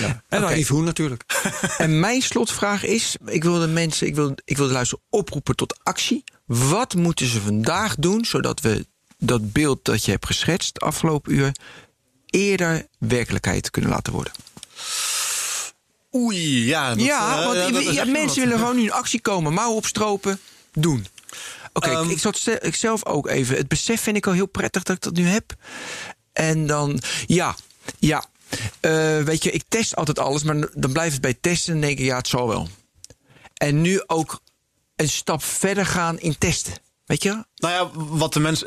Ja. 0.00 0.22
En 0.28 0.42
Yves 0.42 0.68
Hoen 0.68 0.84
natuurlijk. 0.84 1.24
En 1.78 2.00
mijn 2.00 2.22
slotvraag 2.22 2.84
is: 2.84 3.16
ik 3.26 3.42
wil 3.42 3.58
de 3.58 3.66
mensen, 3.66 4.06
ik 4.06 4.14
wil, 4.14 4.34
ik 4.44 4.56
wil 4.56 4.66
de 4.66 4.72
luisteraar 4.72 5.04
oproepen 5.10 5.56
tot 5.56 5.78
actie. 5.82 6.24
Wat 6.46 6.94
moeten 6.94 7.26
ze 7.26 7.40
vandaag 7.40 7.94
doen 7.96 8.24
zodat 8.24 8.60
we 8.60 8.86
dat 9.18 9.52
beeld 9.52 9.84
dat 9.84 10.04
je 10.04 10.10
hebt 10.10 10.26
geschetst 10.26 10.74
de 10.74 10.80
afgelopen 10.80 11.32
uur 11.32 11.52
eerder 12.26 12.86
werkelijkheid 12.98 13.70
kunnen 13.70 13.90
laten 13.90 14.12
worden? 14.12 14.32
Oei, 16.14 16.66
ja. 16.66 16.88
dat, 16.94 17.04
ja, 17.04 17.38
eh, 17.38 17.44
want 17.44 17.56
ja, 17.58 17.70
dat 17.70 17.94
ja, 17.94 18.04
mensen 18.04 18.42
willen 18.42 18.58
gewoon 18.58 18.76
nu 18.76 18.82
in 18.82 18.92
actie 18.92 19.20
komen, 19.20 19.52
mouw 19.52 19.72
opstropen, 19.72 20.40
doen. 20.72 21.06
Oké, 21.72 21.90
Ehm, 21.90 22.10
ik 22.10 22.18
zat 22.18 22.36
stel- 22.36 22.56
ik 22.60 22.74
zelf 22.74 23.04
ook 23.06 23.28
even. 23.28 23.56
Het 23.56 23.68
besef 23.68 24.00
vind 24.00 24.16
ik 24.16 24.26
al 24.26 24.32
heel 24.32 24.46
prettig 24.46 24.82
dat 24.82 24.96
ik 24.96 25.02
dat 25.02 25.14
nu 25.14 25.26
heb. 25.26 25.54
En 26.32 26.66
dan, 26.66 27.00
ja, 27.26 27.56
ja. 27.98 28.24
Eh, 28.80 29.18
weet 29.22 29.42
je, 29.42 29.50
ik 29.50 29.62
test 29.68 29.96
altijd 29.96 30.18
alles, 30.18 30.42
maar 30.42 30.68
dan 30.74 30.92
blijft 30.92 31.12
het 31.12 31.20
bij 31.20 31.36
testen 31.40 31.74
en 31.74 31.80
denk 31.80 31.98
ik, 31.98 32.04
ja, 32.04 32.16
het 32.16 32.28
zal 32.28 32.48
wel. 32.48 32.68
En 33.54 33.80
nu 33.80 34.02
ook 34.06 34.40
een 34.96 35.08
stap 35.08 35.42
verder 35.42 35.86
gaan 35.86 36.18
in 36.18 36.38
testen. 36.38 36.72
Weet 37.06 37.22
je? 37.22 37.44
Nou 37.56 37.74
ja, 37.74 37.90
wat 38.08 38.32
de 38.32 38.40
mensen. 38.40 38.66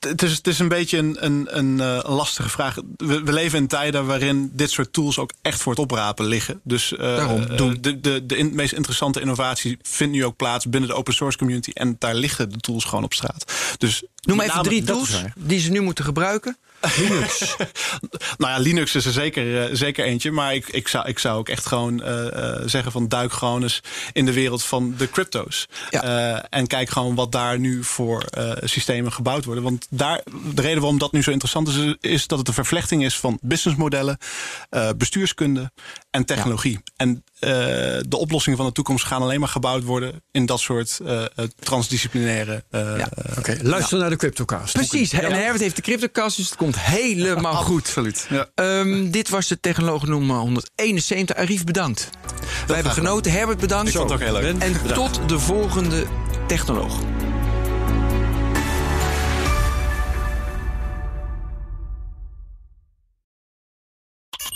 Het 0.00 0.22
is, 0.22 0.32
het 0.36 0.46
is 0.46 0.58
een 0.58 0.68
beetje 0.68 0.98
een, 0.98 1.24
een, 1.24 1.58
een, 1.58 1.80
eh, 1.80 2.10
lastige 2.16 2.48
vraag. 2.48 2.76
We, 2.96 3.22
we 3.22 3.32
leven 3.32 3.58
in 3.58 3.66
tijden 3.66 4.06
waarin 4.06 4.50
dit 4.52 4.70
soort 4.70 4.92
tools 4.92 5.18
ook 5.18 5.30
echt 5.42 5.60
voor 5.60 5.72
het 5.72 5.80
oprapen 5.80 6.24
liggen. 6.26 6.60
Dus 6.64 6.96
eh, 6.96 7.18
eh, 7.18 7.56
doen. 7.56 7.78
de, 7.80 8.00
de, 8.00 8.26
de 8.26 8.36
in- 8.36 8.54
meest 8.54 8.72
interessante 8.72 9.20
innovatie 9.20 9.78
vindt 9.82 10.12
nu 10.14 10.24
ook 10.24 10.36
plaats 10.36 10.66
binnen 10.68 10.88
de 10.88 10.94
open 10.96 11.14
source 11.14 11.38
community. 11.38 11.70
En 11.70 11.96
daar 11.98 12.14
liggen 12.14 12.50
de 12.50 12.58
tools 12.58 12.84
gewoon 12.84 13.04
op 13.04 13.12
straat. 13.12 13.52
Dus 13.78 14.04
Noem 14.20 14.36
met 14.36 14.46
even 14.48 14.62
drie 14.62 14.82
tools 14.82 15.16
die 15.36 15.60
ze 15.60 15.70
nu 15.70 15.80
moeten 15.80 16.04
gebruiken. 16.04 16.56
Linux. 16.96 17.56
nou 18.38 18.52
ja, 18.52 18.58
Linux 18.58 18.94
is 18.94 19.06
er 19.06 19.12
zeker, 19.12 19.62
eh, 19.62 19.68
zeker 19.72 20.04
eentje. 20.04 20.30
Maar 20.30 20.54
ik, 20.54 20.68
ik, 20.68 20.88
zou, 20.88 21.08
ik 21.08 21.18
zou 21.18 21.38
ook 21.38 21.48
echt 21.48 21.66
gewoon 21.66 22.02
eh, 22.02 22.26
eh, 22.26 22.62
zeggen 22.66 22.92
van 22.92 23.08
duik 23.08 23.32
gewoon 23.32 23.62
eens 23.62 23.80
in 24.12 24.24
de 24.24 24.32
wereld 24.32 24.64
van 24.64 24.94
de 24.96 25.10
crypto's. 25.10 25.68
Ja. 25.90 26.48
En 26.50 26.66
kijk 26.66 26.90
gewoon 26.90 27.14
wat 27.14 27.32
daar 27.32 27.58
nu 27.58 27.84
voor 27.84 28.24
systemen 28.60 29.12
gebouwd 29.12 29.44
worden. 29.44 29.64
Want 29.64 29.86
daar, 29.90 30.20
de 30.54 30.62
reden 30.62 30.80
waarom 30.80 30.98
dat 30.98 31.12
nu 31.12 31.22
zo 31.22 31.30
interessant 31.30 31.68
is, 31.68 31.96
is 32.00 32.26
dat 32.26 32.38
het 32.38 32.48
een 32.48 32.54
vervlechting 32.54 33.04
is 33.04 33.18
van 33.18 33.38
businessmodellen, 33.42 34.18
bestuurskunde 34.96 35.70
en 36.10 36.24
technologie. 36.24 36.80
En 36.96 37.24
eh, 37.38 37.50
de 38.08 38.16
oplossingen 38.16 38.58
van 38.58 38.66
de 38.66 38.72
toekomst 38.72 39.04
gaan 39.04 39.22
alleen 39.22 39.40
maar 39.40 39.48
gebouwd 39.48 39.82
worden 39.84 40.22
in 40.30 40.46
dat 40.46 40.60
soort 40.60 41.00
eh, 41.06 41.22
transdisciplinaire. 41.58 42.64
eh, 42.70 42.80
Ja. 42.98 43.08
Oké, 43.38 43.56
luister 43.62 43.98
naar 43.98 44.10
de 44.10 44.16
CryptoCast. 44.16 44.72
Precies, 44.72 45.12
en 45.12 45.32
Herbert 45.32 45.60
heeft 45.60 45.76
de 45.76 45.82
CryptoCast, 45.82 46.36
dus 46.36 46.46
het 46.46 46.56
komt 46.56 46.78
helemaal 46.80 47.54
goed. 47.54 47.80
Absoluut. 47.80 48.26
Ja. 48.28 48.48
Ehm, 48.54 49.10
dit 49.10 49.28
was 49.28 49.46
de 49.48 49.60
technoloog 49.60 50.06
nummer 50.06 50.36
171. 50.36 51.36
Arif, 51.36 51.64
bedankt. 51.64 52.08
Wij 52.66 52.74
hebben 52.74 52.92
genoten. 52.94 53.32
Herbert, 53.32 53.58
bedankt. 53.60 53.88
Ik 53.88 53.96
vond 53.96 54.10
het 54.10 54.20
ook 54.20 54.26
heel 54.26 54.40
leuk. 54.40 54.62
En 54.62 54.72
Bedankt. 54.82 54.94
tot 55.14 55.28
de 55.28 55.38
volgende 55.38 56.06
technoloog. 56.46 57.00